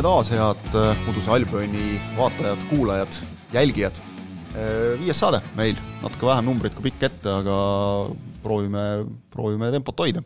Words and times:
tere 0.00 0.08
taas, 0.08 0.30
head 0.32 0.76
äh, 0.78 1.08
Uduse 1.10 1.28
Albioni 1.28 1.98
vaatajad, 2.16 2.62
kuulajad, 2.70 3.16
jälgijad. 3.52 3.98
Äh, 4.56 4.94
viies 4.96 5.18
saade 5.20 5.42
meil, 5.58 5.76
natuke 6.00 6.24
vähem 6.24 6.46
numbrit 6.48 6.72
kui 6.76 6.86
pikk 6.86 7.04
ette, 7.10 7.28
aga 7.28 7.56
proovime, 8.40 8.84
proovime 9.34 9.68
tempot 9.74 10.00
hoida. 10.00 10.22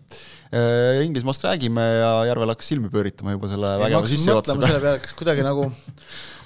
Äh, 0.54 1.00
Inglismaast 1.08 1.42
räägime 1.48 1.82
ja 1.82 2.12
Järvel 2.30 2.54
hakkas 2.54 2.70
silmi 2.70 2.92
pööritama 2.92 3.34
juba 3.34 3.50
selle 3.50 3.72
vägeva 3.82 4.12
sissejuhatuse 4.12 4.60
peale. 4.60 4.70
selle 4.70 4.84
peale, 4.84 5.02
kas 5.08 5.18
kuidagi 5.18 5.48
nagu 5.48 5.66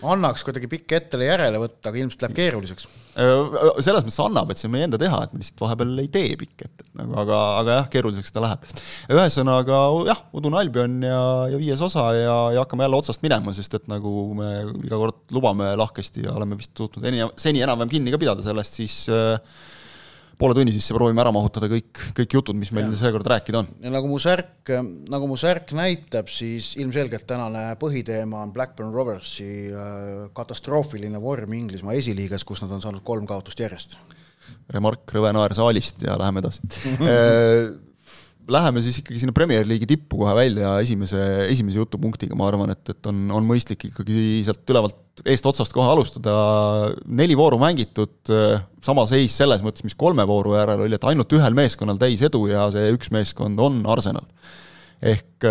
annaks 0.06 0.44
kuidagi 0.46 0.68
pikk 0.70 0.94
ettele 0.98 1.26
järele 1.26 1.60
võtta, 1.62 1.90
aga 1.90 2.00
ilmselt 2.00 2.24
läheb 2.24 2.36
keeruliseks. 2.36 2.86
selles 3.18 4.04
mõttes 4.06 4.18
annab, 4.22 4.50
et 4.52 4.60
see 4.60 4.68
on 4.68 4.74
meie 4.76 4.86
enda 4.86 5.00
teha, 5.00 5.20
et 5.24 5.32
me 5.34 5.40
lihtsalt 5.42 5.62
vahepeal 5.64 6.02
ei 6.04 6.10
tee 6.14 6.36
pikk 6.38 6.66
ette, 6.68 6.86
nagu 7.00 7.16
aga, 7.24 7.38
aga 7.62 7.78
jah, 7.80 7.88
keeruliseks 7.94 8.34
ta 8.34 8.44
läheb. 8.44 8.68
ühesõnaga 9.16 9.80
jah, 10.10 10.22
Udune 10.38 10.60
Albion 10.60 11.00
ja, 11.02 11.22
ja 11.52 11.58
viies 11.60 11.82
osa 11.84 12.06
ja, 12.14 12.36
ja 12.54 12.62
hakkame 12.62 12.86
jälle 12.86 13.00
otsast 13.00 13.24
minema, 13.26 13.54
sest 13.56 13.74
et 13.80 13.90
nagu 13.90 14.12
me 14.38 14.52
iga 14.84 15.00
kord 15.00 15.24
lubame 15.34 15.72
lahkesti 15.80 16.28
ja 16.28 16.36
oleme 16.38 16.60
vist 16.60 16.76
suutnud 16.78 17.10
eni, 17.10 17.26
seni 17.40 17.64
enam-vähem 17.66 17.96
kinni 17.96 18.14
ka 18.14 18.22
pidada 18.22 18.44
sellest, 18.46 18.78
siis 18.78 19.00
äh, 19.10 19.34
poole 20.38 20.56
tunni 20.56 20.72
sisse 20.74 20.94
proovime 20.96 21.22
ära 21.22 21.32
mahutada 21.34 21.68
kõik, 21.70 22.02
kõik 22.16 22.36
jutud, 22.38 22.58
mis 22.58 22.70
meil 22.74 22.92
seekord 22.98 23.26
rääkida 23.28 23.62
on. 23.62 23.70
ja 23.82 23.92
nagu 23.92 24.10
mu 24.10 24.20
särk, 24.22 24.70
nagu 25.10 25.30
mu 25.30 25.38
särk 25.40 25.72
näitab, 25.76 26.30
siis 26.32 26.74
ilmselgelt 26.78 27.26
tänane 27.28 27.64
põhiteema 27.80 28.44
on 28.46 28.54
Blackburn 28.54 28.94
Roversi 28.94 29.50
äh, 29.72 30.28
katastroofiline 30.36 31.20
vorm 31.22 31.58
Inglismaa 31.58 31.96
esiliigas, 31.98 32.46
kus 32.48 32.62
nad 32.64 32.72
on 32.76 32.84
saanud 32.84 33.04
kolm 33.06 33.26
kaotust 33.28 33.60
järjest. 33.64 33.98
remark 34.72 35.12
Rõve 35.12 35.32
Naer 35.34 35.54
saalist 35.56 36.02
ja 36.06 36.16
läheme 36.20 36.44
edasi 36.44 36.62
äh, 37.02 37.87
Läheme 38.48 38.80
siis 38.80 39.02
ikkagi 39.02 39.20
sinna 39.20 39.34
Premier 39.36 39.66
League'i 39.68 39.88
tippu 39.90 40.22
kohe 40.22 40.32
välja 40.36 40.70
esimese, 40.80 41.20
esimese 41.52 41.82
jutupunktiga, 41.82 42.36
ma 42.38 42.46
arvan, 42.48 42.72
et, 42.72 42.94
et 42.94 43.08
on, 43.10 43.26
on 43.36 43.44
mõistlik 43.44 43.90
ikkagi 43.90 44.40
sealt 44.46 44.72
ülevalt 44.72 45.20
eestotsast 45.28 45.74
kohe 45.74 45.90
alustada, 45.92 46.32
neli 47.04 47.36
vooru 47.36 47.58
mängitud, 47.60 48.30
sama 48.84 49.04
seis 49.10 49.36
selles 49.36 49.60
mõttes, 49.64 49.84
mis 49.84 49.96
kolme 49.98 50.24
vooru 50.28 50.54
järel 50.56 50.86
oli, 50.86 50.96
et 50.96 51.04
ainult 51.10 51.34
ühel 51.36 51.56
meeskonnal 51.58 52.00
täis 52.00 52.22
edu 52.24 52.46
ja 52.48 52.68
see 52.72 52.88
üks 52.94 53.12
meeskond 53.12 53.60
on 53.60 53.82
Arsenal. 53.90 54.24
ehk 55.02 55.44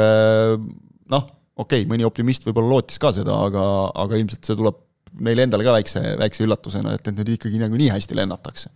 noh, 1.13 1.29
okei 1.57 1.83
okay,, 1.83 1.89
mõni 1.89 2.07
optimist 2.07 2.49
võib-olla 2.49 2.77
lootis 2.77 2.97
ka 3.01 3.13
seda, 3.15 3.37
aga, 3.49 3.67
aga 3.93 4.19
ilmselt 4.23 4.49
see 4.49 4.57
tuleb 4.57 4.81
neile 5.23 5.45
endale 5.47 5.65
ka 5.65 5.77
väikse, 5.77 6.01
väikse 6.19 6.45
üllatusena, 6.45 6.97
et, 6.97 7.05
et 7.05 7.15
nüüd 7.15 7.31
ikkagi 7.37 7.61
nagu 7.61 7.77
nii 7.77 7.93
hästi 7.93 8.17
lennatakse. 8.17 8.73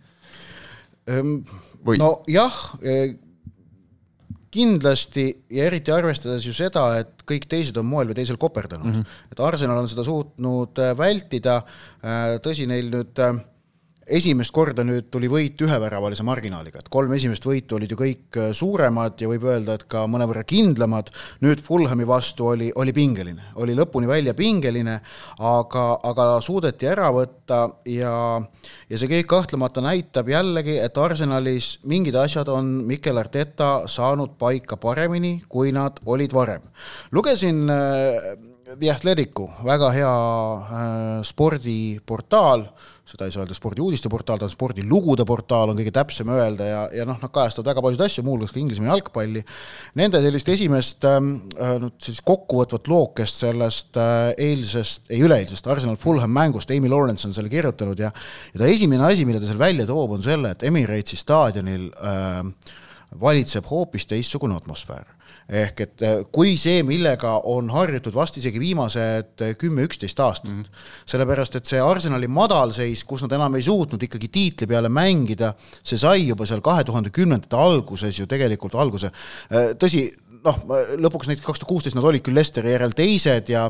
nojah 1.98 2.62
kindlasti 4.52 5.24
ja 5.52 5.66
eriti 5.70 5.92
arvestades 5.94 6.44
ju 6.46 6.52
seda, 6.56 6.84
et 7.00 7.24
kõik 7.28 7.46
teised 7.50 7.78
on 7.80 7.88
moel 7.88 8.10
või 8.10 8.18
teisel 8.18 8.38
koperdanud 8.40 8.90
mm, 8.90 8.98
-hmm. 9.00 9.32
et 9.32 9.40
Arsenal 9.40 9.80
on 9.80 9.88
seda 9.88 10.04
suutnud 10.04 10.82
äh, 10.82 10.92
vältida, 10.98 11.62
äh, 12.04 12.36
tõsi, 12.44 12.68
neil 12.68 12.90
nüüd 12.92 13.22
äh, 13.22 13.40
esimest 14.06 14.52
korda 14.54 14.84
nüüd 14.86 15.08
tuli 15.12 15.28
võit 15.30 15.60
üheväravalise 15.62 16.24
marginaaliga, 16.26 16.82
et 16.82 16.90
kolm 16.92 17.12
esimest 17.16 17.46
võitu 17.46 17.78
olid 17.78 17.92
ju 17.92 17.98
kõik 18.00 18.38
äh, 18.40 18.50
suuremad 18.56 19.20
ja 19.22 19.30
võib 19.30 19.46
öelda, 19.48 19.76
et 19.78 19.86
ka 19.90 20.04
mõnevõrra 20.10 20.44
kindlamad, 20.48 21.12
nüüd 21.44 21.62
Fulhami 21.64 22.06
vastu 22.08 22.50
oli, 22.52 22.70
oli 22.74 22.94
pingeline, 22.96 23.52
oli 23.62 23.76
lõpuni 23.78 24.10
välja 24.10 24.34
pingeline, 24.38 24.98
aga, 25.38 25.86
aga 26.10 26.28
suudeti 26.44 26.90
ära 26.90 27.10
võtta 27.14 27.64
ja 27.88 28.14
ja 28.90 29.00
see 29.00 29.08
kõik 29.08 29.28
kahtlemata 29.30 29.82
näitab 29.84 30.28
jällegi, 30.28 30.76
et 30.82 30.98
Arsenalis 30.98 31.74
mingid 31.88 32.16
asjad 32.18 32.50
on 32.52 32.68
Mikel 32.88 33.18
Arteta 33.20 33.88
saanud 33.90 34.36
paika 34.40 34.76
paremini, 34.80 35.38
kui 35.48 35.72
nad 35.72 36.00
olid 36.06 36.34
varem. 36.34 36.66
lugesin 37.12 37.70
äh, 37.70 38.34
The 38.78 38.90
Athleticu, 38.92 39.48
väga 39.64 39.90
hea 39.92 40.12
äh, 40.12 41.22
spordiportaal, 41.26 42.66
seda 43.12 43.28
ei 43.28 43.34
saa 43.34 43.44
öelda 43.44 43.56
spordiuudiste 43.56 44.10
portaal, 44.12 44.40
ta 44.40 44.48
on 44.48 44.52
spordilugude 44.52 45.26
portaal, 45.28 45.72
on 45.72 45.78
kõige 45.78 45.92
täpsem 45.94 46.30
öelda 46.32 46.68
ja, 46.68 46.82
ja 46.96 47.06
noh, 47.08 47.18
nad 47.20 47.32
kajastavad 47.34 47.72
väga 47.72 47.84
paljusid 47.84 48.04
asju, 48.06 48.24
muuhulgas 48.26 48.54
ka 48.54 48.60
Inglismaa 48.62 48.92
jalgpalli. 48.92 49.44
Nende 50.00 50.22
sellist 50.24 50.52
esimest 50.54 51.06
ähm, 51.08 51.32
äh, 51.58 51.74
nüüd 51.82 51.96
siis 52.02 52.22
kokkuvõtvat 52.26 52.88
lookest 52.90 53.44
sellest 53.44 54.00
äh, 54.00 54.32
eilsest, 54.50 55.10
ei 55.12 55.22
üleeilsest 55.26 55.68
Arsenal 55.68 56.00
Fulham 56.00 56.32
mängust, 56.32 56.72
Amy 56.72 56.90
Lawrence 56.92 57.28
on 57.28 57.36
selle 57.36 57.52
kirjutanud 57.52 58.00
ja 58.00 58.12
ja 58.12 58.60
ta 58.60 58.68
esimene 58.68 59.04
asi, 59.06 59.26
mille 59.28 59.40
ta 59.40 59.48
seal 59.48 59.60
välja 59.60 59.86
toob, 59.88 60.16
on 60.16 60.24
selle, 60.24 60.54
et 60.54 60.64
Emiratesi 60.68 61.18
staadionil 61.20 61.90
äh, 61.92 62.40
valitseb 63.20 63.68
hoopis 63.68 64.08
teistsugune 64.08 64.56
atmosfäär 64.56 65.04
ehk 65.48 65.80
et 65.84 66.02
äh, 66.06 66.22
kui 66.32 66.56
see, 66.60 66.82
millega 66.86 67.34
on 67.50 67.70
harjutud 67.72 68.14
vast 68.14 68.38
isegi 68.40 68.60
viimased 68.62 69.42
äh, 69.42 69.54
kümme-üksteist 69.58 70.20
aastat 70.22 70.50
mm, 70.50 70.62
-hmm. 70.62 70.82
sellepärast 71.06 71.56
et 71.56 71.66
see 71.66 71.80
Arsenali 71.80 72.28
madalseis, 72.28 73.04
kus 73.04 73.22
nad 73.22 73.32
enam 73.32 73.54
ei 73.54 73.62
suutnud 73.62 74.02
ikkagi 74.02 74.28
tiitli 74.28 74.66
peale 74.66 74.88
mängida, 74.88 75.54
see 75.82 75.98
sai 75.98 76.28
juba 76.28 76.46
seal 76.46 76.60
kahe 76.60 76.84
tuhande 76.84 77.10
kümnendate 77.10 77.56
alguses 77.56 78.18
ju 78.18 78.26
tegelikult 78.26 78.74
alguse. 78.74 79.12
Äh, 79.50 79.74
tõsi, 79.78 80.08
noh, 80.46 80.58
lõpuks 81.02 81.28
näiteks 81.30 81.46
kaks 81.46 81.62
tuhat 81.62 81.70
kuusteist 81.70 81.96
nad 81.96 82.06
olid 82.06 82.22
küll 82.24 82.36
Lesteri 82.36 82.72
järel 82.74 82.94
teised 82.96 83.50
ja 83.52 83.66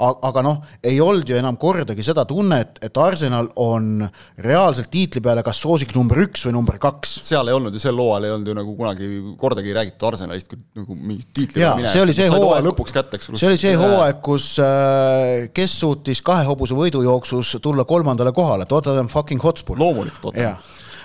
aga 0.00 0.42
noh, 0.44 0.60
ei 0.86 1.00
olnud 1.02 1.28
ju 1.28 1.36
enam 1.36 1.58
kordagi 1.60 2.04
seda 2.04 2.24
tunnet, 2.28 2.78
et 2.84 3.00
Arsenal 3.00 3.50
on 3.60 4.02
reaalselt 4.44 4.90
tiitli 4.92 5.22
peale 5.24 5.44
kas 5.46 5.60
soosik 5.60 5.94
number 5.96 6.22
üks 6.24 6.46
või 6.46 6.54
number 6.56 6.80
kaks. 6.80 7.18
seal 7.26 7.50
ei 7.50 7.56
olnud 7.56 7.76
ju, 7.76 7.82
sel 7.82 8.00
hooajal 8.00 8.28
ei 8.28 8.34
olnud 8.36 8.52
ju 8.52 8.56
nagu 8.60 8.76
kunagi 8.78 9.10
kordagi 9.40 9.76
räägitud 9.76 10.08
Arsenalist 10.10 10.52
kui 10.52 10.60
nagu 10.80 10.98
mingit 10.98 11.32
tiitli 11.36 11.64
minevat. 11.64 11.92
see 11.94 12.04
oli 12.04 12.16
see 12.16 12.28
hooaeg, 12.32 12.68
lõpuks 12.70 12.96
kätte, 12.96 13.20
eks. 13.20 13.32
see 13.34 13.50
oli 13.50 13.60
see 13.60 13.74
hooaeg, 13.80 14.20
kus 14.24 14.52
äh, 14.64 15.48
kes 15.56 15.78
suutis 15.84 16.24
kahe 16.24 16.46
hobuse 16.48 16.76
võidujooksus 16.78 17.58
tulla 17.64 17.88
kolmandale 17.88 18.32
kohale, 18.36 18.68
Tottenham 18.70 19.10
fucking 19.12 19.42
Hotspur. 19.44 19.80
loomulikult 19.80 20.30
Tottenham 20.30 20.60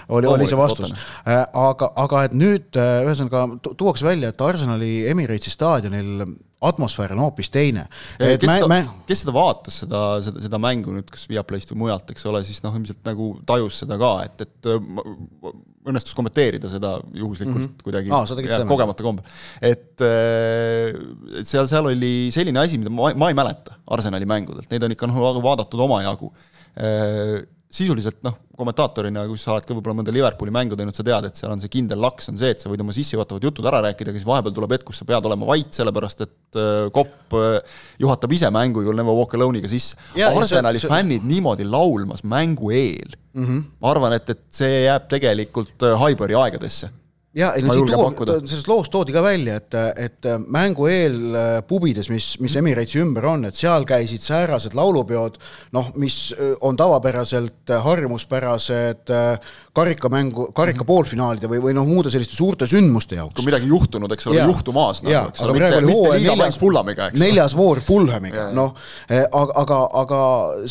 oli, 0.10 0.28
oli 0.28 0.48
see 0.50 0.58
vastus. 0.60 0.94
Äh, 1.26 1.44
aga, 1.54 1.92
aga 2.06 2.26
et 2.28 2.36
nüüd 2.38 2.80
äh, 2.80 3.04
ühesõnaga 3.06 3.46
tuuakse 3.78 4.08
välja, 4.08 4.32
et 4.34 4.44
Arsenali 4.46 4.92
Emiratesi 5.12 5.54
staadionil 5.54 6.26
atmosfäär 6.66 7.14
on 7.14 7.22
hoopis 7.26 7.52
teine. 7.54 7.86
kes, 8.18 8.48
mä, 8.50 8.68
mä... 8.68 8.80
kes 9.08 9.22
seda 9.26 9.34
vaatas, 9.36 9.80
seda, 9.84 10.02
seda, 10.26 10.42
seda 10.48 10.60
mängu 10.62 10.96
nüüd, 10.96 11.08
kas 11.12 11.28
Viaplayst 11.30 11.74
või 11.74 11.86
mujalt, 11.86 12.10
eks 12.14 12.26
ole, 12.32 12.42
siis 12.48 12.62
noh, 12.66 12.76
ilmselt 12.78 13.02
nagu 13.06 13.32
tajus 13.46 13.82
seda 13.84 14.00
ka, 14.02 14.12
et, 14.26 14.46
et 14.48 14.70
äh, 14.72 15.56
õnnestus 15.86 16.16
kommenteerida 16.18 16.70
seda 16.72 16.96
juhuslikult 17.14 17.60
mm 17.60 17.66
-hmm. 17.68 17.84
kuidagi 17.86 18.14
ah, 18.16 18.66
kogemata 18.68 19.06
kombel. 19.06 19.26
et, 19.62 20.02
et 20.02 21.48
seal, 21.48 21.68
seal 21.70 21.92
oli 21.92 22.32
selline 22.34 22.60
asi, 22.64 22.80
mida 22.82 22.90
ma, 22.90 23.12
ma 23.14 23.30
ei 23.30 23.38
mäleta 23.38 23.78
Arsenali 23.94 24.26
mängudelt, 24.26 24.70
neid 24.72 24.84
on 24.84 24.96
ikka 24.96 25.10
noh, 25.12 25.44
vaadatud 25.44 25.86
omajagu 25.86 26.32
sisuliselt 27.76 28.22
noh, 28.26 28.38
kommentaatorina, 28.56 29.26
kui 29.30 29.40
sa 29.40 29.54
oled 29.54 29.68
ka 29.68 29.76
võib-olla 29.76 30.00
mõnda 30.00 30.14
Liverpooli 30.16 30.54
mängu 30.56 30.78
teinud, 30.80 30.96
sa 30.96 31.04
tead, 31.06 31.28
et 31.28 31.40
seal 31.40 31.52
on 31.54 31.62
see 31.62 31.72
kindel 31.74 32.00
laks, 32.02 32.30
on 32.32 32.40
see, 32.40 32.54
et 32.56 32.64
sa 32.64 32.72
võid 32.72 32.84
oma 32.84 32.96
sissejuhatavad 32.96 33.48
jutud 33.50 33.68
ära 33.70 33.82
rääkida, 33.86 34.14
aga 34.14 34.22
siis 34.22 34.28
vahepeal 34.30 34.56
tuleb 34.56 34.76
hetk, 34.78 34.88
kus 34.90 35.02
sa 35.02 35.08
pead 35.10 35.28
olema 35.30 35.50
vait, 35.50 35.70
sellepärast 35.76 36.26
et 36.26 36.60
äh, 36.62 36.88
kopp 36.96 37.38
äh, 37.40 37.80
juhatab 38.02 38.36
ise 38.38 38.52
mängu 38.56 38.86
ju 38.86 38.96
Never 38.96 39.18
Walk 39.18 39.36
Alone'iga 39.38 39.72
sisse. 39.72 40.00
Arsenali 40.16 40.80
see, 40.80 40.88
see... 40.88 40.94
fännid 40.96 41.28
niimoodi 41.28 41.68
laulmas 41.68 42.24
mängu 42.24 42.72
eel 42.72 43.18
mm, 43.34 43.46
-hmm. 43.46 43.64
ma 43.82 43.92
arvan, 43.92 44.16
et, 44.16 44.30
et 44.30 44.46
see 44.50 44.86
jääb 44.88 45.10
tegelikult 45.12 45.84
äh, 45.84 46.00
Highbury 46.00 46.40
aegadesse 46.40 46.92
ja, 47.36 47.52
ei 47.56 47.64
no 47.66 47.74
siit 47.76 47.92
tuua, 47.92 48.38
sellest 48.48 48.70
loost 48.70 48.92
toodi 48.94 49.14
ka 49.16 49.22
välja, 49.26 49.58
et, 49.60 49.76
et 50.00 50.28
mängu 50.52 50.88
eel 50.92 51.36
äh, 51.36 51.58
pubides, 51.68 52.08
mis, 52.12 52.34
mis 52.44 52.56
Emiratesi 52.60 53.02
ümber 53.04 53.28
on, 53.34 53.44
et 53.50 53.58
seal 53.58 53.86
käisid 53.88 54.24
säärased 54.24 54.76
laulupeod, 54.78 55.38
noh, 55.76 55.92
mis 56.00 56.18
äh, 56.36 56.54
on 56.66 56.80
tavapäraselt 56.80 57.74
äh, 57.74 57.84
harjumuspärased 57.84 59.14
karikamängu, 59.76 60.50
karika 60.56 60.82
mhm. 60.82 60.88
poolfinaalide 60.88 61.52
või, 61.52 61.62
või 61.68 61.76
noh, 61.76 61.88
muude 61.90 62.14
selliste 62.14 62.38
suurte 62.38 62.68
sündmuste 62.70 63.20
jaoks. 63.20 63.36
kui 63.40 63.50
midagi 63.50 63.70
juhtunud, 63.72 64.12
eks 64.16 64.32
ole, 64.32 64.40
juhtumas 64.40 65.04
nagu, 65.04 65.32
eks 65.34 65.46
ole, 65.46 65.58
mitte, 65.60 65.82
mitte 65.84 66.20
neljas, 66.30 66.60
Fulhamiga, 66.62 67.10
eks 67.12 67.20
neljas 67.22 67.58
voor 67.58 67.84
Fulhamiga, 67.84 68.50
noh, 68.56 68.76
aga, 69.12 69.50
aga, 69.66 69.82
aga 70.06 70.22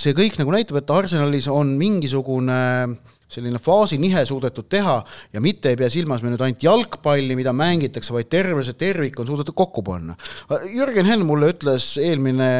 see 0.01 0.17
kõik 0.17 0.41
nagu 0.41 0.57
näitab, 0.57 0.81
et 0.81 0.95
Arsenalis 0.97 1.51
on 1.53 1.77
mingisugune 1.77 2.63
äh, 2.89 3.14
selline 3.31 3.59
faasinihe 3.63 4.25
suudetud 4.29 4.69
teha 4.71 4.97
ja 5.33 5.43
mitte 5.43 5.73
ei 5.73 5.79
pea 5.81 5.89
silmas 5.93 6.23
me 6.23 6.33
nüüd 6.33 6.43
ainult 6.45 6.65
jalgpalli, 6.65 7.37
mida 7.39 7.55
mängitakse, 7.57 8.13
vaid 8.15 8.31
terve 8.33 8.65
see 8.67 8.77
tervik 8.79 9.19
on 9.21 9.29
suudetud 9.29 9.57
kokku 9.57 9.83
panna. 9.87 10.17
Jürgen 10.71 11.09
Henn 11.09 11.27
mulle 11.27 11.51
ütles 11.55 11.95
eelmine 12.03 12.51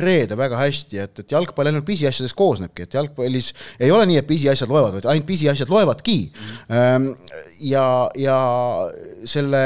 reede 0.00 0.38
väga 0.38 0.60
hästi, 0.62 1.02
et, 1.04 1.22
et 1.24 1.36
jalgpall 1.36 1.70
ainult 1.70 1.88
pisiasjadest 1.88 2.38
koosnebki, 2.38 2.86
et 2.86 2.98
jalgpallis 2.98 3.52
ei 3.80 3.92
ole 3.94 4.06
nii, 4.10 4.20
et 4.22 4.28
pisiasjad 4.30 4.70
loevad, 4.70 4.98
vaid 4.98 5.10
ainult 5.12 5.28
pisiasjad 5.28 5.72
loevadki 5.72 6.18
mm. 6.30 6.52
-hmm. 6.68 7.08
ja, 7.70 7.86
ja 8.18 8.38
selle 9.24 9.64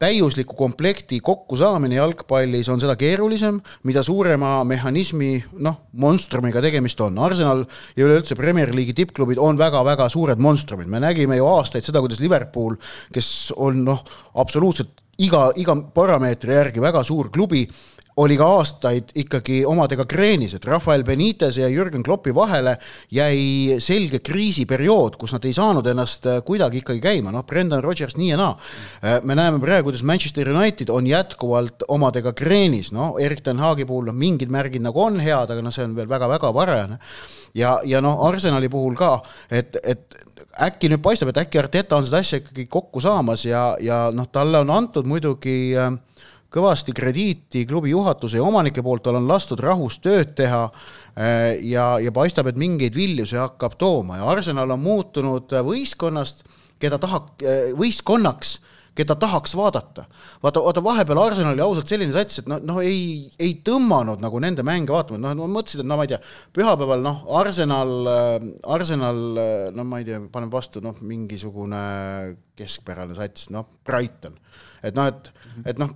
täiusliku 0.00 0.56
komplekti 0.56 1.18
kokkusaamine 1.20 1.98
jalgpallis 1.98 2.68
on 2.72 2.80
seda 2.80 2.94
keerulisem, 2.96 3.58
mida 3.84 4.02
suurema 4.06 4.62
mehhanismi, 4.64 5.32
noh, 5.60 5.76
monstrumiga 6.00 6.62
tegemist 6.64 7.00
on. 7.04 7.18
Arsenal 7.20 7.66
ja 7.96 8.06
üleüldse 8.06 8.36
Premier 8.38 8.72
League'i 8.72 8.96
tippklubid 8.96 9.40
on 9.42 9.60
väga-väga 9.60 10.08
suured 10.12 10.40
monstrumid, 10.40 10.88
me 10.88 11.02
nägime 11.04 11.36
ju 11.36 11.48
aastaid 11.50 11.84
seda, 11.84 12.00
kuidas 12.00 12.22
Liverpool, 12.22 12.78
kes 13.12 13.50
on 13.60 13.84
noh, 13.84 14.00
absoluutselt 14.40 15.04
iga, 15.20 15.50
iga 15.60 15.76
parameetri 15.94 16.56
järgi 16.56 16.80
väga 16.80 17.04
suur 17.04 17.28
klubi, 17.34 17.66
oli 18.20 18.36
ka 18.36 18.46
aastaid 18.58 19.12
ikkagi 19.22 19.62
omadega 19.68 20.04
kreenis, 20.08 20.54
et 20.56 20.66
Rafael 20.68 21.04
Benitez 21.06 21.56
ja 21.60 21.68
Jürgen 21.72 22.04
Kloppi 22.04 22.34
vahele 22.36 22.76
jäi 23.14 23.78
selge 23.80 24.20
kriisiperiood, 24.24 25.16
kus 25.20 25.34
nad 25.36 25.44
ei 25.48 25.54
saanud 25.56 25.86
ennast 25.90 26.28
äh, 26.28 26.40
kuidagi 26.46 26.82
ikkagi 26.82 27.00
käima, 27.04 27.32
noh, 27.34 27.44
Brendan 27.48 27.82
Rodgers 27.84 28.18
nii 28.20 28.30
ja 28.32 28.40
naa. 28.40 28.54
Äh, 29.00 29.18
me 29.24 29.36
näeme 29.38 29.60
praegu, 29.62 29.88
kuidas 29.88 30.04
Manchester 30.06 30.52
United 30.52 30.92
on 30.92 31.08
jätkuvalt 31.08 31.86
omadega 31.88 32.34
kreenis, 32.36 32.92
noh, 32.96 33.16
Erik 33.20 33.44
ten 33.46 33.60
Hagi 33.62 33.88
puhul 33.88 34.10
noh, 34.10 34.16
mingid 34.16 34.52
märgid 34.52 34.84
nagu 34.84 35.04
on 35.04 35.20
head, 35.22 35.50
aga 35.50 35.64
noh, 35.64 35.74
see 35.74 35.86
on 35.88 35.96
veel 35.96 36.10
väga-väga 36.10 36.52
varajane. 36.54 36.98
ja, 37.54 37.78
ja 37.84 38.00
noh, 38.04 38.20
Arsenali 38.28 38.68
puhul 38.70 38.94
ka, 38.98 39.16
et, 39.50 39.76
et 39.82 40.20
äkki 40.66 40.90
nüüd 40.90 41.02
paistab, 41.02 41.32
et 41.32 41.40
äkki 41.42 41.58
Arteta 41.60 41.96
on 41.96 42.06
seda 42.06 42.20
asja 42.20 42.40
ikkagi 42.40 42.66
kokku 42.70 43.00
saamas 43.00 43.44
ja, 43.48 43.74
ja 43.80 44.08
noh, 44.14 44.28
talle 44.32 44.60
on 44.60 44.70
antud 44.74 45.08
muidugi 45.08 45.72
äh, 45.78 45.90
kõvasti 46.50 46.94
krediiti 46.96 47.64
klubi 47.68 47.92
juhatuse 47.92 48.40
ja 48.40 48.46
omanike 48.46 48.82
poolt, 48.82 49.04
tal 49.06 49.20
on 49.20 49.28
lastud 49.30 49.60
rahus 49.62 50.00
tööd 50.02 50.34
teha 50.38 50.64
äh, 50.66 51.60
ja, 51.66 51.92
ja 52.02 52.12
paistab, 52.14 52.50
et 52.50 52.58
mingeid 52.60 52.96
vilju 52.96 53.28
see 53.30 53.40
hakkab 53.40 53.78
tooma 53.80 54.20
ja 54.20 54.28
Arsenal 54.32 54.74
on 54.74 54.82
muutunud 54.82 55.54
võistkonnast, 55.70 56.44
keda 56.82 56.98
tahab, 57.02 57.32
äh, 57.44 57.70
võistkonnaks 57.78 58.58
keda 59.00 59.14
tahaks 59.16 59.54
vaadata. 59.56 60.04
vaata, 60.42 60.60
vaata 60.64 60.82
vahepeal 60.84 61.20
Arsenal 61.22 61.54
oli 61.54 61.62
ausalt 61.64 61.90
selline 61.90 62.12
sats, 62.12 62.42
et 62.42 62.50
noh, 62.50 62.60
noh 62.66 62.80
ei, 62.82 63.30
ei 63.40 63.54
tõmmanud 63.66 64.22
nagu 64.22 64.40
nende 64.42 64.64
mänge 64.66 64.92
vaatama, 64.92 65.20
noh, 65.22 65.36
no 65.38 65.48
mõtlesid, 65.52 65.84
et 65.84 65.88
no 65.88 65.96
ma 65.96 66.06
ei 66.06 66.12
tea, 66.12 66.20
pühapäeval 66.56 67.04
noh, 67.04 67.22
Arsenal, 67.40 67.94
Arsenal, 68.76 69.22
no 69.76 69.86
ma 69.88 70.02
ei 70.02 70.08
tea, 70.08 70.20
paneb 70.32 70.52
vastu 70.52 70.82
noh, 70.84 70.98
mingisugune 71.06 71.80
keskpärane 72.58 73.16
sats, 73.18 73.48
noh, 73.54 73.68
Brighton. 73.86 74.36
et 74.82 74.96
noh, 74.98 75.10
et, 75.10 75.32
et 75.70 75.80
noh, 75.80 75.94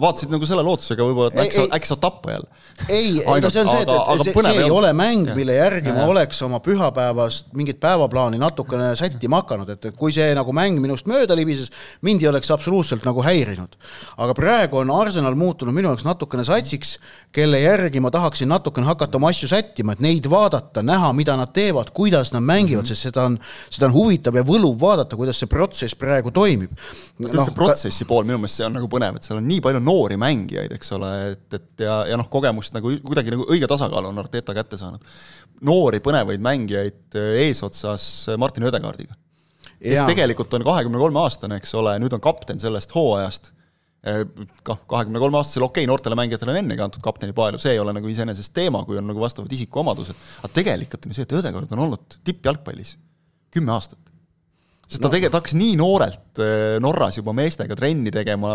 vaatasid 0.00 0.32
nagu 0.32 0.46
selle 0.48 0.64
lootusega 0.66 1.04
võib-olla, 1.06 1.32
et 1.32 1.40
äkki, 1.46 1.64
äkki 1.76 1.90
saad 1.90 2.00
tappa 2.02 2.34
jälle. 2.34 2.48
ei, 2.88 3.22
ei 3.22 3.42
no 3.44 3.50
see 3.52 3.62
on 3.62 3.70
see, 3.70 3.82
et, 3.82 3.92
et 3.92 4.24
see, 4.26 4.34
see 4.44 4.64
ei 4.64 4.70
ole 4.70 4.92
mäng, 4.96 5.30
mille 5.36 5.56
järgi 5.56 5.88
ja, 5.90 5.94
ma 5.96 6.04
oleks 6.12 6.42
oma 6.44 6.60
pühapäevast 6.64 7.54
mingit 7.56 7.80
päevaplaani 7.80 8.40
natukene 8.40 8.90
sättima 8.98 9.40
hakanud, 9.40 9.70
et, 9.72 9.88
et 9.90 9.96
kui 9.96 10.12
see 10.12 10.28
nagu 10.36 10.52
mäng 10.56 10.80
minust 10.82 11.08
mööda 11.08 11.36
libises, 11.38 11.72
mind 12.06 12.24
ei 12.24 12.30
oleks 12.32 12.52
absoluutselt 12.52 13.06
nagu 13.08 13.24
häirinud. 13.24 13.78
aga 14.16 14.36
praegu 14.36 14.82
on 14.82 14.92
Arsenal 14.92 15.38
muutunud 15.38 15.74
minu 15.74 15.92
jaoks 15.92 16.04
natukene 16.04 16.44
satsiks, 16.44 16.96
kelle 17.32 17.60
järgi 17.60 18.00
ma 18.00 18.12
tahaksin 18.12 18.48
natukene 18.52 18.86
hakata 18.86 19.16
oma 19.20 19.32
asju 19.32 19.48
sättima, 19.48 19.96
et 19.96 20.04
neid 20.04 20.28
vaadata, 20.30 20.84
näha, 20.84 21.12
mida 21.16 21.36
nad 21.40 21.52
teevad, 21.56 21.90
kuidas 21.96 22.32
nad 22.36 22.44
mängivad 22.44 22.84
mm, 22.84 22.84
-hmm. 22.84 22.94
sest 22.94 23.08
seda 23.08 23.26
on, 23.30 23.38
seda 23.70 23.88
on 23.88 23.96
huvitav 23.96 24.36
ja 24.36 24.44
võluv 24.44 24.76
vaadata, 24.80 25.16
kuidas 25.16 25.40
see 25.40 25.48
protsess 25.48 25.96
praegu 25.96 26.30
toimib. 26.30 26.70
no, 27.18 27.44
see 27.44 27.54
protsessi 27.54 28.04
ka... 28.04 28.08
pool, 28.08 28.24
minu 28.24 28.38
meelest 28.38 28.60
see 28.60 28.66
on 28.66 28.76
nagu 28.76 28.88
põnev, 28.88 29.16
et 29.16 29.24
seal 29.24 29.40
on 29.40 29.48
nii 29.48 29.60
palju 29.64 29.85
noori 29.86 30.18
mängijaid, 30.20 30.72
eks 30.76 30.92
ole, 30.96 31.10
et, 31.32 31.46
et 31.56 31.84
ja, 31.86 32.00
ja 32.10 32.18
noh, 32.18 32.28
kogemust 32.32 32.74
nagu 32.76 32.92
kuidagi 33.06 33.34
nagu 33.34 33.46
õige 33.52 33.68
tasakaalu 33.70 34.10
on 34.10 34.22
Arteta 34.22 34.54
kätte 34.56 34.78
saanud. 34.80 35.04
noori 35.66 36.02
põnevaid 36.04 36.42
mängijaid 36.44 37.18
eh, 37.18 37.42
eesotsas 37.46 38.06
Martin 38.40 38.66
Ödegaardiga, 38.68 39.16
kes 39.78 40.00
ja. 40.00 40.06
tegelikult 40.08 40.54
on 40.58 40.66
kahekümne 40.66 41.00
kolme 41.00 41.22
aastane, 41.22 41.60
eks 41.60 41.74
ole, 41.78 41.96
nüüd 42.02 42.16
on 42.16 42.24
kapten 42.24 42.60
sellest 42.62 42.94
hooajast 42.96 43.52
eh, 44.06 44.24
kah 44.66 44.82
kahekümne 44.90 45.22
kolme 45.22 45.40
aastasele 45.40 45.68
okei 45.68 45.84
okay,, 45.84 45.90
noortele 45.92 46.18
mängijatele 46.18 46.54
on 46.54 46.62
ennegi 46.64 46.86
antud 46.86 47.04
kapteni 47.04 47.36
paelu, 47.36 47.60
see 47.62 47.76
ei 47.76 47.82
ole 47.82 47.94
nagu 47.96 48.10
iseenesest 48.12 48.54
teema, 48.56 48.84
kui 48.88 48.98
on 49.00 49.06
nagu 49.08 49.22
vastavad 49.22 49.52
isikuomadused, 49.52 50.26
aga 50.42 50.54
tegelikult 50.60 51.06
on 51.06 51.14
ju 51.14 51.20
see, 51.20 51.28
et 51.28 51.38
Ödegaard 51.40 51.76
on 51.78 51.86
olnud 51.88 52.20
tippjalgpallis 52.26 52.96
kümme 53.54 53.72
aastat 53.76 54.05
sest 54.86 55.02
ta 55.02 55.10
tegelikult 55.10 55.40
hakkas 55.40 55.56
nii 55.58 55.76
noorelt 55.80 56.40
äh, 56.42 56.76
Norras 56.82 57.18
juba 57.18 57.34
meestega 57.36 57.76
trenni 57.78 58.12
tegema, 58.14 58.52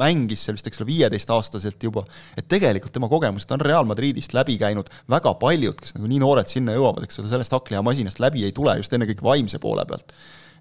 mängis 0.00 0.42
seal 0.46 0.58
vist, 0.58 0.70
eks 0.70 0.82
ole, 0.82 0.90
viieteistaastaselt 0.90 1.86
juba, 1.88 2.02
et 2.36 2.48
tegelikult 2.50 2.94
tema 2.96 3.10
kogemused 3.12 3.52
on 3.54 3.62
Real 3.62 3.86
Madridist 3.88 4.34
läbi 4.36 4.58
käinud, 4.60 4.90
väga 5.12 5.36
paljud, 5.40 5.78
kes 5.80 5.94
nagu 5.98 6.10
nii 6.10 6.22
noored 6.22 6.50
sinna 6.50 6.74
jõuavad, 6.74 7.06
eks 7.06 7.22
ole, 7.22 7.30
sellest 7.30 7.54
hakklihamasinast 7.54 8.22
läbi 8.22 8.46
ei 8.48 8.56
tule 8.56 8.74
just 8.80 8.92
ennekõike 8.96 9.26
vaimse 9.26 9.62
poole 9.62 9.86
pealt 9.86 10.14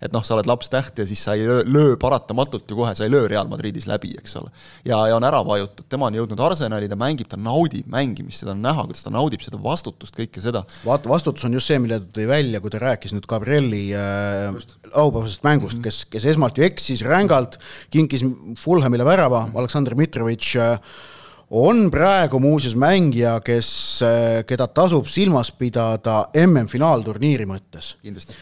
et 0.06 0.14
noh, 0.16 0.24
sa 0.26 0.36
oled 0.36 0.48
lapstäht 0.50 1.00
ja 1.02 1.06
siis 1.08 1.22
sa 1.26 1.36
ei 1.36 1.46
löö, 1.48 1.64
löö 1.66 1.96
paratamatult 2.02 2.70
ju 2.70 2.78
kohe, 2.78 2.94
sa 2.98 3.06
ei 3.06 3.14
löö 3.14 3.28
Real 3.32 3.50
Madridis 3.52 3.88
läbi, 3.90 4.14
eks 4.20 4.36
ole. 4.40 4.52
ja, 4.86 5.00
ja 5.10 5.16
on 5.18 5.26
ära 5.28 5.42
vajutud, 5.46 5.88
tema 5.92 6.10
on 6.10 6.20
jõudnud 6.20 6.44
Arsenali, 6.48 6.90
ta 6.92 6.98
mängib, 7.00 7.30
ta 7.32 7.40
naudib 7.42 7.90
mängimist, 7.92 8.44
seda 8.44 8.54
on 8.56 8.62
näha, 8.66 8.86
kuidas 8.88 9.06
ta 9.06 9.14
naudib 9.14 9.44
seda 9.46 9.60
vastutust, 9.62 10.16
kõike 10.18 10.44
seda. 10.44 10.66
vaata, 10.86 11.12
vastutus 11.12 11.48
on 11.48 11.58
just 11.58 11.72
see, 11.72 11.80
mille 11.82 12.00
ta 12.04 12.20
tõi 12.20 12.30
välja, 12.30 12.62
kui 12.64 12.74
ta 12.74 12.82
rääkis 12.84 13.16
nüüd 13.16 13.28
Gabrieli 13.30 13.88
äh, 13.98 14.54
laupäevasest 14.94 15.44
mängust 15.48 15.80
mm, 15.80 15.82
-hmm. 15.82 15.90
kes, 15.90 16.06
kes 16.14 16.30
esmalt 16.36 16.58
ju 16.58 16.68
eksis 16.68 17.04
rängalt, 17.06 17.60
kinkis 17.94 18.26
Fulhamile 18.62 19.06
värava, 19.06 19.48
Aleksandr 19.56 19.96
Mitrovic 19.96 20.56
äh, 20.56 20.80
on 21.50 21.90
praegu 21.92 22.40
muuseas 22.40 22.76
mängija, 22.76 23.38
kes, 23.46 23.70
eh, 24.02 24.44
keda 24.48 24.68
tasub 24.68 25.06
silmas 25.08 25.52
pidada 25.52 26.26
MM-finaalturniiri 26.34 27.46
mõttes. 27.46 27.96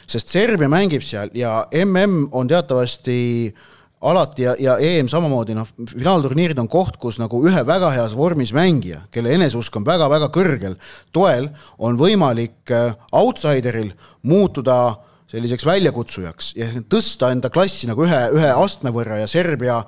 sest 0.08 0.28
Serbia 0.28 0.70
mängib 0.70 1.04
seal 1.04 1.30
ja 1.34 1.66
MM 1.72 2.28
on 2.32 2.48
teatavasti 2.48 3.54
alati 4.02 4.44
ja, 4.44 4.56
ja 4.60 4.78
EM 4.78 5.08
samamoodi, 5.08 5.56
noh, 5.56 5.68
finaalturniirid 5.98 6.60
on 6.60 6.68
koht, 6.68 6.98
kus 6.98 7.20
nagu 7.20 7.44
ühe 7.48 7.66
väga 7.66 7.92
heas 7.92 8.16
vormis 8.16 8.52
mängija, 8.54 9.02
kelle 9.12 9.32
eneseusk 9.32 9.76
on 9.76 9.86
väga-väga 9.86 10.28
kõrgel 10.28 10.76
toel, 11.12 11.50
on 11.80 11.98
võimalik 11.98 12.72
eh, 12.72 12.94
outsideril 13.12 13.94
muutuda 14.24 14.88
äh, 14.88 15.13
selliseks 15.34 15.66
väljakutsujaks 15.66 16.52
ja 16.60 16.70
tõsta 16.92 17.32
enda 17.34 17.50
klassi 17.54 17.90
nagu 17.90 18.06
ühe, 18.06 18.22
ühe 18.38 18.52
astme 18.54 18.94
võrra 18.94 19.18
ja 19.24 19.30
Serbial 19.30 19.84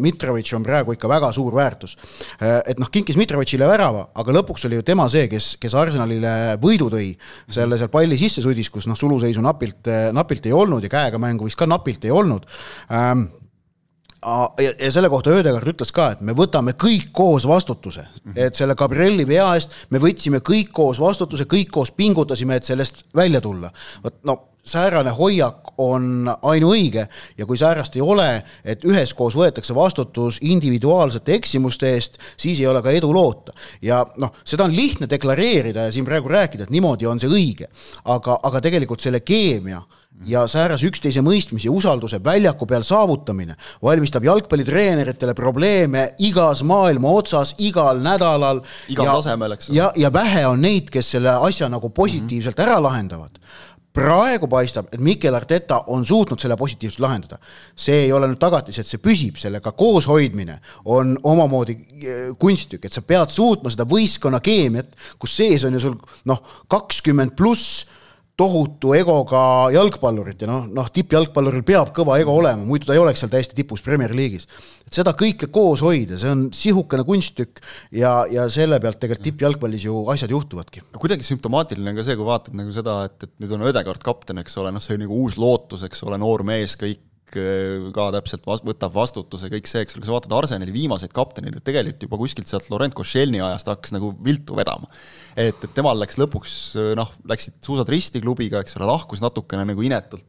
Mitrovic 0.00 0.52
on 0.56 0.64
praegu 0.66 0.96
ikka 0.96 1.10
väga 1.10 1.30
suur 1.36 1.54
väärtus. 1.56 1.96
et 2.40 2.80
noh, 2.80 2.90
kinkis 2.92 3.18
Mitrovicile 3.20 3.68
värava, 3.68 4.08
aga 4.16 4.36
lõpuks 4.38 4.66
oli 4.68 4.80
ju 4.80 4.86
tema 4.86 5.08
see, 5.12 5.28
kes, 5.30 5.54
kes 5.60 5.76
Arsenalile 5.76 6.56
võidu 6.62 6.88
tõi. 6.92 7.12
selle 7.52 7.78
seal 7.78 7.92
palli 7.92 8.18
sisse 8.18 8.44
sudis, 8.44 8.70
kus 8.72 8.88
noh, 8.88 8.96
suluseisu 8.98 9.44
napilt, 9.44 9.90
napilt 10.16 10.46
ei 10.46 10.56
olnud 10.56 10.84
ja 10.84 10.92
käega 10.92 11.20
mängu 11.20 11.48
vist 11.48 11.58
ka 11.60 11.68
napilt 11.68 12.04
ei 12.04 12.14
olnud 12.14 12.48
ähm, 12.90 13.28
ja, 14.22 14.74
ja 14.80 14.92
selle 14.92 15.10
kohta 15.12 15.34
Ödegard 15.36 15.68
ütles 15.70 15.92
ka, 15.94 16.10
et 16.14 16.24
me 16.24 16.34
võtame 16.36 16.76
kõik 16.78 17.10
koos 17.16 17.46
vastutuse, 17.48 18.06
et 18.34 18.58
selle 18.58 18.74
Gabrieli 18.78 19.26
vea 19.28 19.48
eest 19.54 19.74
me 19.90 20.00
võtsime 20.02 20.42
kõik 20.44 20.72
koos 20.74 21.00
vastutuse, 21.00 21.48
kõik 21.50 21.70
koos 21.72 21.92
pingutasime, 21.92 22.56
et 22.56 22.68
sellest 22.68 23.04
välja 23.14 23.40
tulla. 23.40 23.72
vot 24.04 24.22
no 24.24 24.38
säärane 24.66 25.10
hoiak 25.14 25.72
on 25.78 26.26
ainuõige 26.42 27.06
ja 27.38 27.46
kui 27.46 27.58
säärast 27.58 27.96
ei 27.96 28.02
ole, 28.02 28.42
et 28.64 28.84
üheskoos 28.84 29.36
võetakse 29.38 29.74
vastutus 29.74 30.40
individuaalsete 30.42 31.36
eksimuste 31.36 31.92
eest, 31.94 32.18
siis 32.36 32.60
ei 32.60 32.66
ole 32.66 32.82
ka 32.82 32.90
edu 32.90 33.12
loota. 33.14 33.52
ja 33.82 34.04
noh, 34.16 34.32
seda 34.44 34.64
on 34.64 34.76
lihtne 34.76 35.06
deklareerida 35.10 35.86
ja 35.86 35.92
siin 35.92 36.04
praegu 36.04 36.28
rääkida, 36.28 36.66
et 36.66 36.74
niimoodi 36.74 37.06
on 37.06 37.20
see 37.20 37.30
õige, 37.30 37.70
aga, 38.04 38.40
aga 38.42 38.60
tegelikult 38.60 39.00
selle 39.00 39.20
keemia 39.20 39.82
ja 40.24 40.46
säärase 40.48 40.88
üksteise 40.88 41.22
mõistmise 41.24 41.68
ja 41.68 41.74
usalduse 41.74 42.20
väljaku 42.24 42.66
peal 42.66 42.84
saavutamine 42.86 43.56
valmistab 43.82 44.24
jalgpallitreeneritele 44.24 45.34
probleeme 45.34 46.08
igas 46.18 46.62
maailma 46.62 47.12
otsas, 47.18 47.54
igal 47.58 48.00
nädalal. 48.02 48.62
igal 48.88 49.12
tasemel, 49.12 49.56
eks 49.58 49.70
ole. 49.70 49.78
ja, 49.78 49.92
ja 49.96 50.12
vähe 50.12 50.46
on 50.46 50.60
neid, 50.60 50.90
kes 50.90 51.10
selle 51.16 51.36
asja 51.36 51.68
nagu 51.68 51.90
positiivselt 51.90 52.56
mm 52.56 52.64
-hmm. 52.64 52.70
ära 52.70 52.82
lahendavad 52.82 53.40
praegu 53.96 54.48
paistab, 54.48 54.90
et 54.92 55.00
Mikel 55.00 55.34
Arteta 55.34 55.80
on 55.92 56.04
suutnud 56.06 56.40
selle 56.40 56.56
positiivselt 56.56 57.00
lahendada. 57.00 57.38
see 57.76 58.04
ei 58.04 58.12
ole 58.12 58.28
nüüd 58.28 58.40
tagatis, 58.40 58.78
et 58.78 58.86
see 58.86 59.00
püsib, 59.00 59.38
sellega 59.40 59.72
kooshoidmine 59.72 60.58
on 60.84 61.16
omamoodi 61.22 61.76
eh, 61.76 62.30
kunsttükk, 62.38 62.84
et 62.84 62.92
sa 62.92 63.02
pead 63.02 63.32
suutma 63.32 63.72
seda 63.72 63.84
võistkonna 63.88 64.40
keemiat, 64.44 64.92
kus 65.18 65.36
sees 65.36 65.64
on 65.64 65.72
ju 65.72 65.80
sul 65.80 65.96
noh, 66.28 66.42
kakskümmend 66.68 67.36
pluss 67.36 67.86
tohutu 68.36 68.92
egoga 68.96 69.40
jalgpallurit 69.72 70.42
ja 70.44 70.48
noh, 70.50 70.66
noh, 70.76 70.88
tippjalgpalluril 70.92 71.64
peab 71.66 71.92
kõva 71.96 72.18
ego 72.20 72.34
olema, 72.36 72.66
muidu 72.68 72.88
ta 72.88 72.96
ei 72.96 73.00
oleks 73.00 73.22
seal 73.22 73.32
täiesti 73.32 73.56
tipus 73.56 73.80
Premier 73.84 74.12
League'is. 74.16 74.44
et 74.84 74.98
seda 74.98 75.14
kõike 75.16 75.48
koos 75.52 75.80
hoida, 75.84 76.18
see 76.20 76.32
on 76.34 76.44
sihukene 76.52 77.06
kunsttükk 77.08 77.62
ja, 77.96 78.12
ja 78.28 78.44
selle 78.52 78.78
pealt 78.82 79.00
tegelikult 79.00 79.24
tippjalgpallis 79.30 79.88
ju 79.88 80.04
asjad 80.12 80.36
juhtuvadki. 80.36 80.84
kuidagi 81.00 81.24
sümptomaatiline 81.24 81.94
on 81.94 81.96
ka 81.96 82.04
see, 82.04 82.18
kui 82.20 82.28
vaatad 82.28 82.60
nagu 82.60 82.76
seda, 82.76 82.98
et, 83.08 83.16
et 83.24 83.32
nüüd 83.40 83.56
on 83.56 83.64
Ödegaard 83.72 84.04
kapten, 84.04 84.44
eks 84.44 84.60
ole, 84.60 84.74
noh, 84.76 84.84
see 84.84 85.00
nagu 85.00 85.22
uus 85.24 85.40
lootus, 85.40 85.86
eks 85.88 86.04
ole, 86.04 86.20
noor 86.20 86.44
mees, 86.44 86.76
kõik 86.80 87.05
ka 87.34 88.06
täpselt 88.14 88.46
vas-, 88.46 88.62
võtab 88.64 88.94
vastutuse, 88.94 89.50
kõik 89.52 89.66
see, 89.68 89.82
eks 89.84 89.96
ole, 89.96 90.02
kui 90.02 90.08
sa 90.08 90.14
vaatad 90.14 90.34
Arsenali 90.36 90.74
viimaseid 90.74 91.12
kapteneid, 91.16 91.58
et 91.58 91.66
tegelikult 91.66 92.06
juba 92.06 92.20
kuskilt 92.20 92.50
sealt 92.50 92.68
Laurent 92.70 92.94
Koscielny 92.96 93.42
ajast 93.42 93.70
hakkas 93.72 93.94
nagu 93.96 94.12
viltu 94.24 94.56
vedama. 94.58 94.88
et, 95.34 95.58
et 95.58 95.74
temal 95.74 95.98
läks 96.00 96.18
lõpuks 96.20 96.54
noh, 96.98 97.12
läksid 97.28 97.58
suusad 97.66 97.90
risti 97.92 98.22
klubiga, 98.22 98.62
eks 98.62 98.78
ole, 98.78 98.88
lahkus 98.92 99.24
natukene 99.24 99.66
nagu 99.66 99.86
inetult. 99.86 100.24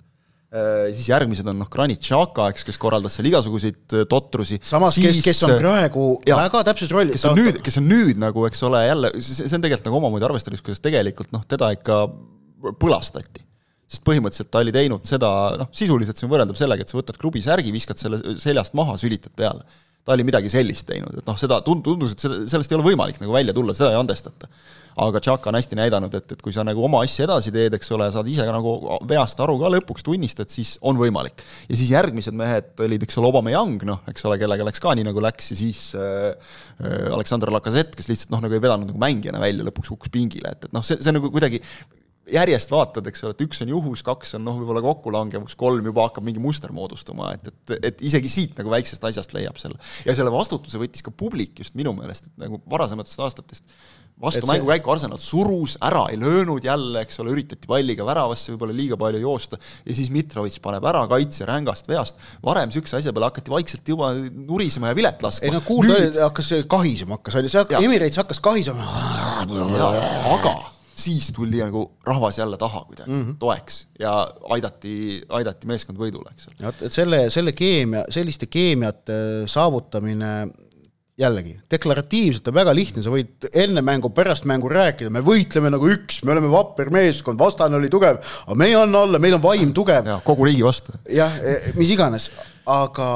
siis 0.96 1.10
järgmised 1.12 1.48
on 1.52 1.58
noh, 1.60 1.70
Granit 1.70 2.02
Xhaka, 2.02 2.50
eks, 2.54 2.64
kes 2.66 2.80
korraldas 2.82 3.18
seal 3.18 3.28
igasuguseid 3.30 3.98
totrusi. 4.10 4.62
samas, 4.64 4.98
kes, 4.98 5.22
kes 5.26 5.44
on 5.46 5.58
praegu 5.60 6.06
ja, 6.26 6.40
väga 6.40 6.64
täpses 6.72 6.94
rollis. 6.96 7.20
kes 7.20 7.28
on 7.30 7.38
nüüd, 7.38 7.62
kes 7.64 7.82
on 7.82 7.92
nüüd 7.92 8.22
nagu, 8.22 8.48
eks 8.50 8.64
ole, 8.66 8.86
jälle, 8.88 9.12
see 9.22 9.52
on 9.54 9.66
tegelikult 9.66 9.92
nagu 9.92 10.02
omamoodi 10.02 10.30
arvestades, 10.32 10.64
kuidas 10.66 10.82
tegelikult 10.82 11.36
noh, 11.36 11.46
teda 11.46 11.74
ikka 11.78 12.08
põlastati 12.82 13.47
sest 13.88 14.04
põhimõtteliselt 14.08 14.52
ta 14.52 14.62
oli 14.64 14.74
teinud 14.76 15.08
seda, 15.08 15.34
noh, 15.62 15.70
sisuliselt 15.76 16.20
see 16.20 16.28
on 16.28 16.34
võrreldav 16.34 16.60
sellega, 16.60 16.84
et 16.84 16.92
sa 16.92 17.00
võtad 17.00 17.20
klubi 17.20 17.44
särgi, 17.44 17.72
viskad 17.76 18.00
selle 18.02 18.20
seljast 18.40 18.76
maha, 18.78 18.98
sülitad 19.00 19.36
peale. 19.38 19.64
ta 20.08 20.16
oli 20.16 20.24
midagi 20.24 20.48
sellist 20.48 20.86
teinud, 20.88 21.18
et 21.20 21.26
noh, 21.28 21.36
seda 21.40 21.60
tundus, 21.64 22.14
et 22.16 22.22
selle, 22.24 22.46
sellest 22.48 22.72
ei 22.72 22.78
ole 22.78 22.86
võimalik 22.86 23.18
nagu 23.20 23.34
välja 23.36 23.56
tulla, 23.56 23.74
seda 23.76 23.90
ei 23.92 24.00
andestata. 24.00 24.48
aga 25.04 25.20
Tšaka 25.22 25.52
on 25.52 25.58
hästi 25.60 25.78
näidanud, 25.78 26.14
et, 26.20 26.32
et 26.32 26.42
kui 26.42 26.56
sa 26.56 26.64
nagu 26.68 26.84
oma 26.84 27.04
asja 27.06 27.28
edasi 27.28 27.52
teed, 27.54 27.76
eks 27.78 27.92
ole, 27.96 28.08
saad 28.12 28.28
ise 28.28 28.48
ka 28.48 28.56
nagu 28.56 29.00
veast 29.08 29.40
aru 29.44 29.58
ka 29.62 29.72
lõpuks, 29.76 30.04
tunnistad, 30.08 30.52
siis 30.52 30.78
on 30.82 31.00
võimalik. 31.00 31.44
ja 31.70 31.76
siis 31.76 31.92
järgmised 31.92 32.36
mehed 32.36 32.84
olid, 32.84 33.04
eks 33.08 33.20
ole, 33.20 33.32
Aubameyang, 33.32 33.84
noh, 33.88 34.02
eks 34.12 34.28
ole, 34.28 34.40
kellega 34.42 34.68
läks 34.68 34.84
ka 34.84 34.96
nii, 34.96 35.08
nagu 35.08 35.24
läks, 35.24 35.54
ja 35.54 35.60
siis 35.64 35.84
äh, 35.96 36.34
äh 36.84 37.14
Aleksander 37.14 37.52
Lacazette, 37.56 37.96
kes 37.96 38.12
lihtsalt 38.12 38.36
noh, 38.36 38.44
nagu 38.44 38.56
ei 38.58 38.64
vedanud 38.64 38.92
nagu 38.92 39.04
mängijana 39.04 39.44
välja, 39.44 39.68
lõpuks 39.68 39.96
hukkus 39.96 40.12
pingile, 40.12 40.56
et, 40.56 40.68
et 40.68 40.76
noh, 40.76 40.84
see, 40.84 41.00
see 41.04 41.16
nagu 41.16 41.32
kuidagi 41.32 41.64
järjest 42.34 42.72
vaatad, 42.72 43.08
eks 43.10 43.24
ole, 43.24 43.36
et 43.36 43.44
üks 43.48 43.62
on 43.64 43.72
juhus, 43.72 44.04
kaks 44.06 44.36
on 44.38 44.46
noh, 44.48 44.58
võib-olla 44.62 44.84
kokkulangevus, 44.86 45.56
kolm 45.60 45.86
juba 45.90 46.08
hakkab 46.08 46.26
mingi 46.28 46.42
muster 46.44 46.74
moodustuma, 46.76 47.34
et, 47.38 47.52
et, 47.52 47.78
et 47.92 48.04
isegi 48.10 48.32
siit 48.32 48.58
nagu 48.60 48.72
väiksest 48.74 49.04
asjast 49.10 49.36
leiab 49.38 49.60
selle. 49.62 49.80
ja 50.08 50.16
selle 50.18 50.34
vastutuse 50.34 50.82
võttis 50.82 51.06
ka 51.06 51.14
publik 51.16 51.64
just 51.64 51.78
minu 51.80 51.96
meelest, 51.98 52.30
et 52.32 52.44
nagu 52.48 52.62
varasematest 52.70 53.24
aastatest 53.28 53.66
vastu 54.22 54.42
see... 54.42 54.52
mängukäiku 54.52 54.92
Arsenal 54.92 55.20
surus, 55.22 55.78
ära 55.84 56.06
ei 56.12 56.20
löönud 56.20 56.66
jälle, 56.66 57.04
eks 57.06 57.20
ole, 57.22 57.34
üritati 57.36 57.70
palliga 57.70 58.06
väravasse 58.08 58.54
võib-olla 58.54 58.76
liiga 58.76 58.98
palju 59.00 59.22
joosta 59.22 59.60
ja 59.60 59.98
siis 59.98 60.10
Mitrovic 60.14 60.58
paneb 60.64 60.86
ära 60.90 61.04
kaitse 61.10 61.46
rängast 61.48 61.90
veast. 61.92 62.18
varem 62.44 62.72
niisuguse 62.72 62.98
asja 63.02 63.14
peale 63.14 63.30
hakati 63.30 63.54
vaikselt 63.54 63.94
juba 63.94 64.14
nurisema 64.32 64.92
ja 64.92 64.98
vilet 64.98 65.22
laskma. 65.24 65.50
ei 65.50 65.54
no 65.54 65.62
kuulda 65.66 66.00
Nüüd... 66.00 66.18
hakkas 66.24 66.54
kahisema 66.70 67.20
hakkas, 67.20 67.38
oli 67.42 67.54
see, 67.54 67.68
Emirates 67.84 68.18
hakkas 68.24 68.42
kahisema. 68.42 68.90
aga 70.34 70.58
siis 70.98 71.32
tuli 71.36 71.62
nagu 71.62 71.84
rahvas 72.08 72.38
jälle 72.38 72.58
taha 72.58 72.84
kuidagi 72.88 73.12
mm 73.12 73.24
-hmm. 73.24 73.36
toeks 73.40 73.88
ja 74.00 74.14
aidati, 74.50 75.22
aidati 75.30 75.68
meeskond 75.68 76.00
võidule, 76.00 76.32
eks 76.34 76.48
ole. 76.48 76.74
et 76.82 76.94
selle, 76.94 77.30
selle 77.30 77.52
keemia, 77.52 78.04
selliste 78.10 78.50
keemiate 78.50 79.20
saavutamine 79.46 80.48
jällegi, 81.18 81.56
deklaratiivselt 81.72 82.48
on 82.48 82.54
väga 82.54 82.74
lihtne, 82.78 83.02
sa 83.04 83.10
võid 83.10 83.48
enne 83.58 83.82
mängu, 83.82 84.10
pärast 84.14 84.46
mängu 84.46 84.70
rääkida, 84.70 85.10
me 85.14 85.24
võitleme 85.26 85.72
nagu 85.74 85.90
üks, 85.90 86.22
me 86.24 86.36
oleme 86.36 86.52
vapper 86.52 86.92
meeskond, 86.94 87.40
vastane 87.40 87.78
oli 87.80 87.90
tugev, 87.90 88.20
aga 88.46 88.58
me 88.58 88.68
ei 88.70 88.76
anna 88.78 89.02
alla, 89.02 89.20
meil 89.20 89.38
on 89.40 89.42
vaim 89.42 89.74
tugev. 89.74 90.12
kogu 90.24 90.46
riigi 90.46 90.66
vastu. 90.66 90.94
jah, 91.10 91.34
e, 91.42 91.74
mis 91.78 91.90
iganes, 91.90 92.30
aga 92.68 93.08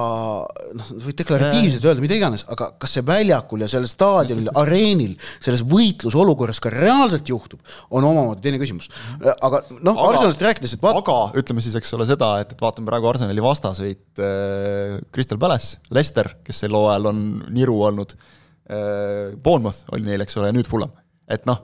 noh, 0.78 0.90
võid 1.04 1.18
deklaratiivselt 1.20 1.86
öelda 1.88 2.04
mida 2.04 2.16
iganes, 2.16 2.46
aga 2.52 2.70
kas 2.80 2.96
see 2.96 3.04
väljakul 3.08 3.64
ja 3.64 3.70
sellel 3.72 3.90
staadionil, 3.92 4.48
areenil, 4.62 5.18
selles 5.44 5.64
võitlusolukorras 5.68 6.62
ka 6.64 6.72
reaalselt 6.74 7.28
juhtub, 7.30 7.60
on 7.92 8.08
omamoodi 8.08 8.46
teine 8.46 8.62
küsimus. 8.62 8.88
aga 9.20 9.64
noh, 9.84 10.00
Arsenalist 10.08 10.46
rääkides, 10.48 10.78
et 10.78 10.86
vaat... 10.86 11.02
aga 11.02 11.18
ütleme 11.42 11.64
siis, 11.64 11.76
eks 11.80 11.92
ole, 11.98 12.08
seda, 12.10 12.34
et, 12.44 12.56
et 12.56 12.64
vaatame 12.64 12.88
praegu 12.88 13.12
Arsenali 13.12 13.44
vastaseid 13.44 14.24
äh,, 14.24 14.98
Crystal 15.12 15.42
Palace, 15.42 15.82
Leicester, 15.92 16.32
kes 16.48 16.64
sel 16.64 16.78
hooajal 16.78 17.12
on 17.12 17.24
niru 17.52 17.82
olnud 17.90 18.16
äh,, 18.16 19.36
Bournemouth 19.36 19.84
oli 19.92 20.08
neil, 20.08 20.24
eks 20.24 20.40
ole, 20.40 20.52
ja 20.52 20.56
nüüd 20.56 20.72
Fulham 20.72 20.96
et 21.32 21.48
noh, 21.50 21.62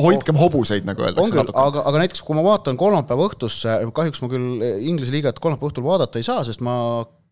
hoidkem 0.00 0.38
hobuseid, 0.40 0.84
nagu 0.88 1.06
öeldakse. 1.06 1.46
aga, 1.52 1.86
aga 1.88 2.04
näiteks 2.04 2.24
kui 2.26 2.36
ma 2.38 2.44
vaatan 2.46 2.78
kolmapäeva 2.80 3.30
õhtusse, 3.30 3.80
kahjuks 3.96 4.22
ma 4.24 4.32
küll 4.32 4.66
Inglise 4.80 5.14
liigat 5.14 5.40
kolmapäeva 5.42 5.72
õhtul 5.72 5.88
vaadata 5.88 6.20
ei 6.20 6.26
saa, 6.26 6.44
sest 6.46 6.62
ma 6.64 6.76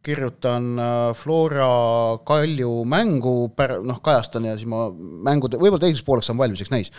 kirjutan 0.03 0.79
äh, 0.79 1.15
Flora 1.15 2.19
Kalju 2.25 2.85
mängu, 2.89 3.51
noh, 3.85 3.99
kajastan 4.05 4.47
ja 4.47 4.55
siis 4.57 4.69
ma 4.71 4.87
mängude, 4.95 5.59
võib-olla 5.59 5.83
teiseks 5.83 6.05
pooleks 6.07 6.31
saan 6.31 6.39
valmis, 6.39 6.63
eks 6.63 6.73
näis. 6.73 6.93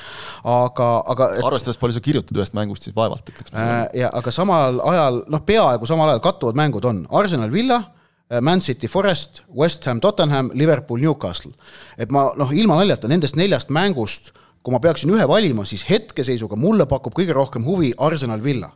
aga, 0.43 0.89
aga 1.13 1.29
et... 1.37 1.45
arvestades, 1.47 1.79
palju 1.79 1.95
sa 1.95 2.03
kirjutad 2.03 2.41
ühest 2.41 2.57
mängust, 2.57 2.87
siis 2.87 2.97
vaevalt 2.97 3.31
ütleks 3.31 3.53
äh,. 3.53 3.85
ja 4.01 4.11
aga 4.19 4.33
samal 4.35 4.81
ajal, 4.91 5.23
noh, 5.31 5.45
peaaegu 5.47 5.87
samal 5.89 6.11
ajal 6.11 6.25
kattuvad 6.27 6.59
mängud 6.59 6.85
on 6.89 7.05
Arsenal 7.21 7.53
Villa 7.53 7.79
äh, 7.79 8.43
Man 8.43 8.61
City 8.65 8.91
Forest, 8.91 9.43
West 9.55 9.87
Ham 9.87 10.03
Tottenham, 10.03 10.51
Liverpool 10.53 10.99
Newcastle. 11.01 11.55
et 11.97 12.11
ma 12.11 12.29
noh, 12.37 12.51
ilma 12.51 12.81
naljata 12.81 13.11
nendest 13.11 13.39
neljast 13.39 13.71
mängust 13.73 14.33
kui 14.63 14.75
ma 14.75 14.79
peaksin 14.83 15.11
ühe 15.13 15.27
valima, 15.27 15.65
siis 15.65 15.85
hetkeseisuga 15.89 16.57
mulle 16.59 16.85
pakub 16.89 17.15
kõige 17.15 17.35
rohkem 17.35 17.65
huvi 17.65 17.93
Arsenal 17.97 18.43
Villa 18.43 18.73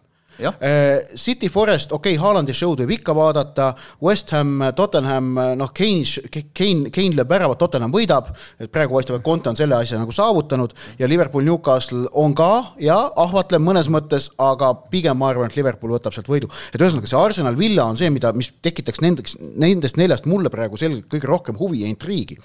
City 1.16 1.50
Forest, 1.50 1.92
okei 1.92 2.16
okay,, 2.16 2.22
Haalandi 2.22 2.56
show'd 2.58 2.82
võib 2.84 2.96
ikka 2.98 3.14
vaadata, 3.16 3.72
West 4.04 4.34
Ham, 4.34 4.62
Tottenham, 4.76 5.34
noh, 5.60 5.72
Kane, 5.76 6.06
Kane, 6.30 6.90
Kane 6.94 7.18
lööb 7.18 7.30
väravat, 7.30 7.60
Tottenham 7.62 7.94
võidab, 7.94 8.32
et 8.60 8.72
praegu 8.74 8.98
paistab, 8.98 9.20
et 9.20 9.26
Conte 9.26 9.52
on 9.52 9.60
selle 9.60 9.78
asja 9.78 10.00
nagu 10.02 10.14
saavutanud. 10.16 10.74
Ja 11.00 11.10
Liverpool, 11.10 11.46
Newcastle 11.46 12.08
on 12.20 12.34
ka 12.38 12.50
ja 12.82 12.98
ahvatlev 13.20 13.62
mõnes 13.64 13.90
mõttes, 13.94 14.30
aga 14.42 14.74
pigem 14.92 15.20
ma 15.20 15.30
arvan, 15.32 15.52
et 15.52 15.58
Liverpool 15.58 15.94
võtab 15.96 16.16
sealt 16.16 16.30
võidu. 16.30 16.50
et 16.74 16.82
ühesõnaga, 16.82 17.10
see 17.10 17.20
Arsenal 17.20 17.58
Villa 17.60 17.86
on 17.90 18.00
see, 18.00 18.10
mida, 18.14 18.34
mis 18.34 18.52
tekitaks 18.64 19.02
nendeks, 19.04 19.38
nendest 19.40 19.98
neljast 20.00 20.28
mulle 20.30 20.52
praegu 20.54 20.80
selgelt 20.80 21.08
kõige 21.12 21.30
rohkem 21.30 21.60
huvi 21.60 21.84
ja 21.84 21.92
intriigi. 21.92 22.38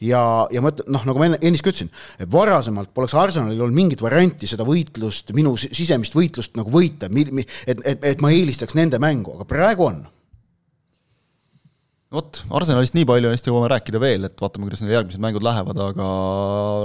ja, 0.00 0.22
ja 0.50 0.60
ma 0.60 0.72
ütlen, 0.74 0.90
noh, 0.92 1.06
nagu 1.08 1.20
ma 1.20 1.30
enne, 1.30 1.40
ennist 1.42 1.64
ka 1.64 1.72
ütlesin, 1.72 1.90
varasemalt 2.32 2.92
poleks 2.94 3.16
Arsenalil 3.18 3.60
olnud 3.60 3.76
mingit 3.76 4.02
varianti 4.04 4.48
seda 4.50 4.66
võitlust, 4.66 5.32
minu 5.36 5.56
sisemist 5.60 6.16
võitlust 6.16 6.56
nagu 6.58 6.72
võita, 6.72 7.10
et, 7.38 7.84
et, 7.84 8.08
et 8.14 8.24
ma 8.24 8.32
eelistaks 8.34 8.76
nende 8.78 9.00
mängu, 9.02 9.36
aga 9.36 9.46
praegu 9.48 9.86
on. 9.88 10.00
Vot, 12.10 12.40
Arsenalist 12.58 12.96
nii 12.96 13.06
palju, 13.06 13.30
neist 13.30 13.46
jõuame 13.46 13.68
rääkida 13.70 14.00
veel, 14.02 14.24
et 14.26 14.40
vaatame, 14.42 14.66
kuidas 14.66 14.80
need 14.82 14.96
järgmised 14.96 15.22
mängud 15.22 15.44
lähevad, 15.46 15.78
aga 15.78 16.06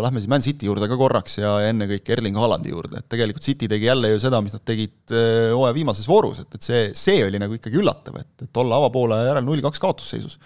lähme 0.05 0.21
siis 0.21 0.29
Man 0.29 0.45
City 0.45 0.67
juurde 0.69 0.85
ka 0.91 0.99
korraks 0.99 1.39
ja 1.39 1.55
ennekõike 1.71 2.13
Erling 2.13 2.37
Haalandi 2.37 2.69
juurde, 2.69 3.01
et 3.01 3.07
tegelikult 3.09 3.47
City 3.47 3.65
tegi 3.71 3.89
jälle 3.89 4.11
ju 4.11 4.21
seda, 4.21 4.43
mis 4.45 4.53
nad 4.53 4.61
tegid 4.69 5.15
äh, 5.17 5.49
hooaja 5.49 5.73
viimases 5.79 6.05
voorus, 6.05 6.43
et, 6.45 6.53
et 6.53 6.69
see, 6.69 6.83
see 6.93 7.25
oli 7.25 7.41
nagu 7.41 7.57
ikkagi 7.57 7.81
üllatav, 7.81 8.21
et, 8.21 8.45
et 8.45 8.61
olla 8.61 8.77
avapoole 8.83 9.17
järel 9.31 9.49
null-kaks 9.49 9.81
kaotusseisus 9.81 10.37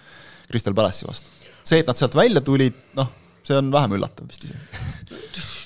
Crystal 0.48 0.78
Palace'i 0.80 1.12
vastu. 1.12 1.36
see, 1.60 1.84
et 1.84 1.92
nad 1.92 2.00
sealt 2.00 2.16
välja 2.16 2.40
tulid, 2.40 2.80
noh, 2.96 3.12
see 3.44 3.60
on 3.60 3.76
vähem 3.76 4.00
üllatav 4.00 4.32
vist 4.32 4.48
isegi 4.48 5.50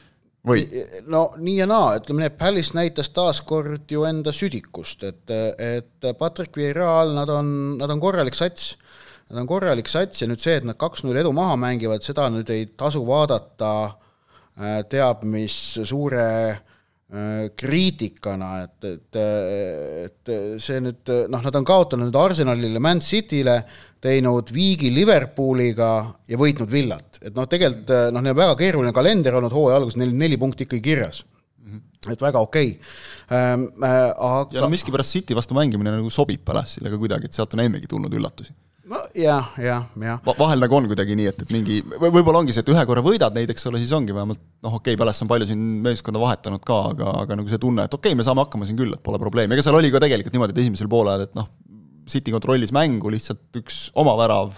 või? 0.47 0.65
no 1.07 1.25
nii 1.37 1.57
ja 1.61 1.67
naa, 1.69 1.97
ütleme 1.99 2.27
et 2.29 2.37
Palace 2.39 2.75
näitas 2.77 3.11
taaskord 3.15 3.91
ju 3.91 4.05
enda 4.07 4.33
südikust, 4.35 5.05
et, 5.07 5.33
et 5.57 6.09
Patrick 6.19 6.57
Vieiraal, 6.57 7.13
nad 7.15 7.31
on, 7.33 7.53
nad 7.79 7.91
on 7.93 8.03
korralik 8.03 8.37
sats. 8.37 8.73
Nad 9.31 9.39
on 9.39 9.47
korralik 9.47 9.87
sats 9.87 10.19
ja 10.21 10.27
nüüd 10.27 10.41
see, 10.43 10.57
et 10.59 10.65
nad 10.67 10.77
kaks-null 10.77 11.15
edu 11.17 11.31
maha 11.33 11.55
mängivad, 11.57 12.03
seda 12.03 12.27
nüüd 12.29 12.49
ei 12.53 12.67
tasu 12.77 13.05
vaadata 13.07 13.71
äh, 13.87 14.81
teab 14.91 15.23
mis 15.25 15.55
suure 15.87 16.27
äh, 16.51 16.61
kriitikana, 17.59 18.47
et, 18.63 18.85
et, 18.89 19.17
et 20.07 20.31
see 20.57 20.79
nüüd 20.81 21.11
noh, 21.29 21.43
nad 21.45 21.57
on 21.59 21.67
kaotanud 21.67 22.09
nüüd 22.09 22.17
Arsenalile, 22.17 22.81
Man 22.81 23.03
City'le, 23.05 23.59
teinud 24.01 24.49
viigi 24.53 24.89
Liverpooliga 24.89 25.91
ja 26.27 26.39
võitnud 26.41 26.71
Villat, 26.71 27.19
et 27.21 27.37
noh, 27.37 27.45
tegelikult 27.49 27.93
noh, 28.15 28.23
neil 28.23 28.33
on 28.33 28.41
väga 28.41 28.57
keeruline 28.63 28.95
kalender 28.95 29.37
olnud 29.37 29.53
hooaja 29.53 29.77
alguses, 29.77 29.99
neil 30.01 30.15
neli 30.17 30.41
punkti 30.41 30.65
ikkagi 30.65 30.81
kirjas. 30.89 31.21
-hmm. 31.63 32.11
et 32.11 32.21
väga 32.21 32.39
okei 32.39 32.71
okay. 32.71 32.99
ähm,. 33.31 33.69
Äh, 33.83 34.11
aga 34.17 34.57
ja 34.57 34.65
no 34.65 34.69
miskipärast 34.73 35.11
City 35.11 35.35
vastu 35.35 35.55
mängimine 35.57 35.93
nagu 35.95 36.09
sobib 36.09 36.43
Palace'ile 36.45 36.91
ka 36.91 36.97
kuidagi, 36.97 37.29
et 37.29 37.33
sealt 37.33 37.53
on 37.53 37.63
ennegi 37.65 37.87
tulnud 37.87 38.13
üllatusi 38.13 38.53
jah, 39.17 39.49
jah, 39.61 39.87
jah 39.99 40.21
Va. 40.25 40.35
vahel 40.39 40.63
nagu 40.63 40.77
on 40.77 40.87
kuidagi 40.91 41.17
nii, 41.19 41.29
et, 41.31 41.43
et 41.45 41.53
mingi 41.53 41.79
või 41.87 42.11
võib-olla 42.19 42.43
ongi 42.43 42.55
see, 42.55 42.63
et 42.65 42.71
ühe 42.73 42.85
korra 42.89 43.03
võidad 43.05 43.35
neid, 43.35 43.51
eks 43.53 43.67
ole, 43.69 43.81
siis 43.81 43.93
ongi 43.95 44.15
vähemalt 44.15 44.41
noh, 44.41 44.77
okei 44.79 44.93
okay,, 44.93 44.99
Palace 44.99 45.25
on 45.25 45.31
palju 45.31 45.49
siin 45.49 45.61
meeskonda 45.85 46.21
vahetanud 46.21 46.63
ka, 46.67 46.79
aga, 46.93 47.17
aga 47.23 47.39
nagu 47.39 47.51
see 47.51 47.61
tunne, 47.61 47.87
et 47.87 47.99
okei 47.99 48.11
okay,, 48.11 48.19
me 48.19 48.25
saame 48.27 48.43
hakkama 48.45 48.69
siin 48.69 48.79
küll, 48.79 48.95
et 48.95 49.03
pole 49.03 49.21
probleemi, 49.21 49.55
ega 49.57 49.65
seal 49.65 49.77
oli 49.79 49.91
ka 49.93 50.01
tegelikult 50.03 50.35
niimoodi, 50.35 50.55
et 50.55 50.63
esimesel 50.65 50.91
poolel, 50.91 51.27
et 51.27 51.37
noh, 51.37 51.49
City 52.09 52.33
kontrollis 52.33 52.73
mängu, 52.75 53.07
lihtsalt 53.13 53.55
üks 53.61 53.77
oma 53.99 54.13
värav, 54.19 54.55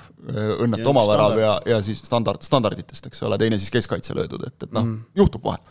õnnetu 0.65 0.89
oma 0.89 1.04
värav 1.06 1.36
ja, 1.38 1.51
ja 1.70 1.77
siis 1.86 2.00
standard, 2.01 2.42
standarditest, 2.46 3.06
eks 3.12 3.22
ole, 3.27 3.38
teine 3.42 3.60
siis 3.62 3.74
keskkaitse 3.74 4.15
löödud, 4.18 4.48
et, 4.48 4.56
et 4.65 4.72
noh 4.74 4.82
mm., 4.82 5.12
juhtub 5.20 5.46
vahel. 5.46 5.62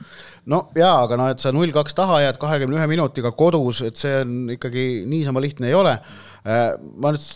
no 0.54 0.68
jaa, 0.78 1.00
aga 1.02 1.18
noh, 1.18 1.32
et 1.34 1.42
sa 1.42 1.50
null 1.54 1.74
kaks 1.74 1.98
taha 1.98 2.20
jääd 2.28 2.38
kahekümne 2.42 2.78
ühe 2.78 2.86
minutiga 2.90 3.34
kodus, 3.34 3.82
et 3.88 3.98
see 3.98 4.20
on 4.20 4.54
ikkagi 4.54 4.86
niisama 5.10 5.42
lihtne 5.42 5.72
ei 5.72 5.74
ole. 5.74 5.96
Äh, 6.46 6.76
ma 7.02 7.10
nüüd 7.16 7.26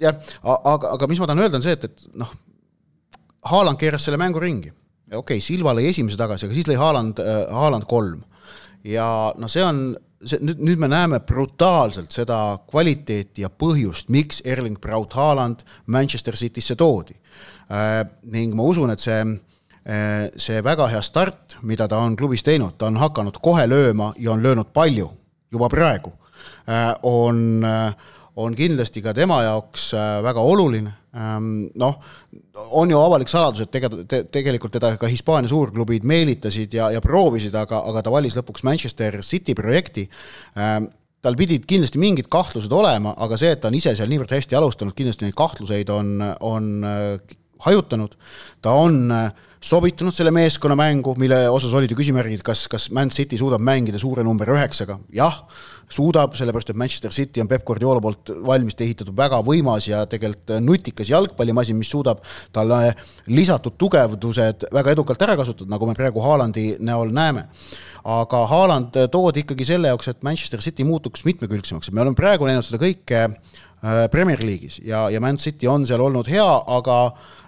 jah, 0.00 0.16
aga, 0.42 0.94
aga 0.94 1.08
mis 1.10 1.20
ma 1.20 1.28
tahan 1.28 1.44
öelda, 1.44 1.60
on 1.60 1.66
see, 1.66 1.76
et, 1.76 1.84
et 1.88 2.18
noh, 2.20 2.32
Haaland 3.50 3.78
keeras 3.80 4.06
selle 4.06 4.18
mängu 4.20 4.40
ringi. 4.40 4.72
okei 5.12 5.18
okay,, 5.18 5.44
Silva 5.44 5.74
lõi 5.76 5.90
esimese 5.90 6.18
tagasi, 6.20 6.46
aga 6.46 6.56
siis 6.56 6.68
lõi 6.70 6.78
Haaland, 6.80 7.20
äh, 7.20 7.44
Haaland 7.52 7.86
kolm. 7.90 8.24
ja 8.84 9.06
noh, 9.38 9.50
see 9.50 9.64
on 9.64 9.86
see 10.24 10.40
nüüd, 10.40 10.60
nüüd 10.64 10.80
me 10.80 10.88
näeme 10.88 11.20
brutaalselt 11.24 12.12
seda 12.14 12.58
kvaliteeti 12.70 13.44
ja 13.44 13.50
põhjust, 13.52 14.08
miks 14.12 14.40
Erling 14.44 14.80
Braut 14.80 15.12
Haaland 15.12 15.64
Manchester 15.86 16.36
Citysse 16.36 16.76
toodi 16.80 17.16
äh,. 17.68 18.04
ning 18.32 18.56
ma 18.56 18.64
usun, 18.70 18.92
et 18.94 19.04
see 19.04 19.20
äh,, 19.20 20.30
see 20.36 20.64
väga 20.64 20.88
hea 20.92 21.02
start, 21.04 21.58
mida 21.62 21.88
ta 21.88 22.00
on 22.00 22.16
klubis 22.16 22.44
teinud, 22.46 22.78
ta 22.78 22.88
on 22.88 23.00
hakanud 23.00 23.40
kohe 23.44 23.68
lööma 23.68 24.12
ja 24.18 24.32
on 24.32 24.42
löönud 24.42 24.72
palju 24.72 25.10
juba 25.52 25.68
praegu 25.70 26.12
on, 27.02 27.64
on 28.36 28.54
kindlasti 28.58 29.02
ka 29.02 29.14
tema 29.14 29.42
jaoks 29.44 29.92
väga 30.24 30.42
oluline 30.42 30.92
Ehm, 31.14 31.68
noh, 31.78 31.94
on 32.74 32.90
ju 32.90 32.98
avalik 32.98 33.30
saladus, 33.30 33.62
et 33.62 33.70
tegelikult 33.70 34.08
te,, 34.10 34.24
tegelikult 34.34 34.74
teda 34.74 34.94
ka 34.98 35.10
Hispaania 35.10 35.50
suurklubid 35.50 36.06
meelitasid 36.10 36.74
ja, 36.74 36.88
ja 36.90 37.02
proovisid, 37.04 37.54
aga, 37.58 37.84
aga 37.90 38.02
ta 38.02 38.12
valis 38.14 38.34
lõpuks 38.38 38.66
Manchester 38.66 39.20
City 39.22 39.54
projekti. 39.54 40.08
Ehm, 40.58 40.90
tal 41.24 41.38
pidid 41.38 41.68
kindlasti 41.70 42.02
mingid 42.02 42.26
kahtlused 42.32 42.72
olema, 42.74 43.14
aga 43.24 43.38
see, 43.40 43.54
et 43.54 43.62
ta 43.62 43.70
on 43.70 43.78
ise 43.78 43.94
seal 43.96 44.10
niivõrd 44.10 44.34
hästi 44.34 44.58
alustanud, 44.58 44.96
kindlasti 44.98 45.24
neid 45.24 45.38
kahtluseid 45.38 45.92
on, 45.94 46.18
on 46.44 46.66
äh, 46.84 47.36
hajutanud. 47.64 48.18
ta 48.60 48.74
on 48.76 48.98
äh, 49.14 49.30
sobitunud 49.64 50.12
selle 50.12 50.32
meeskonna 50.34 50.76
mängu, 50.76 51.14
mille 51.20 51.44
osas 51.48 51.72
olid 51.76 51.92
ju 51.92 51.96
küsimärgid, 51.96 52.42
kas, 52.44 52.66
kas 52.68 52.90
Man 52.92 53.12
City 53.14 53.38
suudab 53.40 53.62
mängida 53.64 54.00
suure 54.00 54.24
number 54.26 54.50
üheksaga, 54.52 54.98
jah 55.14 55.44
suudab, 55.94 56.34
sellepärast 56.36 56.72
et 56.72 56.78
Manchester 56.80 57.12
City 57.12 57.42
on 57.42 57.48
Peep 57.48 57.64
Guardiola 57.66 58.00
poolt 58.02 58.32
valmis 58.46 58.76
ehitatud 58.80 59.14
väga 59.16 59.40
võimas 59.44 59.88
ja 59.88 60.02
tegelikult 60.10 60.56
nutikas 60.64 61.10
jalgpallimasin, 61.12 61.76
mis 61.78 61.90
suudab 61.92 62.22
talle 62.54 62.94
lisatud 63.26 63.76
tugevdused 63.80 64.68
väga 64.74 64.94
edukalt 64.96 65.22
ära 65.26 65.36
kasutada, 65.40 65.70
nagu 65.74 65.88
me 65.88 65.96
praegu 65.98 66.24
Haalandi 66.24 66.74
näol 66.80 67.12
näeme. 67.14 67.48
aga 68.04 68.42
Haaland 68.46 68.96
toodi 69.08 69.40
ikkagi 69.40 69.64
selle 69.64 69.88
jaoks, 69.88 70.08
et 70.08 70.22
Manchester 70.22 70.60
City 70.60 70.84
muutuks 70.84 71.24
mitmekülgsemaks, 71.24 71.88
et 71.88 71.94
me 71.94 72.02
oleme 72.02 72.16
praegu 72.16 72.44
näinud 72.44 72.66
seda 72.66 72.76
kõike 72.82 73.22
äh, 73.24 74.08
Premier 74.12 74.42
League'is 74.44 74.82
ja, 74.84 75.06
ja 75.08 75.20
Man 75.24 75.38
City 75.40 75.66
on 75.66 75.86
seal 75.88 76.04
olnud 76.04 76.28
hea, 76.28 76.44
aga 76.44 76.98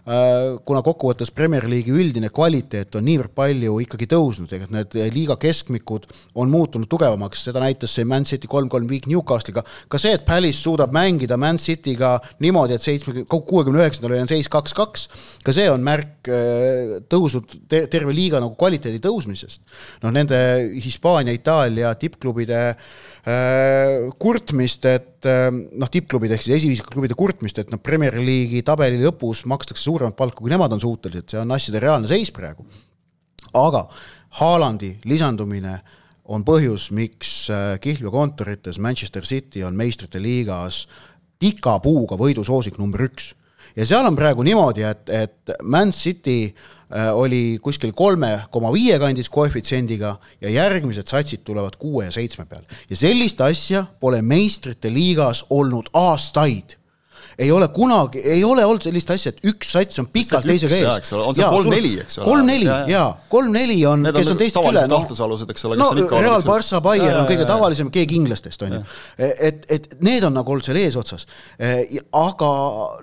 kuna 0.07 0.83
kokkuvõttes 0.87 1.33
Premier 1.35 1.65
League'i 1.67 1.91
üldine 1.91 2.29
kvaliteet 2.31 2.95
on 2.95 3.03
niivõrd 3.09 3.33
palju 3.35 3.81
ikkagi 3.83 4.07
tõusnud, 4.13 4.53
ega 4.55 4.69
need 4.71 4.95
liiga 5.11 5.35
keskmikud 5.43 6.07
on 6.39 6.53
muutunud 6.53 6.87
tugevamaks, 6.91 7.43
seda 7.49 7.63
näitas 7.65 7.97
see 7.97 8.07
Man 8.07 8.27
City 8.29 8.47
kolm-kolm 8.51 8.87
viik 8.87 9.09
Newcastle'iga, 9.11 9.65
ka 9.91 9.99
see, 9.99 10.15
et 10.15 10.23
Palace 10.29 10.61
suudab 10.61 10.95
mängida 10.95 11.39
Man 11.41 11.59
City'ga 11.59 12.13
niimoodi, 12.45 12.79
et 12.79 12.87
seitsme, 12.87 13.25
kuuekümne 13.27 13.83
üheksandal 13.83 14.15
on 14.21 14.31
seis 14.31 14.47
kaks-kaks, 14.53 15.09
ka 15.43 15.57
see 15.57 15.67
on 15.73 15.83
märk 15.87 16.31
äh, 16.31 16.95
tõusnud 17.11 17.59
te, 17.67 17.83
terve 17.91 18.15
liiga 18.15 18.39
nagu 18.43 18.55
kvaliteedi 18.55 19.03
tõusmisest. 19.03 19.65
noh, 20.07 20.15
nende 20.15 20.39
Hispaania, 20.87 21.35
Itaalia 21.35 21.97
tippklubide 21.99 22.63
äh, 22.71 22.87
Äh, 23.27 24.07
kurtmist, 24.23 24.85
et 24.87 25.27
äh, 25.27 25.49
noh, 25.51 25.89
tippklubid 25.91 26.31
ehk 26.31 26.45
siis 26.45 26.61
esiviisikuklubide 26.61 27.17
kurtmist, 27.19 27.59
et 27.59 27.73
noh, 27.75 27.81
Premier 27.83 28.15
League'i 28.15 28.61
tabeli 28.63 29.01
lõpus 29.01 29.41
makstakse 29.51 29.83
suuremat 29.97 30.17
palka, 30.17 30.41
kui 30.41 30.53
nemad 30.53 30.73
on 30.77 30.83
suutelised, 30.83 31.31
see 31.33 31.41
on 31.41 31.57
asjade 31.57 31.81
reaalne 31.83 32.11
seis 32.11 32.33
praegu. 32.33 32.67
aga 33.57 33.87
Haalandi 34.37 34.99
lisandumine 35.09 35.79
on 36.29 36.45
põhjus, 36.45 36.91
miks 36.93 37.49
äh, 37.51 37.81
Kihlveo 37.81 38.11
kontorites 38.11 38.79
Manchester 38.79 39.25
City 39.25 39.65
on 39.65 39.75
meistrite 39.75 40.21
liigas 40.21 40.87
pika 41.39 41.79
puuga 41.81 42.17
võidusoosik 42.17 42.79
number 42.79 43.09
üks. 43.09 43.35
ja 43.77 43.87
seal 43.87 44.07
on 44.07 44.17
praegu 44.17 44.43
niimoodi, 44.43 44.83
et, 44.83 45.09
et 45.11 45.57
Man 45.63 45.93
City 45.93 46.53
Äh, 46.87 47.11
oli 47.11 47.59
kuskil 47.59 47.91
kolme 47.99 48.45
koma 48.55 48.69
viie 48.71 48.95
kandis 49.03 49.27
koefitsiendiga 49.35 50.13
ja 50.39 50.51
järgmised 50.55 51.11
satsid 51.11 51.41
tulevad 51.43 51.75
kuue 51.83 52.05
ja 52.05 52.13
seitsme 52.15 52.45
peal. 52.47 52.63
ja 52.91 52.97
sellist 52.97 53.41
asja 53.43 53.81
pole 54.01 54.21
meistrite 54.23 54.93
liigas 54.95 55.43
olnud 55.51 55.91
aastaid 55.93 56.77
ei 57.39 57.51
ole 57.53 57.69
kunagi, 57.69 58.21
ei 58.25 58.45
ole 58.45 58.65
olnud 58.65 58.85
sellist 58.87 59.11
asja, 59.13 59.33
et 59.35 59.45
üks 59.51 59.69
sats 59.75 60.01
on 60.01 60.09
pikalt 60.13 60.47
teisega 60.49 60.79
ees. 60.79 61.11
on 61.13 61.37
see 61.37 61.49
kolm-neli, 61.53 61.93
eks 62.01 62.19
ole? 62.21 62.29
kolm-neli 62.31 62.69
jaa, 62.91 63.09
kolm-neli 63.33 63.77
on, 63.89 64.09
kes 64.17 64.31
on 64.33 64.41
teistest 64.41 64.71
üle. 64.71 64.85
kahtlusalused, 64.93 65.53
eks 65.53 65.67
ole, 65.69 65.77
kes 65.77 65.85
no, 65.85 65.91
on 65.93 66.03
ikka 66.05 66.23
Real, 66.25 66.47
Barca, 66.47 66.81
Bayern 66.85 67.21
on 67.21 67.29
kõige 67.29 67.49
tavalisem, 67.49 67.93
keegi 67.93 68.17
inglastest, 68.17 68.65
on 68.65 68.79
ju. 68.79 68.83
et, 69.21 69.69
et 69.77 69.89
need 70.07 70.25
on 70.25 70.37
nagu 70.37 70.57
olnud 70.57 70.65
seal 70.65 70.81
eesotsas. 70.81 71.29
E, 71.61 72.01
aga 72.17 72.53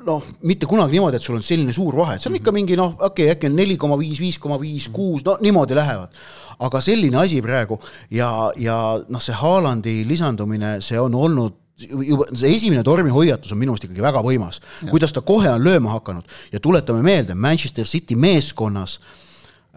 noh, 0.08 0.30
mitte 0.50 0.70
kunagi 0.70 0.98
niimoodi, 0.98 1.22
et 1.22 1.30
sul 1.30 1.38
on 1.38 1.46
selline 1.46 1.76
suur 1.76 1.98
vahe, 2.02 2.18
et 2.18 2.26
seal 2.26 2.34
on 2.34 2.42
ikka 2.42 2.56
mingi 2.56 2.80
noh, 2.80 2.96
okei 2.98 3.30
okay,, 3.30 3.38
äkki 3.38 3.52
on 3.52 3.60
neli 3.62 3.78
koma 3.82 4.00
viis, 4.02 4.18
viis 4.24 4.42
koma 4.42 4.58
viis, 4.62 4.90
kuus, 4.94 5.26
no 5.28 5.38
niimoodi 5.46 5.78
lähevad 5.78 6.24
aga 6.64 6.80
selline 6.86 7.18
asi 7.18 7.42
praegu 7.42 7.80
ja, 8.14 8.30
ja 8.62 8.78
noh, 9.10 9.22
see 9.22 9.36
Haalandi 9.36 10.04
lisandumine, 10.08 10.78
see 10.86 11.00
on 11.02 11.16
olnud 11.18 11.63
see 11.78 12.52
esimene 12.54 12.84
tormihoiatus 12.86 13.54
on 13.54 13.60
minu 13.62 13.74
arust 13.74 13.88
ikkagi 13.88 14.04
väga 14.04 14.22
võimas, 14.26 14.60
kuidas 14.92 15.14
ta 15.14 15.24
kohe 15.26 15.50
on 15.50 15.64
lööma 15.66 15.96
hakanud? 15.96 16.28
Ja 16.54 16.62
tuletame 16.62 17.02
meelde, 17.06 17.36
Manchester 17.36 17.88
City 17.90 18.16
meeskonnas 18.20 19.00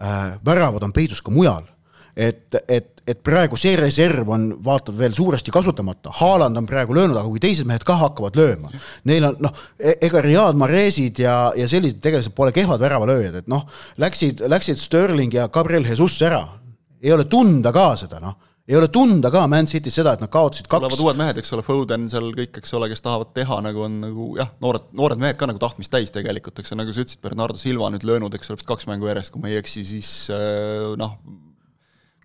äh, 0.01 0.37
väravad 0.45 0.85
on 0.85 0.93
peidus 0.93 1.23
ka 1.25 1.33
mujal. 1.33 1.65
et, 2.17 2.55
et, 2.67 3.01
et 3.05 3.19
praegu 3.21 3.53
see 3.61 3.75
reserv 3.77 4.29
on, 4.33 4.47
vaatad 4.65 4.95
veel 4.97 5.13
suuresti 5.13 5.51
kasutamata, 5.53 6.09
Haaland 6.17 6.57
on 6.57 6.65
praegu 6.65 6.95
löönud, 6.97 7.13
aga 7.13 7.29
kui 7.29 7.37
teised 7.39 7.67
mehed 7.69 7.85
ka 7.85 7.93
hakkavad 7.93 8.39
lööma, 8.39 8.71
neil 9.05 9.27
on 9.27 9.37
noh, 9.45 9.53
e-, 9.77 9.99
ega 10.07 10.23
Riyad 10.25 10.57
Mahrezid 10.57 11.21
ja, 11.21 11.35
ja 11.53 11.67
sellised 11.69 12.01
tegelased 12.01 12.33
pole 12.33 12.49
kehvad 12.55 12.81
väravalööjad, 12.81 13.37
et 13.43 13.51
noh, 13.53 13.67
läksid, 14.01 14.41
läksid 14.49 14.81
Sterling 14.81 15.37
ja 15.37 15.45
Gabriel 15.53 15.85
Jesus 15.85 16.17
ära, 16.25 16.41
ei 16.97 17.13
ole 17.13 17.29
tunda 17.29 17.69
ka 17.75 17.91
seda 18.01 18.17
noh 18.23 18.46
ei 18.67 18.75
ole 18.75 18.89
tunda 18.91 19.31
ka 19.31 19.45
Man 19.47 19.67
City's 19.69 19.95
seda, 19.95 20.17
et 20.17 20.23
nad 20.23 20.31
kaotasid 20.31 20.67
kaks. 20.67 20.83
Tulevad 20.83 21.03
uued 21.05 21.19
mehed, 21.21 21.39
eks 21.39 21.53
ole, 21.55 21.63
Foden 21.63 22.09
seal 22.11 22.29
kõik, 22.35 22.59
eks 22.59 22.75
ole, 22.75 22.89
kes 22.91 23.03
tahavad 23.05 23.31
teha, 23.37 23.61
nagu 23.63 23.85
on 23.87 23.99
nagu 24.03 24.29
jah, 24.39 24.51
noored, 24.63 24.89
noored 24.97 25.23
mehed 25.23 25.39
ka 25.39 25.47
nagu 25.47 25.61
tahtmist 25.61 25.93
täis 25.93 26.11
tegelikult, 26.15 26.59
eks 26.59 26.73
ju, 26.73 26.79
nagu 26.79 26.91
sa 26.91 27.05
ütlesid, 27.05 27.23
Bernardo 27.23 27.59
Silva 27.61 27.91
nüüd 27.93 28.03
löönud, 28.07 28.35
eks 28.35 28.51
ole, 28.51 28.59
vist 28.59 28.69
kaks 28.69 28.89
mängu 28.91 29.07
järjest, 29.07 29.31
kui 29.31 29.43
ma 29.43 29.53
ei 29.53 29.61
eksi, 29.61 29.85
siis 29.87 30.11
äh, 30.35 30.91
noh, 30.99 31.15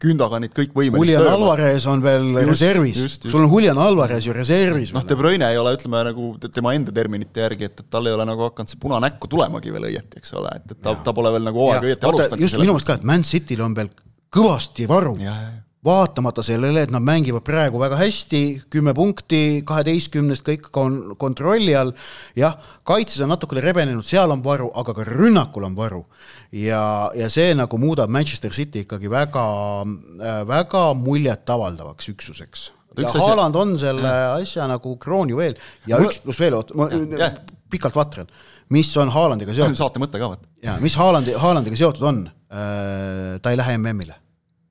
kündaga 0.03 0.43
neid 0.43 0.51
kõik 0.57 0.75
võimelised 0.75 1.15
Julian 1.15 1.31
Alvarez 1.31 1.87
on 1.87 2.03
veel 2.03 2.29
just, 2.33 2.51
reservis, 2.51 3.03
sul 3.23 3.45
on 3.45 3.51
Julian 3.53 3.79
Alvarez 3.79 4.27
ju 4.27 4.35
reservis. 4.35 4.91
noh, 4.97 5.07
De 5.07 5.15
Bruyne 5.19 5.47
ei 5.55 5.63
ole, 5.63 5.77
ütleme 5.79 6.03
nagu 6.11 6.35
tema 6.49 6.75
enda 6.75 6.91
terminite 6.95 7.47
järgi, 7.47 7.71
et, 7.71 7.85
et 7.85 7.93
tal 7.93 8.11
ei 8.11 8.19
ole 8.19 8.27
nagu 8.27 8.49
hakanud 8.49 8.73
see 8.73 8.83
puna 8.83 8.99
näkku 9.05 9.31
tulemagi 9.31 9.71
veel 9.75 9.93
õieti, 9.93 10.19
eks 10.19 10.35
ole, 10.43 10.57
et, 10.59 10.75
et 10.75 10.83
ta, 10.83 10.99
ta 11.07 11.15
pole 11.15 11.31
veel 11.37 11.47
nagu 11.47 11.69
hooaega 11.69 11.93
õieti 11.93 12.11
alustanud. 12.11 12.43
just 12.49 12.59
minu 12.59 12.75
meelest 12.75 12.91
ka, 12.91 12.99
et 12.99 13.07
Man 13.13 13.23
Cityl 13.31 13.63
on 13.63 13.79
veel 13.79 13.93
kõvasti 14.33 14.91
varu 14.91 15.15
vaatamata 15.85 16.45
sellele, 16.47 16.85
et 16.87 16.93
nad 16.95 17.03
mängivad 17.03 17.43
praegu 17.43 17.81
väga 17.83 17.97
hästi, 17.99 18.43
kümme 18.71 18.93
punkti 18.95 19.63
kaheteistkümnest, 19.67 20.45
kõik 20.47 20.69
on 20.79 20.99
kontrolli 21.19 21.75
all, 21.75 21.91
jah, 22.39 22.55
kaitses 22.87 23.25
on 23.25 23.33
natukene 23.35 23.65
rebenenud, 23.65 24.07
seal 24.07 24.31
on 24.31 24.45
varu, 24.45 24.69
aga 24.79 24.95
ka 24.95 25.07
rünnakul 25.09 25.67
on 25.67 25.75
varu. 25.79 26.05
ja, 26.53 27.11
ja 27.19 27.31
see 27.33 27.55
nagu 27.59 27.79
muudab 27.83 28.11
Manchester 28.11 28.55
City 28.55 28.85
ikkagi 28.87 29.11
väga, 29.11 29.45
väga 30.47 30.85
muljetavaldavaks 30.95 32.09
üksuseks. 32.15 32.71
ja 32.99 33.11
Haaland 33.19 33.57
on 33.57 33.75
selle 33.79 34.15
asja 34.39 34.69
nagu 34.71 34.97
kroonjuveel 34.97 35.59
ja 35.91 35.99
üks 35.99 36.23
pluss 36.23 36.39
veel, 36.39 36.55
oot, 36.55 36.75
ma 36.79 36.91
ja. 36.93 37.33
pikalt 37.71 37.99
vatren, 37.99 38.31
mis 38.71 38.95
on 38.97 39.11
Haalandiga 39.11 39.55
seotud. 39.55 39.83
saate 39.83 39.99
mõte 39.99 40.23
ka, 40.23 40.31
vaata. 40.31 40.47
jaa, 40.63 40.79
mis 40.79 40.95
Haalandi, 40.95 41.35
Haalandiga 41.35 41.77
seotud 41.77 42.07
on? 42.07 42.25
ta 42.53 43.51
ei 43.51 43.57
lähe 43.57 43.79
MM-ile. 43.81 44.15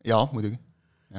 jaa, 0.05 0.27
muidugi 0.31 0.55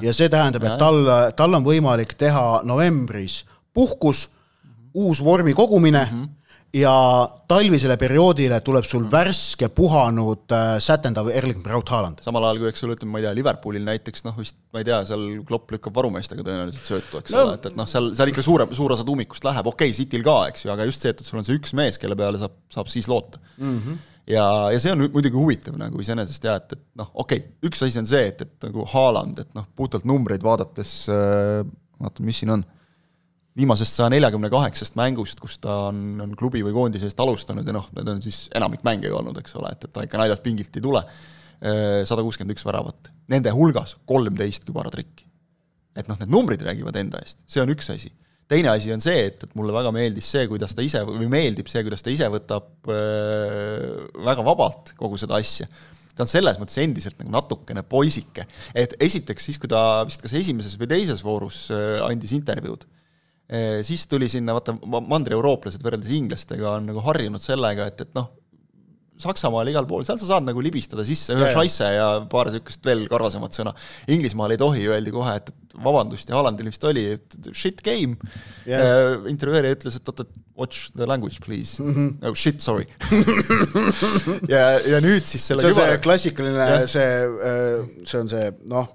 ja 0.00 0.14
see 0.16 0.28
tähendab, 0.32 0.64
et 0.64 0.78
tal, 0.80 1.02
tal 1.36 1.58
on 1.58 1.66
võimalik 1.66 2.14
teha 2.18 2.62
novembris 2.64 3.42
puhkus 3.74 4.28
mm, 4.28 4.70
-hmm. 4.70 4.90
uus 4.94 5.24
vormi 5.24 5.54
kogumine 5.54 6.08
mm, 6.10 6.22
-hmm 6.22 6.42
ja 6.72 6.92
talvisele 7.48 7.98
perioodile 8.00 8.60
tuleb 8.64 8.86
sul 8.88 9.04
värske, 9.12 9.68
puhanud 9.76 10.52
äh, 10.56 10.78
sätendav 10.80 11.28
Erling 11.28 11.60
Braut 11.64 11.88
Haaland. 11.92 12.22
samal 12.24 12.46
ajal 12.48 12.62
kui, 12.62 12.70
eks 12.72 12.84
ole, 12.86 12.96
ütleme, 12.96 13.12
ma 13.12 13.20
ei 13.20 13.26
tea, 13.26 13.34
Liverpoolil 13.36 13.84
näiteks 13.84 14.24
noh, 14.24 14.38
vist 14.40 14.56
ma 14.72 14.80
ei 14.80 14.88
tea, 14.88 15.02
seal 15.08 15.26
Klopp 15.48 15.74
lükkab 15.74 16.00
varumeestega 16.00 16.44
tõenäoliselt 16.46 16.88
söötu, 16.88 17.20
eks 17.20 17.36
no. 17.36 17.42
ole, 17.44 17.58
et, 17.58 17.68
et 17.68 17.76
noh, 17.76 17.88
seal, 17.88 18.08
seal 18.16 18.32
ikka 18.32 18.44
suure, 18.46 18.68
suur 18.78 18.96
osa 18.96 19.04
tuumikust 19.08 19.44
läheb, 19.44 19.68
okei 19.68 19.92
okay,, 19.92 19.98
Cityl 19.98 20.24
ka, 20.24 20.38
eks 20.52 20.64
ju, 20.64 20.72
aga 20.72 20.88
just 20.88 21.04
see, 21.04 21.12
et 21.12 21.20
sul 21.26 21.42
on 21.42 21.48
see 21.48 21.60
üks 21.60 21.76
mees, 21.76 22.00
kelle 22.00 22.16
peale 22.18 22.40
saab, 22.40 22.56
saab 22.72 22.88
siis 22.92 23.10
loota 23.10 23.42
mm. 23.58 23.76
-hmm 23.76 24.00
ja, 24.28 24.44
ja 24.72 24.80
see 24.82 24.92
on 24.94 25.06
muidugi 25.12 25.36
huvitav 25.36 25.78
nagu 25.80 26.02
iseenesest 26.02 26.46
jah, 26.46 26.60
et, 26.60 26.76
et 26.76 26.84
noh, 27.00 27.10
okei 27.24 27.42
okay,, 27.42 27.56
üks 27.68 27.82
asi 27.86 28.00
on 28.00 28.08
see, 28.08 28.28
et, 28.30 28.44
et 28.44 28.68
nagu 28.68 28.86
Haaland, 28.92 29.42
et 29.42 29.50
noh, 29.58 29.66
puhtalt 29.78 30.06
numbreid 30.08 30.44
vaadates 30.44 30.94
äh,, 31.12 31.62
vaatan, 32.02 32.26
mis 32.26 32.42
siin 32.42 32.54
on, 32.54 32.64
viimasest 33.58 33.98
saja 33.98 34.08
neljakümne 34.14 34.48
kaheksast 34.52 34.96
mängust, 34.96 35.40
kus 35.42 35.58
ta 35.62 35.88
on, 35.90 35.98
on 36.24 36.32
klubi 36.38 36.62
või 36.64 36.74
koondise 36.76 37.10
eest 37.10 37.20
alustanud 37.20 37.68
ja 37.68 37.74
noh, 37.76 37.90
need 37.98 38.08
on 38.14 38.22
siis 38.24 38.46
enamik 38.56 38.84
mänge 38.86 39.10
ju 39.10 39.18
olnud, 39.18 39.42
eks 39.42 39.58
ole, 39.60 39.74
et, 39.74 39.84
et 39.88 39.92
ta 39.92 40.06
ikka 40.06 40.20
naljalt 40.20 40.44
pingilt 40.44 40.78
ei 40.78 40.84
tule, 40.84 41.02
äh, 41.04 42.00
sada 42.08 42.24
kuuskümmend 42.24 42.56
üks 42.56 42.64
väravat. 42.68 43.12
Nende 43.32 43.52
hulgas 43.54 43.98
kolmteist 44.08 44.64
kübaratrikki. 44.68 45.28
et 45.92 46.08
noh, 46.08 46.16
need 46.16 46.30
numbrid 46.32 46.62
räägivad 46.64 46.96
enda 46.96 47.20
eest, 47.20 47.42
see 47.50 47.60
on 47.60 47.68
üks 47.74 47.90
asi 47.92 48.08
teine 48.52 48.72
asi 48.72 48.92
on 48.94 49.02
see, 49.02 49.26
et, 49.30 49.46
et 49.46 49.56
mulle 49.58 49.74
väga 49.74 49.92
meeldis 49.94 50.28
see, 50.34 50.44
kuidas 50.50 50.76
ta 50.76 50.84
ise, 50.84 51.02
või 51.08 51.28
meeldib 51.32 51.70
see, 51.70 51.82
kuidas 51.86 52.04
ta 52.04 52.12
ise 52.12 52.28
võtab 52.32 52.92
äh, 52.92 53.86
väga 54.28 54.46
vabalt 54.46 54.94
kogu 54.98 55.20
seda 55.20 55.40
asja. 55.40 55.68
ta 56.12 56.26
on 56.26 56.30
selles 56.30 56.58
mõttes 56.60 56.76
endiselt 56.82 57.16
nagu 57.20 57.32
natukene 57.32 57.84
poisike, 57.88 58.46
et 58.76 58.96
esiteks 59.00 59.48
siis, 59.48 59.60
kui 59.60 59.70
ta 59.72 60.02
vist 60.08 60.24
kas 60.24 60.34
esimeses 60.36 60.76
või 60.80 60.90
teises 60.92 61.24
voorus 61.24 61.64
äh, 61.72 62.02
andis 62.04 62.34
intervjuud 62.36 62.84
äh,, 62.86 63.80
siis 63.86 64.04
tuli 64.10 64.28
sinna, 64.32 64.56
vaata, 64.58 64.76
mandri-eurooplased 64.84 65.82
võrreldes 65.84 66.12
inglastega 66.18 66.76
on 66.76 66.92
nagu 66.92 67.04
harjunud 67.08 67.42
sellega, 67.42 67.88
et, 67.88 68.04
et 68.04 68.14
noh, 68.18 68.30
Saksamaal 69.22 69.70
igal 69.72 69.86
pool, 69.88 70.04
seal 70.06 70.18
sa 70.20 70.28
saad 70.34 70.46
nagu 70.46 70.62
libistada 70.64 71.04
sisse 71.06 71.36
ühe 71.36 71.50
šaisse 71.54 71.88
ja 71.94 72.06
paar 72.30 72.50
niisugust 72.50 72.84
veel 72.86 73.04
karvasemat 73.10 73.58
sõna. 73.58 73.74
Inglismaal 74.12 74.54
ei 74.54 74.60
tohi, 74.60 74.86
öeldi 74.90 75.14
kohe, 75.14 75.36
et, 75.40 75.52
et 75.52 75.76
vabandust 75.84 76.30
ja 76.30 76.38
Hollandil 76.38 76.70
vist 76.70 76.84
oli, 76.88 77.06
et 77.16 77.52
shit 77.56 77.82
game 77.86 78.18
yeah.. 78.66 79.22
intervjueerija 79.30 79.78
ütles, 79.78 79.98
et 79.98 80.12
oot, 80.12 80.24
et 80.24 80.42
watch 80.58 80.90
the 80.96 81.06
language 81.08 81.40
please 81.40 81.82
mm. 81.82 81.94
-hmm. 81.94 82.10
no 82.22 82.34
shit, 82.34 82.60
sorry 82.60 82.86
ja, 84.54 84.78
ja 84.80 85.00
nüüd 85.00 85.24
siis 85.24 85.46
selle 85.46 85.62
see 85.62 85.72
on 85.72 85.78
see 85.78 85.98
klassikaline, 86.04 86.86
see, 86.86 87.08
see 88.04 88.20
on 88.20 88.28
see 88.28 88.52
noh 88.68 88.90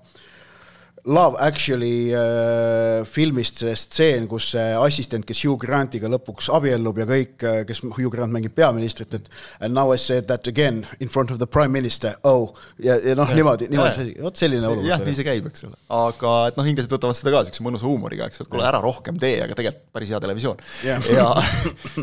Love 1.08 1.38
Actually 1.40 2.14
äh, 2.14 3.06
filmist 3.06 3.62
see 3.62 3.76
stseen, 3.80 4.26
kus 4.28 4.50
see 4.52 4.74
assistent, 4.76 5.24
kes 5.28 5.40
Hugh 5.46 5.56
Grantiga 5.62 6.10
lõpuks 6.12 6.50
abiellub 6.52 7.00
ja 7.00 7.06
kõik, 7.08 7.36
äh, 7.48 7.62
kes 7.68 7.80
Hugh 7.86 8.12
Grant 8.12 8.34
mängib 8.34 8.52
peaministrit, 8.58 9.16
et 9.16 9.30
and 9.62 9.72
now 9.72 9.94
I 9.96 9.98
said 10.02 10.28
that 10.28 10.50
again 10.52 10.82
in 11.00 11.08
front 11.08 11.32
of 11.32 11.40
the 11.40 11.48
prime 11.48 11.72
minister, 11.72 12.18
oh, 12.28 12.52
ja, 12.84 12.98
ja 13.00 13.16
noh, 13.16 13.32
niimoodi, 13.32 13.70
niimoodi 13.72 13.96
see, 13.96 14.18
vot 14.26 14.42
selline 14.44 14.68
olukord. 14.68 14.90
jah, 14.90 15.06
nii 15.08 15.16
see 15.16 15.30
käib, 15.30 15.48
eks 15.48 15.64
ole. 15.70 15.80
aga 15.96 16.34
et 16.52 16.60
noh, 16.60 16.68
inglased 16.74 16.92
võtavad 16.92 17.20
seda 17.20 17.32
ka 17.38 17.46
niisuguse 17.46 17.68
mõnusa 17.70 17.88
huumoriga, 17.88 18.28
eks 18.28 18.44
et 18.44 18.52
kuule 18.52 18.68
ära 18.68 18.84
rohkem 18.84 19.16
tee, 19.22 19.40
aga 19.46 19.56
tegelikult 19.56 19.88
päris 19.96 20.12
hea 20.12 20.20
televisioon. 20.28 20.60
Yeah.. 20.84 21.08
ja, 21.16 21.30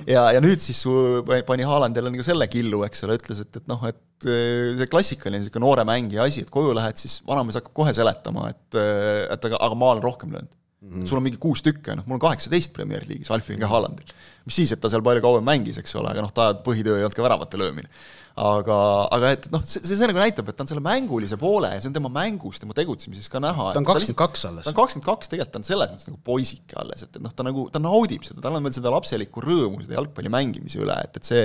ja, 0.08 0.24
ja 0.38 0.44
nüüd 0.44 0.64
siis 0.64 0.80
su 0.80 0.96
pani 1.28 1.68
Haalandile 1.68 2.08
nagu 2.14 2.24
selle 2.24 2.48
killu, 2.48 2.86
eks 2.88 3.04
ole, 3.04 3.20
ütles, 3.20 3.44
et, 3.44 3.60
et 3.60 3.68
noh, 3.68 3.84
et 3.90 4.00
see 4.24 4.90
klassikaline 4.90 5.42
niisugune 5.42 5.64
noore 5.64 5.86
mängija 5.88 6.26
asi, 6.28 6.44
et 6.44 6.52
koju 6.52 6.74
lähed, 6.76 6.98
siis 7.00 7.20
vanamees 7.28 7.60
hakkab 7.60 7.74
kohe 7.76 7.94
seletama, 7.96 8.48
et, 8.54 8.78
eh, 8.80 9.24
et 9.34 9.48
aga, 9.50 9.60
aga 9.68 9.78
ma 9.78 9.92
olen 9.92 10.04
rohkem 10.04 10.34
löönud 10.34 10.50
mm. 10.50 10.90
-hmm. 10.90 11.06
sul 11.08 11.20
on 11.20 11.26
mingi 11.26 11.40
kuus 11.40 11.62
tükki, 11.62 11.96
noh, 11.98 12.06
mul 12.06 12.18
on 12.18 12.26
kaheksateist 12.26 12.72
Premier 12.72 13.04
League'is, 13.08 13.30
Alfil 13.34 13.60
ka 13.60 13.70
Haalandil. 13.70 14.12
mis 14.44 14.60
siis, 14.60 14.72
et 14.72 14.80
ta 14.80 14.90
seal 14.92 15.02
palju 15.02 15.22
kauem 15.24 15.44
mängis, 15.44 15.78
eks 15.80 15.94
ole, 16.00 16.10
aga 16.10 16.24
noh, 16.24 16.32
ta 16.32 16.52
põhitöö 16.66 16.98
ei 16.98 17.06
olnud 17.06 17.16
ka 17.16 17.22
väravate 17.24 17.58
löömine 17.58 17.88
aga, 18.34 18.76
aga 19.14 19.28
et 19.36 19.44
noh, 19.52 19.62
see, 19.62 19.78
see, 19.86 19.94
see 19.94 20.08
nagu 20.10 20.18
näitab, 20.18 20.48
et 20.50 20.56
ta 20.58 20.64
on 20.64 20.70
selle 20.70 20.82
mängulise 20.82 21.36
poole 21.38 21.68
ja 21.70 21.78
see 21.78 21.86
on 21.90 21.94
tema 21.94 22.10
mängus, 22.10 22.58
tema 22.58 22.74
tegutsemises 22.74 23.30
ka 23.30 23.38
näha. 23.42 23.68
ta 23.76 23.78
on 23.78 23.86
kakskümmend 23.86 24.18
kaks 24.18 24.42
alles. 24.48 24.66
ta 24.66 24.72
on 24.72 24.78
kakskümmend 24.80 25.06
kaks, 25.06 25.30
tegelikult 25.30 25.54
ta 25.54 25.60
on 25.60 25.68
selles 25.68 25.92
mõttes 25.92 26.08
nagu 26.10 26.18
poisike 26.26 26.78
alles, 26.80 27.04
et, 27.06 27.12
et 27.14 27.22
noh, 27.22 27.30
ta 27.30 27.46
nagu, 27.46 27.68
ta 27.70 27.82
naudib 27.82 28.26
seda, 28.26 28.42
tal 28.42 28.58
on 28.58 28.66
veel 28.66 28.74
seda 28.74 28.90
lapselikku 28.94 29.44
rõõmu 29.44 29.84
seda 29.84 29.98
jalgpalli 30.00 30.32
mängimise 30.34 30.82
üle, 30.82 30.96
et, 31.06 31.20
et 31.20 31.30
see, 31.30 31.44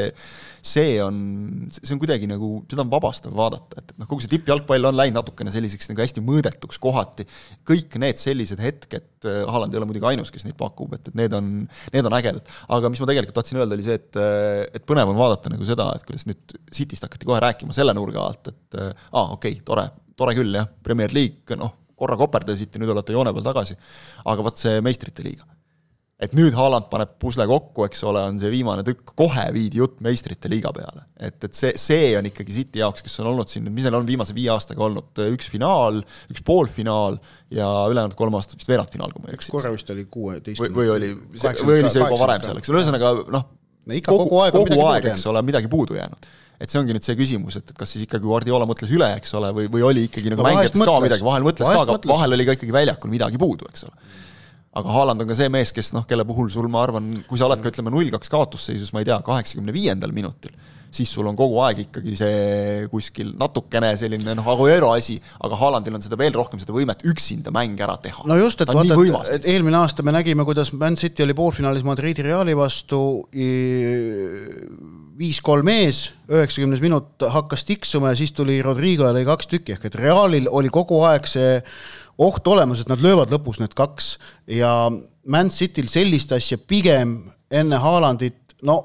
see 0.66 0.98
on, 1.06 1.20
see 1.76 1.94
on 1.94 2.02
kuidagi 2.02 2.30
nagu, 2.32 2.52
seda 2.74 2.86
on 2.88 2.94
vabastav 2.96 3.38
vaadata, 3.38 3.84
et, 3.84 3.94
et 3.94 4.02
noh, 4.02 4.10
kogu 4.10 4.26
see 4.26 4.34
tippjalgpall 4.34 4.90
on 4.90 4.98
läinud 4.98 5.20
natukene 5.22 5.54
selliseks 5.54 5.92
nagu 5.92 6.02
hästi 6.02 6.26
mõõdetuks 6.26 6.82
kohati. 6.82 7.28
kõik 7.70 8.00
need 8.02 8.22
sellised 8.22 8.66
hetked, 8.66 9.06
Haaland 9.30 9.74
ei 9.76 9.80
ole 9.82 9.88
muidugi 9.90 10.08
ainus, 10.08 10.30
kes 10.32 10.46
neid 10.48 10.56
pakub, 10.58 10.94
et, 10.96 11.10
et 11.12 11.16
need 11.20 11.34
on, 11.36 11.50
need 11.94 12.08
on 12.08 12.16
ägedad. 12.16 12.54
aga 12.72 12.90
mis 12.90 13.02
ma 13.04 13.10
tegelikult 13.10 13.36
tahtsin 13.36 13.60
öelda, 13.60 13.76
oli 13.76 13.86
see, 13.86 13.98
et, 14.00 14.20
et 14.80 14.86
põnev 14.88 15.12
on 15.12 15.20
vaadata 15.20 15.52
nagu 15.52 15.68
seda, 15.68 15.90
et 15.98 16.06
kuidas 16.08 16.24
nüüd 16.30 16.56
Cityst 16.80 17.06
hakati 17.06 17.28
kohe 17.28 17.42
rääkima 17.44 17.76
selle 17.76 17.94
nurga 17.98 18.24
alt, 18.30 18.52
et 18.54 18.80
aa 18.80 18.94
ah,, 19.12 19.36
okei 19.36 19.58
okay,, 19.58 19.66
tore, 19.68 19.86
tore 20.20 20.36
küll 20.38 20.56
jah, 20.56 20.68
Premier 20.84 21.14
League, 21.16 21.60
noh, 21.60 21.76
korra 22.00 22.18
koperdasite, 22.20 22.82
nüüd 22.82 22.92
olete 22.96 23.16
joone 23.16 23.34
peal 23.36 23.48
tagasi, 23.52 23.78
aga 24.32 24.46
vot 24.46 24.60
see 24.60 24.84
meistrite 24.86 25.26
liiga. 25.26 25.48
et 26.20 26.34
nüüd 26.36 26.52
Haaland 26.52 26.90
paneb 26.92 27.14
pusle 27.16 27.46
kokku, 27.48 27.86
eks 27.88 28.02
ole, 28.04 28.20
on 28.28 28.36
see 28.42 28.50
viimane 28.52 28.84
tükk, 28.84 29.14
kohe 29.22 29.46
viidi 29.56 29.80
jutt 29.80 30.02
meistrite 30.04 30.50
liiga 30.52 30.74
peale. 30.76 31.06
et, 31.16 31.38
et 31.48 31.56
see, 31.56 31.72
see 31.80 32.10
on 32.20 32.28
ikkagi 32.28 32.56
City 32.58 32.82
jaoks, 32.82 33.06
kes 33.06 33.16
on 33.24 33.30
olnud 33.32 33.52
siin, 33.52 33.70
mis 33.72 33.88
neil 33.88 34.00
on 34.02 34.08
viimase 34.08 34.36
viie 34.36 34.52
aastaga 34.52 34.84
olnud, 34.90 35.22
üks 35.38 35.48
finaal, 35.52 36.02
üks 36.32 36.44
poolfinaal 36.48 37.22
ja 37.56 37.70
ülejäänud 37.92 38.18
kolm 38.20 38.36
aastat 38.40 38.60
vist 38.60 38.72
veerandfinaal, 38.72 39.16
kui 39.16 39.24
ma 39.24 39.32
ei 39.32 39.40
eksi. 39.40 39.54
korra 39.56 39.72
vist 39.76 39.96
oli 39.96 40.06
kuueteist. 40.12 40.66
või, 40.66 40.92
oli, 40.98 41.14
või 41.16 41.80
oli 41.80 41.94
see 41.96 42.04
juba 42.04 42.20
varem 42.26 42.44
seal, 42.44 42.60
eks 42.60 42.74
ole, 42.74 42.84
ühesõnaga 42.84 43.16
noh, 43.38 43.48
kogu, 43.88 44.26
kogu 44.26 44.44
aeg, 44.44 44.60
kogu 44.60 44.84
aeg, 44.90 45.12
eks 45.14 45.28
ole, 45.32 45.48
midagi 45.48 45.72
puudu 45.72 45.96
jäänud 46.00 46.32
et 46.60 46.72
see 46.72 46.80
ongi 46.82 46.96
nüüd 46.96 47.06
see 47.06 47.18
küsimus, 47.20 47.60
et, 47.60 47.72
et 47.72 47.78
kas 47.78 47.94
siis 47.96 48.06
ikkagi 48.06 48.28
Guardiola 48.28 48.68
mõtles 48.68 48.92
üle, 48.92 49.08
eks 49.20 49.32
ole, 49.40 49.52
või, 49.56 49.70
või 49.72 49.86
oli 49.90 50.08
ikkagi 50.10 50.34
nagu 50.34 50.44
no, 50.44 50.50
mängijatest 50.50 50.84
ka 50.84 50.98
midagi, 51.06 51.26
vahel 51.26 51.46
mõtles 51.48 51.70
ka, 51.70 51.84
aga 51.86 52.00
vahel 52.12 52.36
oli 52.36 52.48
ka 52.50 52.58
ikkagi 52.58 52.76
väljakul 52.76 53.14
midagi 53.14 53.40
puudu, 53.40 53.70
eks 53.72 53.88
ole. 53.88 54.10
aga 54.80 54.98
Haaland 54.98 55.24
on 55.24 55.32
ka 55.32 55.38
see 55.40 55.52
mees, 55.54 55.72
kes 55.76 55.94
noh, 55.96 56.04
kelle 56.10 56.28
puhul 56.28 56.52
sul, 56.52 56.68
ma 56.72 56.84
arvan, 56.84 57.14
kui 57.30 57.40
sa 57.40 57.48
oled 57.48 57.64
ka 57.64 57.72
ütleme 57.72 57.94
null-kaks 57.96 58.32
kaotusseisus, 58.34 58.92
ma 58.92 59.04
ei 59.04 59.08
tea, 59.08 59.22
kaheksakümne 59.26 59.74
viiendal 59.76 60.12
minutil, 60.16 60.52
siis 60.92 61.12
sul 61.14 61.28
on 61.32 61.38
kogu 61.40 61.62
aeg 61.64 61.84
ikkagi 61.86 62.16
see 62.18 62.86
kuskil 62.92 63.32
natukene 63.40 63.94
selline 64.02 64.36
noh, 64.36 64.52
Aguero 64.52 64.92
asi, 64.98 65.16
aga 65.46 65.60
Haalandil 65.62 65.96
on 65.96 66.04
seda 66.04 66.20
veel 66.20 66.36
rohkem, 66.36 66.60
seda 66.60 66.76
võimet 66.76 67.08
üksinda 67.08 67.54
mäng 67.56 67.80
ära 67.88 67.96
teha. 68.04 68.26
no 68.28 68.36
just, 68.42 68.66
et 68.66 68.74
vaata, 68.76 69.00
et, 69.00 69.32
et 69.38 69.52
eelmine 69.56 69.80
aasta 69.80 70.04
me 70.04 70.12
nägime, 70.12 70.44
kuidas 70.50 70.74
Man 70.76 71.00
City 71.00 71.24
oli 71.24 71.38
poolfinaalis 71.38 71.88
Madridi 71.88 72.28
Reali 72.28 72.58
vastu 72.58 73.00
viis-kolm 75.20 75.68
ees, 75.72 76.10
üheksakümnes 76.32 76.82
minut 76.84 77.26
hakkas 77.34 77.66
tiksuma 77.68 78.14
ja 78.14 78.20
siis 78.20 78.32
tuli 78.36 78.60
Rodrigo 78.64 79.08
ja 79.08 79.16
lõi 79.16 79.26
kaks 79.28 79.50
tükki, 79.52 79.76
ehk 79.76 79.90
et 79.90 79.98
Realil 80.00 80.48
oli 80.48 80.72
kogu 80.72 81.02
aeg 81.08 81.28
see 81.28 81.58
oht 82.20 82.48
olemas, 82.52 82.82
et 82.82 82.92
nad 82.92 83.04
löövad 83.04 83.32
lõpus 83.34 83.60
need 83.60 83.76
kaks 83.78 84.14
ja 84.56 84.72
Man 85.30 85.52
Cityl 85.54 85.90
sellist 85.92 86.32
asja 86.36 86.58
pigem 86.58 87.18
enne 87.52 87.80
Haalandit 87.84 88.56
no 88.64 88.80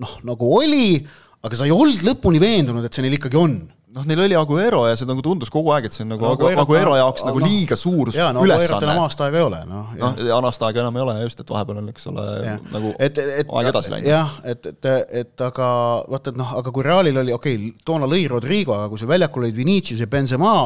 noh, 0.00 0.18
nagu 0.28 0.50
oli, 0.58 1.00
aga 1.44 1.56
sa 1.56 1.68
ei 1.68 1.74
olnud 1.74 2.04
lõpuni 2.04 2.40
veendunud, 2.40 2.84
et 2.84 2.96
see 2.96 3.04
neil 3.04 3.16
ikkagi 3.18 3.40
on 3.40 3.58
noh, 3.96 4.06
neil 4.08 4.22
oli 4.26 4.36
Aguero 4.38 4.82
ja 4.86 4.96
see 4.98 5.08
nagu 5.08 5.22
tundus 5.24 5.50
kogu 5.52 5.72
aeg, 5.74 5.88
et 5.88 5.96
see 5.96 6.04
on 6.04 6.12
nagu 6.14 6.28
Aguero, 6.28 6.62
Aguero 6.62 6.94
jaoks 6.98 7.24
no, 7.24 7.32
nagu 7.32 7.42
no, 7.42 7.50
liiga 7.50 7.78
suur 7.80 8.12
jaa, 8.14 8.30
no, 8.36 8.44
ülesanne. 8.46 8.84
enam 8.86 9.02
aasta 9.04 9.26
aega 9.26 9.40
ei 9.40 9.46
ole, 9.46 9.60
noh. 9.70 9.92
noh, 10.00 10.22
aasta 10.50 10.68
aega 10.68 10.84
enam 10.84 10.98
ei 11.00 11.04
ole 11.06 11.16
just, 11.24 11.42
et 11.42 11.52
vahepeal 11.54 11.82
on, 11.82 11.90
eks 11.92 12.08
ole, 12.12 12.26
nagu 12.74 12.94
et, 12.94 13.20
et, 13.24 13.52
aeg 13.60 13.70
edasi 13.72 13.94
läinud. 13.94 14.10
jah, 14.10 14.38
et, 14.54 14.72
et, 14.72 14.90
et 15.22 15.46
aga 15.48 15.68
vaata, 16.12 16.34
et 16.34 16.40
noh, 16.40 16.56
aga 16.62 16.74
kui 16.74 16.86
Realil 16.86 17.22
oli, 17.24 17.36
okei 17.36 17.60
okay,, 17.60 17.84
toona 17.86 18.08
lõi 18.10 18.26
Rodrigo, 18.30 18.76
aga 18.76 18.90
kui 18.92 19.02
sul 19.02 19.10
väljakul 19.10 19.46
olid 19.46 19.56
Vinicius 19.56 20.02
ja 20.04 20.10
Benzema, 20.10 20.56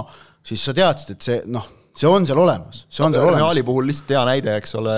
siis 0.47 0.65
sa 0.65 0.77
teadsid, 0.77 1.17
et 1.17 1.31
see 1.31 1.43
noh 1.51 1.80
see 1.97 2.09
on 2.09 2.27
seal 2.29 2.39
olemas, 2.41 2.85
see 2.93 3.03
on 3.05 3.15
seal 3.15 3.25
olemas. 3.27 3.43
Reali 3.43 3.65
puhul 3.67 3.89
lihtsalt 3.91 4.13
hea 4.15 4.23
näide, 4.29 4.55
eks 4.61 4.77
ole, 4.79 4.95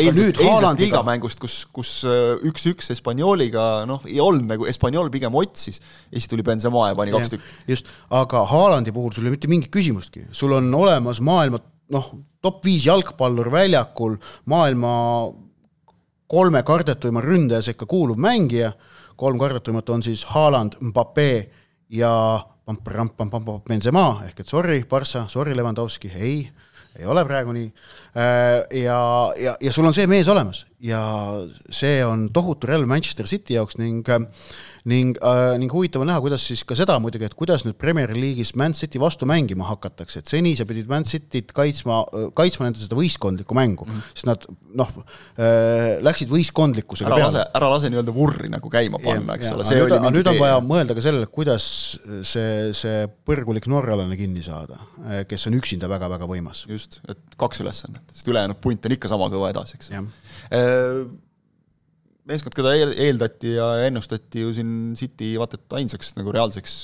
eilsest, 0.00 0.40
eilsest 0.40 0.82
liigamängust, 0.82 1.40
kus, 1.42 1.58
kus 1.74 1.92
äh, 2.08 2.46
üks-üks 2.48 2.90
Hispaanioliga, 2.94 3.84
noh, 3.88 4.02
ei 4.08 4.20
olnud 4.24 4.48
nagu, 4.48 4.68
Hispaaniol 4.68 5.12
pigem 5.14 5.36
otsis 5.38 5.80
ja 5.82 6.16
siis 6.16 6.30
tuli 6.30 6.46
Benzema 6.46 6.88
ja 6.90 6.98
pani 6.98 7.14
kaks 7.14 7.34
tükki. 7.34 7.54
just, 7.74 7.92
aga 8.14 8.44
Haalandi 8.50 8.94
puhul 8.94 9.12
sul 9.14 9.26
ei 9.26 9.32
ole 9.32 9.36
mitte 9.36 9.52
mingit 9.52 9.72
küsimustki, 9.74 10.26
sul 10.32 10.56
on 10.56 10.72
olemas 10.80 11.20
maailma 11.24 11.60
noh, 11.94 12.10
top 12.44 12.64
viis 12.64 12.86
jalgpallur 12.88 13.50
väljakul, 13.52 14.16
maailma 14.50 14.94
kolme 16.30 16.64
kardetuima 16.66 17.22
ründaja 17.24 17.62
sekka 17.68 17.86
kuuluv 17.88 18.18
mängija, 18.20 18.72
kolm 19.20 19.38
kardetuimat 19.38 19.92
on 19.94 20.02
siis 20.02 20.24
Haaland, 20.32 20.80
Mbappe 20.80 21.28
ja 21.94 22.14
Benzema 23.68 24.04
ehk 24.26 24.40
et 24.40 24.48
sorry, 24.48 24.84
Barca, 24.88 25.26
sorry, 25.28 25.54
Levandovski, 25.56 26.10
ei, 26.14 26.38
ei 26.96 27.06
ole 27.06 27.24
praegu 27.28 27.52
nii. 27.52 27.68
Äh, 28.16 28.80
ja, 28.84 28.98
ja, 29.40 29.56
ja 29.60 29.72
sul 29.72 29.86
on 29.88 29.94
see 29.96 30.06
mees 30.10 30.28
olemas. 30.32 30.64
Ja 30.80 31.02
see 31.70 32.04
on 32.06 32.30
tohutu 32.32 32.70
relv 32.70 32.88
Manchester 32.88 33.28
City 33.28 33.58
jaoks 33.58 33.78
ning 33.80 34.08
ning 34.90 35.16
äh,, 35.24 35.54
ning 35.60 35.72
huvitav 35.72 36.02
on 36.04 36.10
näha, 36.10 36.20
kuidas 36.20 36.44
siis 36.44 36.60
ka 36.68 36.76
seda 36.76 36.98
muidugi, 37.00 37.24
et 37.24 37.36
kuidas 37.36 37.62
nüüd 37.64 37.78
Premier 37.80 38.10
League'is 38.12 38.52
Man 38.60 38.76
City 38.76 39.00
vastu 39.00 39.24
mängima 39.28 39.64
hakatakse, 39.70 40.20
et 40.20 40.28
seni 40.28 40.52
sa 40.58 40.66
pidid 40.68 40.90
Man 40.92 41.06
Cityt 41.08 41.54
kaitsma, 41.56 42.02
kaitsma 42.36 42.68
nende 42.68 42.82
seda 42.82 42.98
võistkondlikku 42.98 43.56
mängu. 43.56 43.88
Mm, 43.88 43.96
-hmm. 43.96 44.12
sest 44.12 44.28
nad 44.28 44.46
noh 44.76 44.92
äh,, 45.40 46.02
läksid 46.04 46.28
võistkondlikkusega 46.32 47.16
ära 47.16 47.30
lase, 47.30 47.46
ära 47.60 47.72
lase 47.72 47.92
nii-öelda 47.94 48.16
vurri 48.16 48.52
nagu 48.52 48.72
käima 48.72 49.00
panna, 49.00 49.38
eks 49.38 49.54
ole, 49.56 49.68
see 49.68 49.80
oli 49.80 49.96
mingi 50.04 50.18
nüüd 50.18 50.32
on 50.34 50.40
vaja 50.42 50.60
mõelda 50.64 50.98
ka 50.98 51.08
sellele, 51.08 51.32
kuidas 51.32 51.66
see, 52.28 52.72
see 52.76 53.08
põrgulik 53.24 53.70
norralane 53.72 54.20
kinni 54.20 54.44
saada, 54.44 54.82
äh, 55.00 55.22
kes 55.28 55.48
on 55.48 55.56
üksinda 55.62 55.88
väga-väga 55.88 56.28
võimas. 56.28 56.66
just, 56.68 57.00
et 57.08 57.40
kaks 57.40 57.64
ülesannet, 57.64 58.04
sest 58.12 58.28
ülejäänud 58.28 58.60
punt 58.60 58.84
on 58.84 58.98
ikka 58.98 59.08
sama 59.08 59.32
kõva 59.32 59.48
edasi, 59.54 59.80
eks. 59.80 59.94
Meeskond, 62.24 62.54
keda 62.56 62.72
eeldati 63.04 63.50
ja 63.58 63.66
ennustati 63.84 64.40
ju 64.46 64.52
siin 64.56 64.94
City 64.96 65.34
vaata 65.36 65.58
et 65.58 65.74
ainsaks 65.80 66.14
nagu 66.16 66.32
reaalseks 66.32 66.76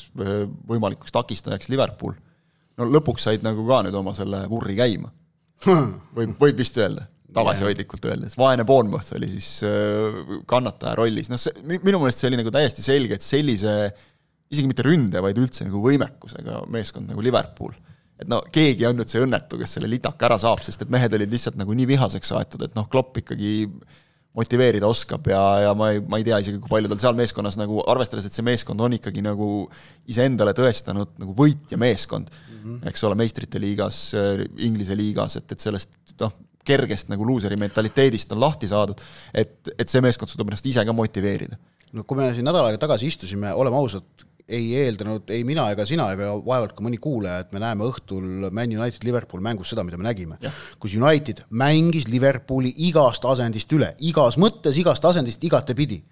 võimalikuks 0.68 1.14
takistajaks 1.16 1.70
Liverpool. 1.72 2.12
no 2.76 2.88
lõpuks 2.88 3.24
said 3.24 3.44
nagu 3.44 3.64
ka 3.68 3.81
nüüd 3.87 3.96
oma 3.96 4.12
selle 4.16 4.42
vurri 4.50 4.76
käima. 4.76 5.12
võib, 6.16 6.37
võib 6.40 6.61
vist 6.61 6.76
öelda, 6.81 7.07
tagasihoidlikult 7.37 8.05
öeldes, 8.09 8.37
vaene 8.40 8.64
Bournemouth 8.68 9.16
oli 9.16 9.29
siis 9.33 9.48
kannataja 10.48 10.94
rollis, 11.00 11.29
noh 11.33 11.40
see, 11.40 11.57
minu 11.72 12.00
meelest 12.00 12.22
see 12.22 12.31
oli 12.31 12.40
nagu 12.40 12.53
täiesti 12.53 12.85
selge, 12.85 13.16
et 13.16 13.24
sellise 13.24 13.74
isegi 14.50 14.68
mitte 14.68 14.85
ründe, 14.85 15.20
vaid 15.24 15.38
üldse 15.40 15.64
nagu 15.68 15.81
võimekusega 15.85 16.64
meeskond 16.72 17.12
nagu 17.12 17.24
Liverpool 17.24 17.76
et 18.20 18.29
no 18.29 18.42
keegi 18.53 18.85
on 18.88 18.98
nüüd 19.00 19.09
see 19.09 19.22
õnnetu, 19.24 19.57
kes 19.61 19.79
selle 19.79 19.88
litaka 19.88 20.29
ära 20.29 20.37
saab, 20.40 20.61
sest 20.64 20.85
et 20.85 20.92
mehed 20.92 21.14
olid 21.16 21.33
lihtsalt 21.33 21.57
nagu 21.61 21.74
nii 21.76 21.88
vihaseks 21.94 22.33
aetud, 22.37 22.64
et 22.66 22.76
noh, 22.76 22.88
Klopp 22.92 23.16
ikkagi 23.22 23.53
motiveerida 24.36 24.86
oskab 24.86 25.26
ja, 25.30 25.40
ja 25.64 25.72
ma 25.74 25.90
ei, 25.94 26.02
ma 26.06 26.20
ei 26.20 26.26
tea 26.26 26.38
isegi, 26.42 26.60
kui 26.62 26.70
palju 26.70 26.90
tal 26.92 27.00
seal 27.02 27.16
meeskonnas 27.18 27.56
nagu, 27.58 27.80
arvestades, 27.90 28.28
et 28.28 28.36
see 28.36 28.46
meeskond 28.46 28.80
on 28.86 28.94
ikkagi 28.94 29.24
nagu 29.26 29.48
iseendale 30.10 30.54
tõestanud 30.56 31.16
nagu 31.18 31.34
võitja 31.36 31.80
meeskond 31.80 32.30
mm, 32.30 32.60
-hmm. 32.60 32.84
eks 32.92 33.04
ole, 33.08 33.18
meistrite 33.18 33.62
liigas, 33.62 34.04
Inglise 34.62 34.94
liigas, 34.98 35.40
et, 35.40 35.50
et 35.50 35.66
sellest 35.66 36.14
noh, 36.22 36.36
kergest 36.66 37.10
nagu 37.10 37.26
luuseri 37.26 37.58
mentaliteedist 37.58 38.32
on 38.36 38.42
lahti 38.44 38.70
saadud, 38.70 39.02
et, 39.34 39.74
et 39.76 39.88
see 39.88 40.02
meeskond 40.04 40.30
suudab 40.30 40.52
ennast 40.52 40.70
ise 40.70 40.84
ka 40.86 40.94
motiveerida 40.94 41.58
no 41.96 42.06
kui 42.06 42.18
me 42.20 42.30
siin 42.34 42.46
nädal 42.46 42.68
aega 42.68 42.80
tagasi 42.86 43.10
istusime, 43.10 43.50
oleme 43.56 43.78
ausad, 43.80 44.26
ei 44.50 44.70
eeldanud 44.82 45.30
ei 45.34 45.44
mina 45.46 45.68
ega 45.72 45.86
sina 45.88 46.10
ega 46.14 46.32
vaevalt 46.34 46.74
ka 46.76 46.84
mõni 46.84 46.98
kuulaja, 47.02 47.44
et 47.44 47.52
me 47.54 47.62
näeme 47.62 47.86
õhtul 47.86 48.48
Man 48.50 48.76
United 48.76 49.06
Liverpool 49.06 49.42
mängus 49.44 49.72
seda, 49.72 49.84
mida 49.86 49.98
me 50.00 50.08
nägime. 50.08 50.38
kus 50.78 50.94
United 50.98 51.44
mängis 51.50 52.08
Liverpooli 52.08 52.72
igast 52.88 53.24
asendist 53.24 53.72
üle, 53.72 53.94
igas 53.98 54.38
mõttes, 54.40 54.78
igast 54.78 55.04
asendist 55.04 55.44
igatepidi 55.44 56.02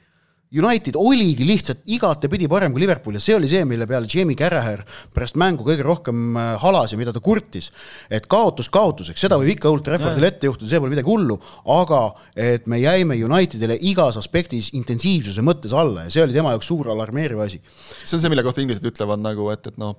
United 0.49 0.97
oligi 0.97 1.45
lihtsalt 1.45 1.83
igatepidi 1.93 2.47
parem 2.49 2.73
kui 2.73 2.81
Liverpool 2.81 3.19
ja 3.19 3.21
see 3.21 3.35
oli 3.37 3.51
see, 3.51 3.67
mille 3.69 3.85
peale 3.89 4.09
Jamie 4.09 4.37
Carragher 4.39 4.81
pärast 5.13 5.37
mängu 5.41 5.67
kõige 5.67 5.85
rohkem 5.85 6.39
äh, 6.41 6.55
halas 6.63 6.95
ja 6.95 7.01
mida 7.01 7.13
ta 7.13 7.21
kurtis. 7.21 7.69
et 8.11 8.25
kaotus 8.27 8.71
kaotuseks, 8.73 9.21
seda 9.21 9.37
võib 9.37 9.53
ikka 9.53 9.69
Old 9.69 9.85
Traffordil 9.85 10.25
ette 10.29 10.49
juhtuda, 10.49 10.71
see 10.71 10.81
pole 10.81 10.95
midagi 10.95 11.11
hullu, 11.11 11.37
aga 11.75 12.01
et 12.33 12.65
me 12.67 12.81
jäime 12.81 13.19
Unitedile 13.29 13.77
igas 13.91 14.17
aspektis 14.17 14.71
intensiivsuse 14.73 15.45
mõttes 15.45 15.77
alla 15.77 16.07
ja 16.07 16.15
see 16.15 16.25
oli 16.25 16.37
tema 16.37 16.55
jaoks 16.57 16.73
suur 16.73 16.89
alarmeeriv 16.95 17.45
asi. 17.45 17.61
see 18.05 18.17
on 18.17 18.25
see, 18.25 18.33
mille 18.33 18.47
kohta 18.47 18.65
inglased 18.65 18.89
ütlevad 18.89 19.21
nagu, 19.21 19.51
et, 19.53 19.69
et 19.69 19.77
noh, 19.77 19.99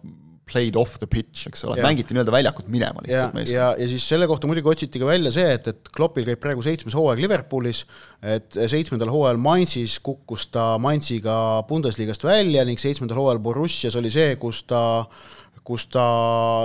played 0.49 0.77
off 0.79 0.97
the 1.01 1.07
pitch, 1.09 1.47
eks 1.49 1.65
ole, 1.67 1.77
mängiti 1.83 2.15
nii-öelda 2.15 2.33
väljakut 2.33 2.69
minema 2.71 3.03
lihtsalt 3.05 3.37
meeskond. 3.37 3.55
ja, 3.55 3.71
ja 3.77 3.89
siis 3.91 4.05
selle 4.09 4.27
kohta 4.29 4.49
muidugi 4.49 4.71
otsiti 4.73 5.01
ka 5.01 5.09
välja 5.09 5.31
see, 5.35 5.47
et, 5.55 5.69
et 5.71 5.91
Kloppil 5.95 6.27
käib 6.27 6.41
praegu 6.43 6.65
seitsmes 6.65 6.97
hooaeg 6.97 7.21
Liverpoolis, 7.23 7.83
et 8.35 8.59
seitsmendal 8.59 9.11
hooajal 9.13 9.41
Mainzis 9.41 9.99
kukkus 10.05 10.49
ta 10.53 10.71
Mainziga 10.81 11.35
Bundesliga-st 11.69 12.25
välja 12.27 12.65
ning 12.67 12.81
seitsmendal 12.81 13.21
hooajal 13.21 13.43
Borussias 13.43 13.97
oli 13.99 14.11
see, 14.13 14.33
kus 14.41 14.63
ta 14.69 14.81
kus 15.69 15.85
ta 15.93 16.03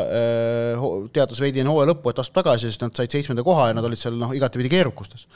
äh, 0.08 0.84
teatas 1.12 1.42
veidi 1.42 1.60
enne 1.60 1.72
hooaja 1.74 1.90
lõppu, 1.90 2.08
et 2.08 2.20
astub 2.22 2.38
tagasi, 2.38 2.70
sest 2.70 2.86
nad 2.86 2.96
said 2.96 3.12
seitsmenda 3.12 3.44
koha 3.44 3.68
ja 3.68 3.76
nad 3.76 3.84
olid 3.84 4.00
seal 4.00 4.16
noh, 4.16 4.32
igatepidi 4.32 4.72
keerukustes 4.72 5.28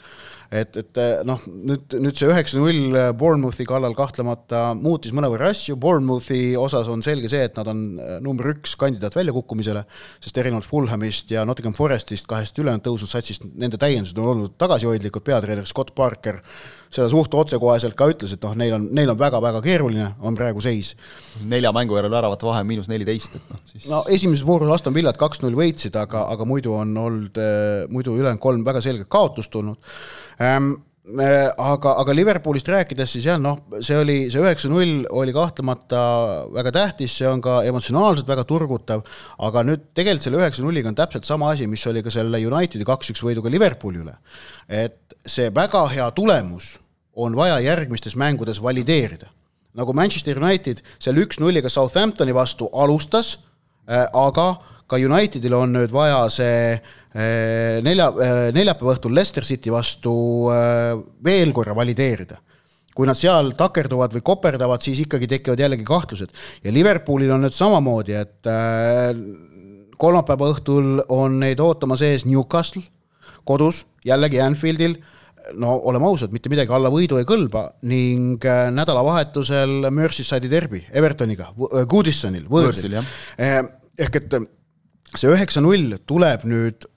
et, 0.51 0.77
et 0.81 0.99
eh, 1.01 1.19
noh, 1.27 1.41
nüüd, 1.47 1.93
nüüd 2.01 2.17
see 2.17 2.29
üheksa-null 2.29 2.97
Bournemouthi 3.19 3.67
kallal 3.69 3.93
kahtlemata 3.97 4.71
muutis 4.77 5.13
mõnevõrra 5.15 5.51
asju, 5.53 5.77
Bournemouthi 5.81 6.55
osas 6.59 6.89
on 6.89 7.03
selge 7.05 7.29
see, 7.31 7.43
et 7.45 7.59
nad 7.59 7.69
on 7.69 7.83
eh, 8.01 8.17
number 8.25 8.49
üks 8.55 8.73
kandidaat 8.79 9.17
väljakukkumisele, 9.19 9.85
sest 10.23 10.41
erinevalt 10.41 10.67
Fulhamist 10.69 11.35
ja 11.35 11.45
Nottingham 11.45 11.77
Forestist, 11.77 12.27
kahest 12.29 12.57
ülejäänud 12.61 12.85
tõusnud 12.87 13.11
satsist, 13.11 13.45
nende 13.53 13.77
täiendused 13.81 14.17
on 14.21 14.33
olnud 14.33 14.57
tagasihoidlikud, 14.61 15.25
peatreener 15.29 15.69
Scott 15.69 15.93
Parker 15.97 16.41
seda 16.89 17.05
suht 17.11 17.33
otsekoheselt 17.37 17.93
ka 17.97 18.07
ütles, 18.09 18.31
et 18.33 18.45
noh, 18.45 18.55
neil 18.57 18.73
on, 18.73 18.87
neil 18.97 19.11
on 19.13 19.17
väga-väga 19.19 19.61
keeruline, 19.61 20.07
on 20.25 20.37
praegu 20.37 20.61
seis. 20.65 20.95
nelja 21.45 21.71
mängu 21.75 21.93
järel 21.97 22.11
väravate 22.11 22.47
vahe 22.47 22.63
miinus 22.65 22.89
neliteist, 22.89 23.37
et 23.37 23.51
noh 23.53 23.59
siis 23.69 23.85
no 23.91 24.01
esimeses 24.09 24.45
voorus 24.45 24.73
Aston 24.73 24.95
Villat 24.95 25.19
kaks-null 25.21 25.57
võitsid, 25.57 25.95
aga, 26.01 26.25
aga 26.33 26.47
muidu 26.49 26.73
on 26.73 26.97
olnud, 26.97 27.37
eh, 27.37 27.85
muidu 27.93 28.17
ülejäänud 28.17 28.41
kolm 28.41 28.65
väga 28.65 28.81
selget 28.81 29.09
kaotust 29.09 29.53
tulnud 29.53 29.77
ähm, 30.43 30.75
aga, 31.17 31.93
aga 32.01 32.13
Liverpoolist 32.13 32.67
rääkides, 32.69 33.11
siis 33.15 33.25
jah, 33.25 33.39
noh, 33.41 33.57
see 33.85 33.97
oli, 33.97 34.17
see 34.31 34.41
üheksa-null 34.43 35.07
oli 35.17 35.33
kahtlemata 35.33 36.01
väga 36.53 36.73
tähtis, 36.75 37.15
see 37.17 37.27
on 37.29 37.41
ka 37.41 37.61
emotsionaalselt 37.67 38.29
väga 38.29 38.45
turgutav, 38.49 39.01
aga 39.45 39.63
nüüd 39.65 39.89
tegelikult 39.97 40.27
selle 40.27 40.41
üheksa-nulliga 40.41 40.91
on 40.91 40.97
täpselt 40.99 41.25
sama 41.25 41.49
asi, 41.53 41.67
mis 41.67 41.85
oli 41.89 42.03
ka 42.05 42.13
selle 42.13 42.41
Unitedi 42.45 42.85
kaks-üks 42.87 43.23
võiduga 43.25 43.51
Liverpooli 43.51 44.03
üle. 44.03 44.15
et 44.67 45.17
see 45.25 45.49
väga 45.53 45.87
hea 45.89 46.09
tulemus 46.11 46.77
on 47.15 47.35
vaja 47.35 47.59
järgmistes 47.59 48.15
mängudes 48.15 48.61
valideerida. 48.61 49.27
nagu 49.73 49.93
Manchester 49.93 50.37
United 50.37 50.81
seal 50.99 51.17
üks-nulliga 51.17 51.69
Southamptoni 51.69 52.33
vastu 52.33 52.69
alustas 52.73 53.39
äh,, 53.89 54.05
aga 54.13 54.59
ka 54.89 54.97
Unitedil 54.97 55.53
on 55.53 55.73
nüüd 55.73 55.91
vaja 55.93 56.23
see 56.33 56.73
eh, 56.73 56.81
nelja, 57.81 58.11
eh, 58.21 58.51
neljapäeva 58.53 58.93
õhtul 58.93 59.15
Leicester 59.17 59.45
City 59.45 59.71
vastu 59.73 60.13
eh, 60.53 60.93
veel 61.25 61.53
korra 61.55 61.73
valideerida 61.77 62.37
kui 62.93 63.07
nad 63.07 63.15
seal 63.15 63.53
takerduvad 63.55 64.11
või 64.11 64.23
koperdavad, 64.27 64.83
siis 64.83 64.99
ikkagi 65.05 65.27
tekivad 65.31 65.61
jällegi 65.61 65.85
kahtlused. 65.87 66.33
ja 66.65 66.71
Liverpoolil 66.73 67.31
on 67.31 67.45
nüüd 67.45 67.55
samamoodi, 67.55 68.17
et 68.17 68.49
kolmapäeva 69.95 70.49
õhtul 70.51 71.05
on 71.15 71.37
neid 71.39 71.61
ootamas 71.63 72.03
ees 72.03 72.25
Newcastle 72.27 72.83
kodus, 73.47 73.85
jällegi 74.03 74.41
Anfieldil, 74.43 74.97
no 75.63 75.77
oleme 75.87 76.09
ausad, 76.11 76.35
mitte 76.35 76.51
midagi 76.51 76.75
alla 76.75 76.91
võidu 76.91 77.21
ei 77.21 77.29
kõlba 77.29 77.69
ning 77.87 78.43
nädalavahetusel 78.75 79.87
Merseyside'i 79.95 80.51
derbi 80.51 80.83
Evertoniga, 80.91 81.53
Goodisonil, 81.55 82.49
võõrsil. 82.51 82.99
ehk 83.39 84.21
et 84.21 84.39
see 85.15 85.31
üheksa-null 85.31 86.01
tuleb 86.09 86.43
nüüd 86.49 86.89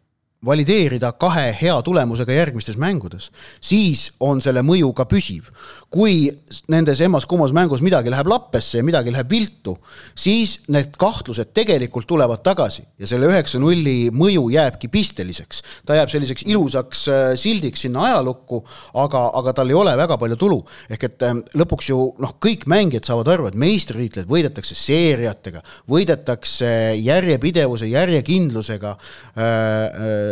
valideerida 0.46 1.12
kahe 1.20 1.50
hea 1.54 1.74
tulemusega 1.86 2.34
järgmistes 2.34 2.78
mängudes, 2.80 3.30
siis 3.62 4.08
on 4.20 4.42
selle 4.42 4.64
mõju 4.66 4.90
ka 4.96 5.06
püsiv. 5.10 5.50
kui 5.92 6.30
nendes 6.72 7.02
emmas-kummas 7.04 7.50
mängus 7.52 7.82
midagi 7.84 8.08
läheb 8.08 8.30
lappesse 8.32 8.78
ja 8.78 8.84
midagi 8.84 9.12
läheb 9.12 9.28
viltu, 9.28 9.74
siis 10.16 10.54
need 10.72 10.94
kahtlused 10.96 11.50
tegelikult 11.52 12.06
tulevad 12.08 12.40
tagasi 12.40 12.80
ja 12.96 13.06
selle 13.10 13.28
üheksa-nulli 13.28 14.08
mõju 14.08 14.46
jääbki 14.54 14.88
pisteliseks. 14.88 15.60
ta 15.86 15.98
jääb 15.98 16.08
selliseks 16.08 16.46
ilusaks 16.48 17.02
äh, 17.08 17.26
sildiks 17.36 17.84
sinna 17.84 18.06
ajalukku, 18.08 18.62
aga, 18.94 19.26
aga 19.36 19.52
tal 19.52 19.68
ei 19.68 19.76
ole 19.76 19.92
väga 19.96 20.16
palju 20.16 20.36
tulu. 20.36 20.62
ehk 20.88 21.04
et 21.04 21.22
ähm, 21.28 21.44
lõpuks 21.54 21.92
ju 21.92 21.98
noh, 22.18 22.34
kõik 22.40 22.64
mängijad 22.66 23.04
saavad 23.04 23.28
aru, 23.28 23.50
et 23.52 23.54
meistritiitleid 23.54 24.26
võidetakse 24.32 24.74
seeriatega, 24.74 25.60
võidetakse 25.92 26.72
järjepidevuse, 26.96 27.86
järjekindlusega 27.92 28.96
äh,, 28.96 29.44
äh, 29.44 30.31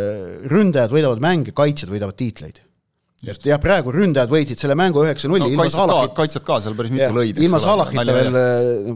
ründajad 0.51 0.93
võidavad 0.95 1.23
mänge, 1.23 1.55
kaitsjad 1.57 1.93
võidavad 1.93 2.17
tiitleid. 2.19 2.61
just, 3.27 3.45
jah, 3.45 3.61
praegu 3.61 3.93
ründajad 3.93 4.31
võitsid 4.33 4.63
selle 4.63 4.77
mängu 4.79 5.03
üheksa-nulli 5.05 5.45
no, 5.45 5.51
ilma 5.53 5.67
Salahit-. 5.73 6.15
kaitsjad 6.17 6.45
ka 6.47 6.61
seal 6.65 6.77
päris 6.79 6.95
mitu 6.95 7.11
lõid. 7.17 7.41
ilma 7.45 7.61
Salahita 7.61 8.17
veel, 8.17 8.39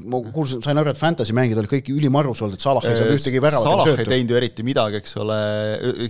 ma 0.01 0.23
kuulsin, 0.31 0.63
sain 0.65 0.81
aru, 0.81 0.95
et 0.95 1.01
Fantasy 1.01 1.37
mängijad 1.37 1.61
olid 1.61 1.73
kõik 1.75 1.93
ülimarus 1.93 2.41
olnud, 2.45 2.57
et 2.57 2.65
Salah 2.65 2.89
ei 2.89 2.97
saanud 2.97 3.19
ühtegi 3.19 3.45
väravat 3.45 3.69
Salah 3.69 3.93
ei 3.93 4.09
teinud 4.15 4.33
ju 4.33 4.41
eriti 4.41 4.67
midagi, 4.67 5.03
eks 5.03 5.19
ole, 5.21 5.39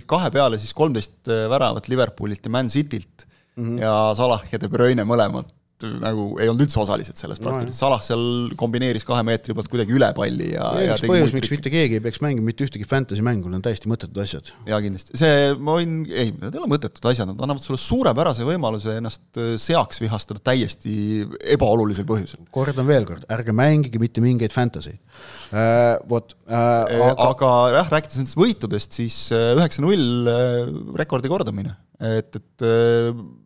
kahe 0.07 0.31
peale 0.35 0.61
siis 0.61 0.71
kolmteist 0.77 1.33
väravat 1.51 1.91
Liverpoolilt 1.91 2.47
ja 2.47 2.55
Man 2.55 2.71
Citylt 2.71 3.27
mm 3.27 3.67
-hmm. 3.67 3.83
ja 3.83 3.93
Salah 4.15 4.47
ja 4.51 4.61
De 4.63 4.71
Bruyne 4.71 5.03
mõlemad 5.03 5.51
nagu 5.83 6.25
ei 6.39 6.47
olnud 6.47 6.63
üldse 6.63 6.79
osalised 6.79 7.19
selles 7.19 7.41
praktiliselt 7.43 7.73
no,, 7.73 7.77
Salah 7.77 8.03
seal 8.03 8.53
kombineeris 8.59 9.03
kahe 9.07 9.25
meetri 9.27 9.55
pealt 9.57 9.67
kuidagi 9.71 9.95
üle 9.97 10.07
palli 10.15 10.53
ja, 10.53 10.69
ja 10.79 10.95
üks 10.95 11.03
põhjus, 11.03 11.33
miks 11.35 11.51
mitte 11.51 11.71
keegi 11.73 11.97
ei 11.97 12.03
peaks 12.05 12.21
mängima 12.23 12.47
mitte 12.47 12.63
ühtegi 12.63 12.87
fantasy 12.87 13.25
mängu, 13.25 13.51
need 13.51 13.59
on 13.59 13.65
täiesti 13.65 13.91
mõttetud 13.91 14.21
asjad. 14.23 14.53
jaa, 14.69 14.79
kindlasti, 14.85 15.19
see, 15.19 15.51
ma 15.59 15.75
võin, 15.75 15.99
ei, 16.07 16.31
need 16.31 16.55
ei 16.55 16.61
ole 16.61 16.71
mõttetud 16.71 17.09
asjad, 17.11 17.27
nad 17.31 17.43
annavad 17.43 17.67
sulle 17.67 17.81
suurepärase 17.81 18.47
võimaluse 18.47 18.95
ennast 19.01 19.41
äh, 19.41 19.53
seaks 19.61 19.99
vihastada 20.03 20.39
täiesti 20.51 21.25
ebaolulisel 21.57 22.07
põhjusel. 22.07 22.47
kordan 22.55 22.87
veel 22.87 23.07
kord, 23.11 23.27
ärge 23.35 23.55
mängige 23.55 23.99
mitte 24.01 24.23
mingeid 24.23 24.55
fantasy 24.55 24.95
äh,. 24.95 25.95
Vot 26.07 26.37
äh, 26.47 26.55
äh,. 26.55 27.07
aga, 27.11 27.31
aga 27.33 27.55
jah, 27.81 27.95
rääkides 27.97 28.21
nendest 28.23 28.39
võitudest, 28.39 28.95
siis 28.95 29.25
üheksa-null 29.35 30.93
rekordi 30.95 31.31
kordamine, 31.31 31.75
et, 31.99 32.39
et 32.39 32.69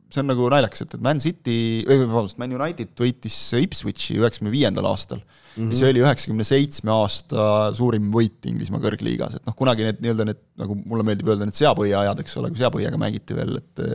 see 0.10 0.24
on 0.24 0.30
nagu 0.32 0.48
naljakas, 0.50 0.84
et, 0.86 0.96
et 0.98 1.06
Man 1.06 1.22
City, 1.22 1.58
või 1.86 2.02
vabandust, 2.02 2.40
Man 2.42 2.54
United 2.58 2.92
võitis 2.98 3.38
Ipswichi 3.60 4.18
üheksakümne 4.18 4.52
viiendal 4.54 4.90
aastal 4.90 5.22
mm 5.22 5.62
-hmm. 5.62 5.72
ja 5.72 5.80
see 5.80 5.94
oli 5.94 6.04
üheksakümne 6.04 6.48
seitsme 6.48 6.94
aasta 6.96 7.46
suurim 7.78 8.10
võit 8.14 8.50
Inglismaa 8.50 8.82
kõrgliigas, 8.84 9.38
et 9.38 9.48
noh, 9.50 9.56
kunagi 9.58 9.86
need 9.86 10.04
nii-öelda 10.04 10.30
need, 10.32 10.44
nagu 10.62 10.78
mulle 10.82 11.06
meeldib 11.06 11.30
öelda, 11.30 11.46
need 11.50 11.60
seapõhiajad, 11.60 12.24
eks 12.24 12.38
ole, 12.42 12.54
kui 12.54 12.62
seapõhiga 12.64 13.02
mängiti 13.02 13.38
veel, 13.38 13.60
et 13.62 13.86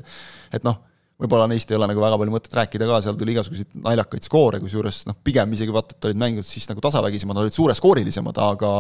et 0.55 0.67
noh, 0.67 0.79
võib-olla 1.21 1.47
neist 1.51 1.71
ei 1.71 1.79
ole 1.79 1.87
nagu 1.91 2.03
väga 2.03 2.19
palju 2.21 2.35
mõtet 2.35 2.57
rääkida 2.59 2.89
ka, 2.91 3.01
seal 3.03 3.19
tuli 3.19 3.35
igasuguseid 3.35 3.77
naljakaid 3.85 4.27
skoore, 4.27 4.61
kusjuures 4.63 5.05
noh, 5.09 5.19
pigem 5.27 5.53
isegi 5.55 5.75
vaata, 5.75 5.97
et 5.97 6.11
olid 6.11 6.21
mängud 6.21 6.47
siis 6.47 6.67
nagu 6.71 6.83
tasavägisemad, 6.85 7.39
olid 7.43 7.55
suureskoorilisemad, 7.55 8.39
aga, 8.51 8.73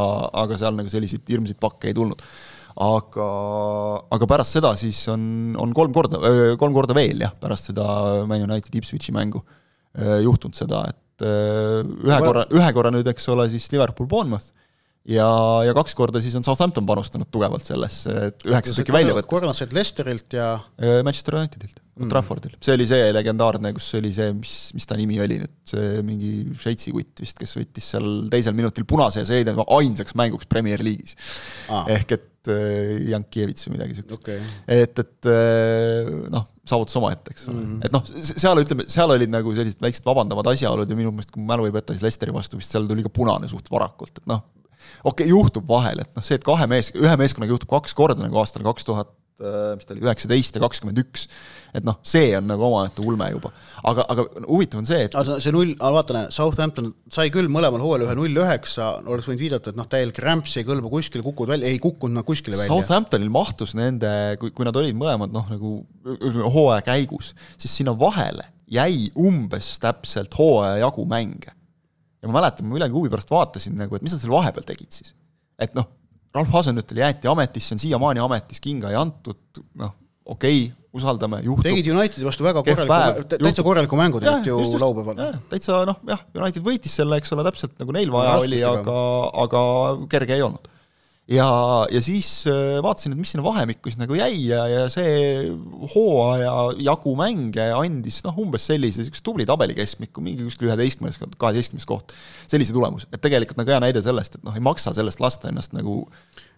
aga 0.44 0.58
seal 0.60 0.74
nagu 0.78 0.90
selliseid 0.90 1.26
hirmsaid 1.30 1.60
pakke 1.62 1.90
ei 1.90 1.96
tulnud 1.98 2.22
aga, 2.82 3.28
aga 4.16 4.28
pärast 4.30 4.56
seda 4.56 4.72
siis 4.78 4.98
on, 5.12 5.54
on 5.60 5.74
kolm 5.76 5.94
korda, 5.94 6.18
kolm 6.58 6.74
korda 6.74 6.96
veel 6.96 7.22
jah, 7.22 7.34
pärast 7.40 7.70
seda 7.70 7.86
Man 8.28 8.42
United 8.48 8.74
Ipswichi 8.80 9.14
mängu 9.14 9.44
juhtunud 10.24 10.58
seda, 10.58 10.82
et 10.90 11.24
ühe 11.24 12.18
korra, 12.24 12.48
ühe 12.50 12.72
korra 12.74 12.90
nüüd, 12.90 13.06
eks 13.12 13.30
ole, 13.30 13.46
siis 13.52 13.68
Liverpool 13.70 14.08
Bournemouth 14.10 14.50
ja, 15.06 15.28
ja 15.68 15.76
kaks 15.76 15.94
korda 15.94 16.22
siis 16.24 16.34
on 16.34 16.46
Southampton 16.46 16.88
panustanud 16.88 17.30
tugevalt 17.30 17.66
sellesse, 17.68 18.16
et 18.32 18.48
üheksa 18.48 18.80
tükki 18.80 18.96
välja 18.96 19.14
võtta. 19.14 19.30
korra 19.30 19.54
said 19.54 19.76
Leicesterilt 19.76 20.34
ja 20.34 20.56
Manchester 21.06 21.38
Unitedilt 21.38 21.83
mm., 21.96 22.10
Traffordil. 22.12 22.58
see 22.64 22.76
oli 22.76 22.88
see 22.90 23.08
legendaarne, 23.14 23.72
kus 23.76 23.88
oli 24.00 24.12
see, 24.16 24.34
mis, 24.36 24.54
mis 24.76 24.90
ta 24.90 24.98
nimi 24.98 25.20
oli 25.24 25.40
nüüd, 25.42 25.56
see 25.70 26.04
mingi 26.06 26.34
Šveitsi 26.60 26.94
kutt 26.94 27.24
vist, 27.24 27.40
kes 27.40 27.56
võttis 27.60 27.90
seal 27.94 28.12
teisel 28.32 28.56
minutil 28.56 28.86
punase 28.88 29.22
ja 29.22 29.28
see 29.28 29.42
jäi 29.42 29.48
tema 29.48 29.66
ainsaks 29.78 30.16
mänguks 30.18 30.50
Premier 30.50 30.84
League'is 30.84 31.18
ah.. 31.68 31.88
ehk 31.94 32.18
et 32.18 32.30
Äh, 32.44 32.98
Jankievits 33.08 33.68
või 33.68 33.78
midagi 33.78 33.94
siukest 33.96 34.18
okay.. 34.18 34.40
et, 34.68 34.98
et 35.00 35.28
äh, 35.30 36.10
noh, 36.32 36.44
saavutas 36.68 36.98
omaette, 37.00 37.32
eks 37.32 37.46
ole 37.48 37.56
mm 37.56 37.70
-hmm., 37.70 37.86
et 37.86 37.94
noh, 37.94 38.02
seal 38.26 38.60
ütleme, 38.60 38.84
seal 38.90 39.14
olid 39.14 39.32
nagu 39.32 39.54
sellised 39.56 39.80
väiksed 39.80 40.04
vabandavad 40.04 40.50
asjaolud 40.52 40.90
ja 40.90 40.98
minu 40.98 41.12
meelest, 41.14 41.32
kui 41.32 41.40
mu 41.40 41.48
mälu 41.48 41.70
ei 41.70 41.72
peta, 41.72 41.96
siis 41.96 42.04
Lesteri 42.04 42.34
vastu 42.36 42.60
vist 42.60 42.74
seal 42.74 42.84
tuli 42.90 43.04
ka 43.06 43.08
punane 43.08 43.48
suht 43.48 43.70
varakult, 43.72 44.20
et 44.20 44.28
noh, 44.28 44.42
okei 45.04 45.24
okay,, 45.24 45.30
juhtub 45.30 45.64
vahel, 45.68 46.04
et 46.04 46.12
noh, 46.18 46.26
see, 46.26 46.36
et 46.36 46.44
kahe 46.44 46.68
mees, 46.68 46.92
ühe 46.92 47.16
meeskonnaga 47.22 47.56
juhtub 47.56 47.72
kaks 47.78 47.96
korda 47.96 48.26
nagu 48.26 48.42
aastal 48.42 48.66
kaks 48.66 48.90
tuhat 48.90 49.14
mis 49.34 49.86
ta 49.86 49.94
oli, 49.94 50.02
üheksateist 50.04 50.54
ja 50.54 50.62
kakskümmend 50.62 51.00
üks. 51.02 51.24
et 51.74 51.86
noh, 51.86 51.96
see 52.06 52.28
on 52.38 52.46
nagu 52.46 52.62
omaette 52.68 53.02
ulme 53.02 53.26
juba. 53.32 53.50
aga, 53.90 54.04
aga 54.14 54.26
huvitav 54.46 54.82
on 54.82 54.86
see, 54.86 55.08
et 55.08 55.16
aga 55.18 55.38
see 55.42 55.54
null, 55.54 55.74
vaata, 55.80 56.26
Southampton 56.34 56.92
sai 57.12 57.32
küll 57.34 57.50
mõlemal 57.50 57.82
hooajal 57.82 58.06
ühe 58.06 58.16
null 58.20 58.42
üheksa, 58.44 58.92
oleks 59.02 59.26
võinud 59.30 59.42
viidata, 59.42 59.74
et 59.74 59.80
noh, 59.80 59.88
täielik 59.90 60.20
rämps 60.22 60.54
ei 60.60 60.68
kõlba 60.68 60.92
kuskile, 60.92 61.24
kukud 61.26 61.50
välja, 61.50 61.70
ei 61.70 61.82
kukkunud 61.82 62.20
nad 62.20 62.28
kuskile 62.28 62.58
välja. 62.60 62.70
Southamptonil 62.70 63.32
mahtus 63.34 63.74
nende, 63.78 64.12
kui, 64.38 64.54
kui 64.54 64.68
nad 64.68 64.78
olid 64.78 64.94
mõlemad 64.98 65.34
noh, 65.34 65.50
nagu 65.50 65.76
ütleme, 66.14 66.46
hooaja 66.54 66.86
käigus, 66.86 67.32
siis 67.58 67.74
sinna 67.80 67.96
vahele 67.98 68.46
jäi 68.70 69.10
umbes 69.20 69.74
täpselt 69.82 70.38
hooaja 70.38 70.78
jagu 70.84 71.04
mänge. 71.08 71.52
ja 72.22 72.30
ma 72.30 72.38
mäletan, 72.38 72.66
ma 72.68 72.78
millegi 72.78 72.96
huvi 72.96 73.10
pärast 73.12 73.34
vaatasin 73.34 73.76
nagu, 73.76 73.96
et 73.96 74.02
mis 74.04 74.14
nad 74.14 74.22
seal 74.22 74.32
vahepeal 74.32 74.64
tegid 74.70 74.94
siis. 74.94 75.14
et 75.58 75.74
noh, 75.74 75.90
Ralf 76.34 76.50
Hasenhüttel 76.54 76.98
jäeti 76.98 77.30
ametisse, 77.30 77.74
on 77.76 77.82
siiamaani 77.82 78.22
ametis, 78.24 78.60
kinga 78.62 78.90
ei 78.90 78.98
antud, 78.98 79.62
noh, 79.78 79.94
okei 80.24 80.64
okay,, 80.64 80.84
usaldame, 80.94 81.40
juhtub. 81.46 81.66
tegid 81.68 81.90
Unitedi 81.94 82.26
vastu 82.26 82.46
väga 82.46 82.62
korraliku, 82.66 83.38
täitsa 83.38 83.64
korraliku 83.66 83.98
mängu 83.98 84.22
tegid 84.22 84.50
ju 84.50 84.58
laupäeval. 84.82 85.38
täitsa 85.50 85.84
noh, 85.88 85.98
jah, 86.10 86.26
United 86.34 86.66
võitis 86.66 86.94
selle, 87.00 87.18
eks 87.22 87.34
ole, 87.36 87.46
täpselt 87.46 87.78
nagu 87.82 87.94
neil 87.94 88.12
vaja 88.14 88.38
oli, 88.42 88.62
aga, 88.66 89.00
aga 89.46 89.64
kerge 90.10 90.38
ei 90.38 90.46
olnud 90.46 90.70
ja, 91.30 91.48
ja 91.88 92.00
siis 92.04 92.28
äh, 92.50 92.78
vaatasin, 92.84 93.14
et 93.14 93.20
mis 93.20 93.32
sinna 93.32 93.44
vahemikku 93.46 93.88
siis 93.88 94.00
nagu 94.00 94.16
jäi 94.18 94.46
ja, 94.50 94.64
ja 94.68 94.82
see 94.92 95.48
hooaja 95.94 96.52
jagu 96.84 97.14
mänge 97.16 97.70
andis 97.76 98.20
noh, 98.26 98.36
umbes 98.44 98.66
sellise 98.68 99.00
niisuguse 99.00 99.24
tubli 99.24 99.46
tabeli 99.48 99.76
keskmiku, 99.78 100.24
mingi 100.24 100.44
kuskil 100.44 100.68
üheteistkümnes, 100.68 101.20
kaheteistkümnes 101.40 101.88
koht. 101.88 102.12
sellise 102.50 102.76
tulemuse, 102.76 103.08
et 103.12 103.22
tegelikult 103.24 103.60
nagu 103.60 103.72
hea 103.72 103.80
näide 103.86 104.04
sellest, 104.04 104.36
et 104.36 104.44
noh, 104.44 104.56
ei 104.56 104.64
maksa 104.64 104.92
sellest 104.96 105.22
lasta 105.24 105.48
ennast 105.48 105.72
nagu 105.76 106.02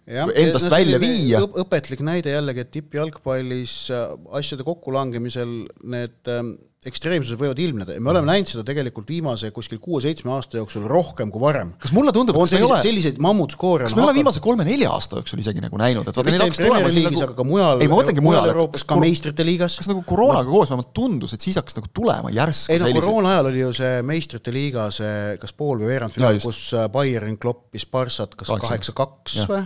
ja, 0.03 0.27
endast 0.35 0.67
no, 0.67 0.73
välja 0.75 0.99
viia. 0.99 1.41
õpetlik 1.63 2.03
näide 2.03 2.35
jällegi, 2.35 2.65
et 2.65 2.73
tippjalgpallis 2.75 3.77
äh, 3.95 4.09
asjade 4.35 4.67
kokkulangemisel 4.67 5.61
need 5.87 6.33
ähm, 6.33 6.57
ekstreemsused 6.85 7.39
võivad 7.39 7.57
ilmneda 7.57 7.95
ja 7.95 8.01
me 8.03 8.11
oleme 8.11 8.29
näinud 8.29 8.51
seda 8.51 8.61
tegelikult 8.67 9.07
viimase 9.09 9.49
kuskil 9.53 9.79
kuue-seitsme 9.81 10.29
aasta 10.35 10.59
jooksul 10.59 10.83
rohkem 10.87 11.31
kui 11.33 11.41
varem. 11.41 11.71
kas 11.81 11.89
mulle 11.95 12.13
tundub, 12.13 12.37
et 12.37 12.53
me 12.53 12.59
ei 12.59 12.65
ole 12.67 12.77
selliseid 12.83 13.17
mammutskoore 13.23 13.87
kas 13.87 13.95
me 13.97 14.03
ei 14.03 14.05
ole 14.05 14.13
viimase 14.19 14.43
kolme-nelja 14.45 14.91
aasta 14.93 15.17
jooksul 15.17 15.41
isegi 15.41 15.63
nagu 15.63 15.79
näinud, 15.81 16.05
et 16.05 16.19
vaata 16.19 16.35
neid 16.35 16.43
hakkas 16.45 16.61
tulema 16.61 16.93
siin 16.93 17.09
nagu 17.09 17.23
aga 17.25 17.47
mujal, 17.49 17.81
ei 17.81 17.89
ma 17.89 17.97
mõtlengi 17.97 18.23
mujal, 18.23 18.51
Euroopas, 18.53 18.85
ka 18.87 18.99
meistrite 19.01 19.47
liigas. 19.47 19.79
kas 19.81 19.89
nagu 19.89 20.05
koroonaga 20.05 20.45
no. 20.45 20.53
koos 20.53 20.69
vähemalt 20.69 20.93
tundus, 21.01 21.33
et 21.33 21.49
siis 21.49 21.57
hakkas 21.57 21.79
nagu 21.79 21.89
tulema 21.89 22.33
järsku 22.37 22.75
ei 22.75 22.83
no 22.83 22.91
sellised... 22.91 23.09
koroona 23.09 23.33
ajal 23.33 23.51
oli 23.51 23.63
ju 23.65 23.75
see 23.81 23.93
meistrite 24.13 24.53
liiga 24.53 24.89
see 24.93 25.37
kas 25.41 25.57
pool- 25.57 25.81
või 25.81 25.95
veerandfinaal, 25.95 26.41
kus 26.45 26.61
äh, 26.77 26.85
Bayern 26.93 27.41
kloppis 27.41 27.89
Barssat 27.89 28.37
kas 28.37 28.53
kaheksa-kaks 28.53 29.41
või? 29.49 29.65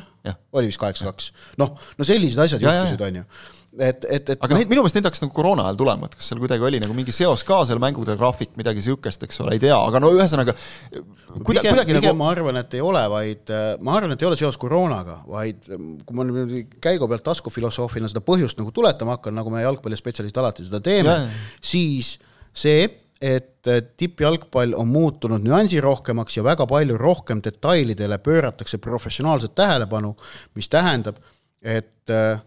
oli 0.55 0.71
vist 0.71 0.79
kaheksa-kaks. 0.79 1.33
noh, 1.59 1.75
no 1.75 2.07
sellised 2.07 2.39
asjad 2.39 2.63
juhtusid, 2.63 3.03
on 3.09 3.19
ju 3.19 3.59
et, 3.79 4.03
et, 4.03 4.29
et 4.33 4.35
aga 4.35 4.51
no, 4.51 4.57
neid, 4.59 4.69
minu 4.71 4.81
meelest 4.83 4.97
neid 4.97 5.05
hakkas 5.07 5.21
nagu 5.23 5.33
koroona 5.35 5.63
ajal 5.69 5.77
tulema, 5.79 6.09
et 6.09 6.15
kas 6.17 6.27
seal 6.27 6.41
kuidagi 6.41 6.65
oli 6.67 6.79
nagu 6.83 6.95
mingi 6.95 7.13
seos 7.15 7.45
ka 7.47 7.61
seal 7.67 7.79
mängude 7.79 8.17
graafik, 8.19 8.51
midagi 8.59 8.81
niisugust, 8.81 9.23
eks 9.27 9.39
ole, 9.43 9.55
ei 9.55 9.61
tea, 9.63 9.77
aga 9.77 10.01
no 10.03 10.09
ühesõnaga 10.11 10.55
kuida, 10.57 11.63
pigem, 11.63 11.79
pigem 11.85 12.01
nagu... 12.01 12.17
ma 12.19 12.31
arvan, 12.33 12.59
et 12.59 12.75
ei 12.75 12.83
ole, 12.83 13.03
vaid 13.13 13.53
äh, 13.55 13.69
ma 13.79 13.95
arvan, 13.99 14.15
et 14.15 14.25
ei 14.25 14.27
ole 14.27 14.39
seos 14.39 14.59
koroonaga, 14.61 15.21
vaid 15.31 15.71
ähm, 15.71 15.93
kui 16.03 16.19
ma 16.19 16.27
niimoodi 16.27 16.65
käigu 16.83 17.07
pealt 17.11 17.25
taskufilosoofina 17.29 18.11
seda 18.11 18.23
põhjust 18.27 18.59
nagu 18.59 18.75
tuletama 18.75 19.15
hakkan, 19.15 19.37
nagu 19.39 19.53
me 19.53 19.63
jalgpallispetsialistid 19.63 20.43
alati 20.43 20.67
seda 20.67 20.83
teeme, 20.83 21.15
siis 21.63 22.17
see, 22.51 22.89
et 23.21 23.71
äh, 23.71 23.83
tippjalgpall 23.97 24.75
on 24.75 24.91
muutunud 24.91 25.47
nüansirohkemaks 25.47 26.41
ja 26.41 26.43
väga 26.43 26.67
palju 26.67 26.99
rohkem 26.99 27.39
detailidele 27.45 28.19
pööratakse 28.19 28.81
professionaalset 28.83 29.55
tähelepanu, 29.55 30.15
mis 30.59 30.67
tähendab, 30.73 31.21
et 31.61 32.09
äh, 32.09 32.41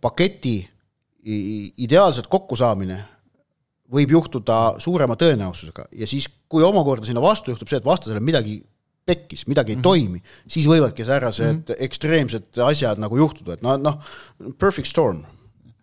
paketi 0.00 0.56
ideaalselt 1.84 2.28
kokkusaamine 2.30 2.98
võib 3.92 4.12
juhtuda 4.12 4.78
suurema 4.82 5.16
tõenäosusega 5.18 5.88
ja 5.96 6.08
siis, 6.08 6.28
kui 6.48 6.64
omakorda 6.64 7.08
sinna 7.08 7.22
vastu 7.24 7.52
juhtub 7.52 7.70
see, 7.70 7.80
et 7.80 7.88
vastasel 7.88 8.20
midagi 8.24 8.60
pekkis, 9.08 9.46
midagi 9.48 9.72
ei 9.72 9.76
mm 9.76 9.80
-hmm. 9.80 9.88
toimi, 9.88 10.22
siis 10.48 10.66
võivadki 10.68 11.04
säärased 11.04 11.52
mm 11.52 11.62
-hmm. 11.62 11.82
ekstreemsed 11.86 12.60
asjad 12.64 13.00
nagu 13.00 13.16
juhtuda, 13.16 13.56
et 13.56 13.62
noh, 13.62 13.78
noh, 13.80 13.98
perfect 14.58 14.88
storm. 14.88 15.24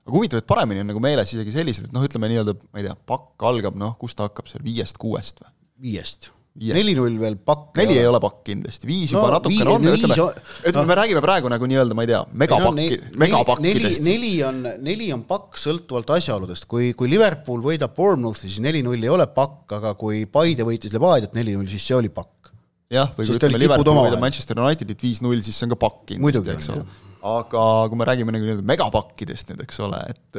aga 0.05 0.13
huvitav, 0.13 0.37
et 0.37 0.47
paremini 0.47 0.79
on 0.79 0.87
nagu 0.87 0.99
meeles 0.99 1.33
isegi 1.33 1.51
sellised, 1.51 1.85
et 1.85 1.93
noh, 1.93 2.03
ütleme 2.05 2.29
nii-öelda, 2.29 2.53
ma 2.73 2.79
ei 2.79 2.85
tea, 2.85 2.95
pakk 2.95 3.43
algab 3.43 3.75
noh, 3.75 3.97
kust 3.97 4.17
ta 4.17 4.29
hakkab 4.29 4.47
seal, 4.47 4.61
viiest-kuuest 4.63 5.41
või? 5.41 5.51
viiest 5.81 6.29
neli-null 6.55 7.17
veel 7.19 7.35
pakk. 7.43 7.73
neli 7.81 7.97
ei 7.99 8.05
ole 8.07 8.19
pakk 8.23 8.43
kindlasti, 8.47 8.87
viis 8.87 9.11
juba 9.11 9.25
no, 9.27 9.39
natukene 9.39 9.73
on, 9.73 9.87
ütleme, 9.91 10.15
ütleme 10.15 10.83
no. 10.85 10.87
me 10.87 10.95
räägime 11.01 11.23
praegu 11.23 11.51
nagu 11.51 11.67
nii-öelda, 11.67 11.97
ma 11.97 12.05
ei 12.05 12.11
tea, 12.13 12.21
megapakki 12.43 12.85
no,, 12.93 13.09
megapakkidest. 13.25 14.03
neli, 14.05 14.29
neli 14.29 14.31
on, 14.47 14.61
neli 14.85 15.09
on 15.15 15.25
pakk 15.27 15.59
sõltuvalt 15.59 16.13
asjaoludest, 16.15 16.67
kui, 16.71 16.93
kui 16.95 17.11
Liverpool 17.11 17.63
võidab 17.65 17.91
Bournemouthi, 17.97 18.47
siis 18.47 18.63
neli-null 18.63 19.03
ei 19.03 19.11
ole 19.11 19.27
pakk, 19.35 19.75
aga 19.81 19.91
kui 19.99 20.23
Paide 20.31 20.67
võitis 20.67 20.95
Levadiat 20.95 21.35
neli-null, 21.35 21.67
siis 21.71 21.89
see 21.89 21.97
oli 21.97 22.13
pakk. 22.13 22.53
jah, 22.95 23.11
või 23.17 23.27
kui 23.27 23.35
ütleme, 23.35 23.59
Liverpool 23.65 23.99
võidab 24.05 24.23
Manchester 24.23 24.63
Unitedit 24.63 25.03
viis-null, 25.03 25.43
siis 25.43 25.59
see 25.59 25.67
on 25.67 25.75
ka 25.75 25.81
pakk 25.83 26.07
kindlasti, 26.13 26.55
eks 26.55 26.71
ole 26.77 26.87
aga 27.25 27.61
kui 27.89 27.97
me 27.97 28.05
räägime 28.05 28.29
nagu 28.29 28.45
nii-öelda 28.45 28.67
megapakkidest 28.69 29.49
nüüd, 29.49 29.63
eks 29.65 29.79
ole, 29.81 29.97
et 30.13 30.37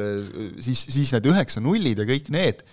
siis, 0.63 0.85
siis 0.87 1.11
need 1.11 1.25
üheksa 1.27 1.59
nullid 1.59 1.99
ja 1.99 2.05
kõik 2.07 2.29
need 2.31 2.63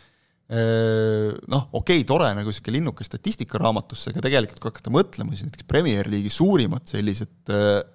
noh, 0.45 1.63
okei 1.73 2.03
okay,, 2.03 2.07
tore 2.09 2.29
nagu 2.37 2.51
niisugune 2.53 2.77
linnuke 2.77 3.07
statistikaraamatusse, 3.07 4.13
aga 4.13 4.27
tegelikult 4.27 4.61
kui 4.61 4.73
hakata 4.73 4.93
mõtlema, 4.93 5.33
siis 5.33 5.49
näiteks 5.49 5.69
Premier 5.71 6.11
League'i 6.13 6.33
suurimad 6.33 6.85
sellised 6.91 7.53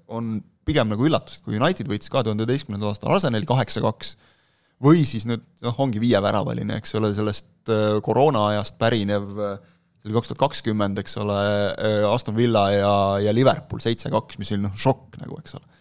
on 0.10 0.40
pigem 0.66 0.90
nagu 0.90 1.06
üllatused, 1.06 1.44
kui 1.46 1.60
United 1.60 1.90
võitis 1.90 2.10
kahe 2.10 2.26
tuhande 2.26 2.46
üheteistkümnendal 2.46 2.92
aastal 2.92 3.14
Arsenali 3.14 3.48
kaheksa-kaks, 3.50 4.16
või 4.82 5.06
siis 5.06 5.28
nüüd 5.30 5.46
noh, 5.66 5.78
ongi 5.86 6.02
viieväravaline, 6.02 6.80
eks 6.82 6.98
ole, 6.98 7.14
sellest 7.18 7.70
koroona 8.06 8.48
ajast 8.56 8.80
pärinev 8.82 9.30
see 10.00 10.08
oli 10.08 10.16
kaks 10.16 10.32
tuhat 10.32 10.44
kakskümmend, 10.46 11.00
eks 11.02 11.18
ole, 11.20 11.40
Aston 12.08 12.38
Villa 12.38 12.70
ja, 12.72 12.94
ja 13.26 13.34
Liverpool 13.36 13.82
seitse-kaks, 13.84 14.40
mis 14.40 14.54
oli 14.56 14.64
noh, 14.64 14.78
šokk 14.80 15.20
nagu, 15.22 15.38
eks 15.44 15.58
ole 15.60 15.79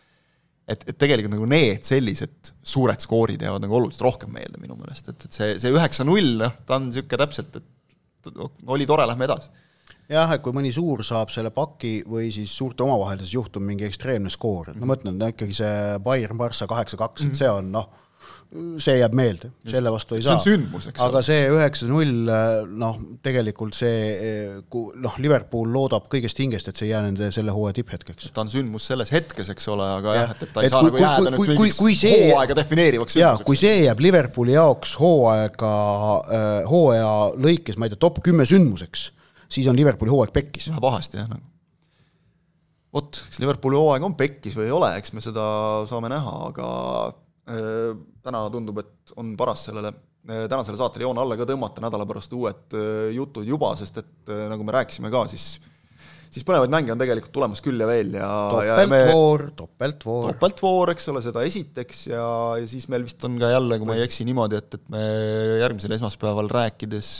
et, 0.68 0.84
et 0.84 0.98
tegelikult 1.00 1.34
nagu 1.34 1.46
need 1.48 1.86
sellised 1.88 2.52
suured 2.66 3.00
skoorid 3.02 3.42
jäävad 3.44 3.64
nagu 3.64 3.78
oluliselt 3.78 4.04
rohkem 4.04 4.34
meelde 4.34 4.60
minu 4.60 4.76
meelest, 4.78 5.08
et, 5.12 5.24
et 5.24 5.38
see, 5.40 5.54
see 5.62 5.72
üheksa-null, 5.74 6.34
noh, 6.42 6.58
ta 6.68 6.76
on 6.78 6.90
niisugune 6.90 7.22
täpselt, 7.24 7.56
et 7.60 8.34
oli 8.68 8.86
tore, 8.88 9.06
lähme 9.08 9.28
edasi. 9.28 9.50
jah, 10.12 10.34
et 10.34 10.42
kui 10.44 10.52
mõni 10.56 10.72
suur 10.74 11.04
saab 11.06 11.32
selle 11.32 11.52
paki 11.54 12.02
või 12.08 12.28
siis 12.34 12.52
suurte 12.56 12.84
omavahelises 12.84 13.32
juhtub 13.32 13.64
mingi 13.64 13.86
ekstreemne 13.88 14.32
skoor, 14.32 14.72
et 14.72 14.80
ma 14.80 14.92
mõtlen, 14.92 15.20
ikkagi 15.32 15.56
see 15.56 15.72
Bayern 16.04 16.40
Barca 16.40 16.68
kaheksa-kaks, 16.68 17.28
et 17.28 17.40
see 17.40 17.50
on 17.52 17.72
noh, 17.72 17.88
see 18.80 18.94
jääb 18.96 19.12
meelde, 19.16 19.50
selle 19.68 19.90
vastu 19.92 20.16
ei 20.16 20.22
saa. 20.24 20.38
see 20.40 20.54
on 20.54 20.62
sündmus, 20.62 20.86
eks 20.88 21.02
ole. 21.02 21.08
aga 21.10 21.20
see 21.26 21.48
üheksa-null, 21.52 22.30
noh, 22.80 23.00
tegelikult 23.24 23.76
see, 23.76 24.14
noh, 25.04 25.18
Liverpool 25.20 25.68
loodab 25.74 26.06
kõigest 26.12 26.40
hingest, 26.40 26.70
et 26.70 26.80
see 26.80 26.88
ei 26.88 26.94
jää 26.94 27.02
nende 27.04 27.28
selle 27.34 27.52
hooaja 27.52 27.76
tipphetkeks. 27.76 28.30
ta 28.32 28.46
on 28.46 28.52
sündmus 28.52 28.88
selles 28.88 29.12
hetkes, 29.12 29.52
eks 29.52 29.68
ole, 29.74 29.90
aga 29.98 30.16
jah, 30.16 30.32
et, 30.32 30.46
et 30.46 30.54
ta 30.56 30.64
ei 30.64 30.70
et 30.70 30.74
saa 30.74 30.80
kui, 30.80 30.94
nagu 30.94 31.02
jääda 31.02 31.34
kui, 31.36 31.50
nüüd 31.50 31.60
mingiks 31.60 32.06
hooaega 32.06 32.58
defineerivaks 32.62 33.18
sündmuseks. 33.18 33.48
kui 33.50 33.60
see 33.60 33.76
jääb 33.84 34.02
Liverpooli 34.08 34.56
jaoks 34.56 34.96
hooaega 35.02 35.74
äh,, 36.24 36.48
hooaja 36.72 37.12
lõikes, 37.36 37.76
ma 37.76 37.90
ei 37.90 37.92
tea, 37.92 38.00
top 38.08 38.24
kümme 38.24 38.48
sündmuseks, 38.48 39.10
siis 39.52 39.68
on 39.68 39.76
Liverpooli 39.76 40.14
hooaeg 40.14 40.32
pekkis. 40.32 40.70
Läheb 40.72 40.88
pahasti 40.88 41.20
jah, 41.20 41.28
nagu 41.28 41.44
vot, 42.96 43.12
kas 43.12 43.40
Liverpooli 43.44 43.76
hooaeg 43.76 44.04
on 44.08 44.16
pekkis 44.16 44.56
või 44.56 44.70
ei 44.70 44.72
ole, 44.72 44.94
eks 44.96 45.12
me 45.12 45.20
seda 45.20 45.44
saame 45.90 46.08
näha, 46.08 46.32
aga 46.48 46.68
täna 47.48 48.42
tundub, 48.52 48.82
et 48.82 49.12
on 49.16 49.32
paras 49.36 49.64
sellele. 49.68 49.94
Äh, 50.28 50.44
tänasele 50.50 50.76
saatele 50.76 51.06
joon 51.06 51.18
alla 51.22 51.38
ka 51.40 51.46
tõmmata, 51.48 51.80
nädala 51.80 52.04
pärast 52.08 52.32
uued 52.36 52.74
äh, 52.76 53.08
jutud 53.16 53.46
juba, 53.48 53.70
sest 53.80 54.02
et 54.02 54.32
nagu 54.50 54.66
me 54.66 54.74
rääkisime 54.74 55.08
ka, 55.14 55.24
siis 55.32 55.54
siis 56.32 56.44
põnevaid 56.46 56.72
mänge 56.72 56.92
on 56.94 57.00
tegelikult 57.00 57.32
tulemas 57.34 57.62
küll 57.64 57.80
ja 57.80 57.88
veel 57.88 58.14
ja 58.16 58.28
topeltvoor, 58.52 59.44
topeltvoor. 59.58 60.28
topeltvoor, 60.32 60.92
eks 60.94 61.08
ole, 61.12 61.22
seda 61.24 61.44
esiteks 61.48 62.04
ja, 62.10 62.26
ja 62.60 62.68
siis 62.70 62.88
meil 62.92 63.06
vist 63.06 63.24
on 63.26 63.38
ka 63.40 63.50
jälle, 63.52 63.78
kui 63.80 63.88
ma 63.88 63.96
ei 63.98 64.04
eksi, 64.06 64.26
niimoodi, 64.28 64.60
et, 64.60 64.78
et 64.78 64.92
me 64.92 65.02
järgmisel 65.62 65.96
esmaspäeval 65.98 66.50
rääkides 66.52 67.10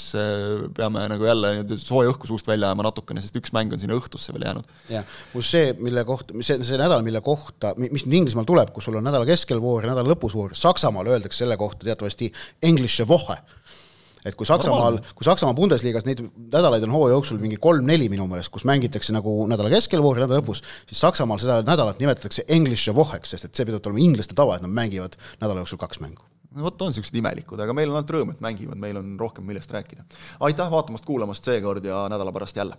peame 0.77 1.05
nagu 1.13 1.29
jälle 1.29 1.53
sooja 1.77 2.13
õhku 2.13 2.31
suust 2.31 2.49
välja 2.51 2.71
ajama 2.71 2.89
natukene, 2.89 3.23
sest 3.25 3.37
üks 3.41 3.55
mäng 3.57 3.75
on 3.75 3.83
sinna 3.83 3.99
õhtusse 3.99 4.35
veel 4.37 4.49
jäänud. 4.49 4.73
jah, 4.93 5.19
kus 5.35 5.53
see, 5.57 5.75
mille 5.83 6.05
kohta, 6.09 6.37
see, 6.43 6.61
see 6.67 6.81
nädal, 6.81 7.05
mille 7.07 7.23
kohta, 7.25 7.75
mis 7.81 8.07
nüüd 8.07 8.23
Inglismaal 8.23 8.49
tuleb, 8.49 8.73
kus 8.75 8.89
sul 8.89 8.99
on 8.99 9.07
nädala 9.07 9.29
keskel 9.29 9.63
voor 9.63 9.85
ja 9.87 9.93
nädala 9.93 10.15
lõpus 10.15 10.35
voor, 10.35 10.57
Saksamaal 10.59 11.13
öeldakse 11.15 11.45
selle 11.45 11.57
kohta 11.61 11.87
teatavasti 11.87 12.33
Englische 12.67 13.07
Woche 13.09 13.39
et 14.29 14.39
kui 14.39 14.49
Saksamaal, 14.49 15.01
kui 15.19 15.27
Saksamaa 15.27 15.57
Bundesliga-s 15.59 16.07
neid 16.09 16.23
nädalaid 16.53 16.85
on 16.87 16.95
hooaja 16.95 17.17
jooksul 17.17 17.41
mingi 17.43 17.59
kolm-neli 17.63 18.11
minu 18.13 18.29
meelest, 18.31 18.53
kus 18.55 18.67
mängitakse 18.69 19.15
nagu 19.17 19.35
nädala 19.51 19.73
keskel 19.73 20.05
voor 20.05 20.21
ja 20.21 20.27
nädala 20.27 20.43
lõpus, 20.43 20.63
siis 20.89 21.03
Saksamaal 21.05 21.41
seda 21.43 21.61
nädalat 21.67 22.03
nimetatakse 22.03 22.47
Englische 22.49 22.95
Wocheks, 22.97 23.35
sest 23.35 23.49
et 23.49 23.55
see 23.55 23.69
pidavat 23.69 23.89
olema 23.91 24.05
inglaste 24.05 24.37
tava, 24.39 24.59
et 24.59 24.67
nad 24.67 24.75
mängivad 24.75 25.17
nädala 25.41 25.65
jooksul 25.65 25.81
kaks 25.81 26.03
mängu 26.05 26.27
no 26.59 26.65
vot, 26.65 26.83
on 26.83 26.93
niisugused 26.93 27.17
imelikud, 27.21 27.61
aga 27.61 27.75
meil 27.77 27.91
on 27.91 27.99
ainult 27.99 28.15
rõõm, 28.15 28.31
et 28.35 28.45
mängivad, 28.45 28.79
meil 28.81 29.01
on 29.01 29.17
rohkem 29.21 29.47
millest 29.47 29.73
rääkida. 29.75 30.07
aitäh 30.49 30.71
vaatamast-kuulamast 30.73 31.45
seekord 31.45 31.85
ja 31.85 32.07
nädala 32.13 32.33
pärast 32.35 32.57
jälle! 32.57 32.79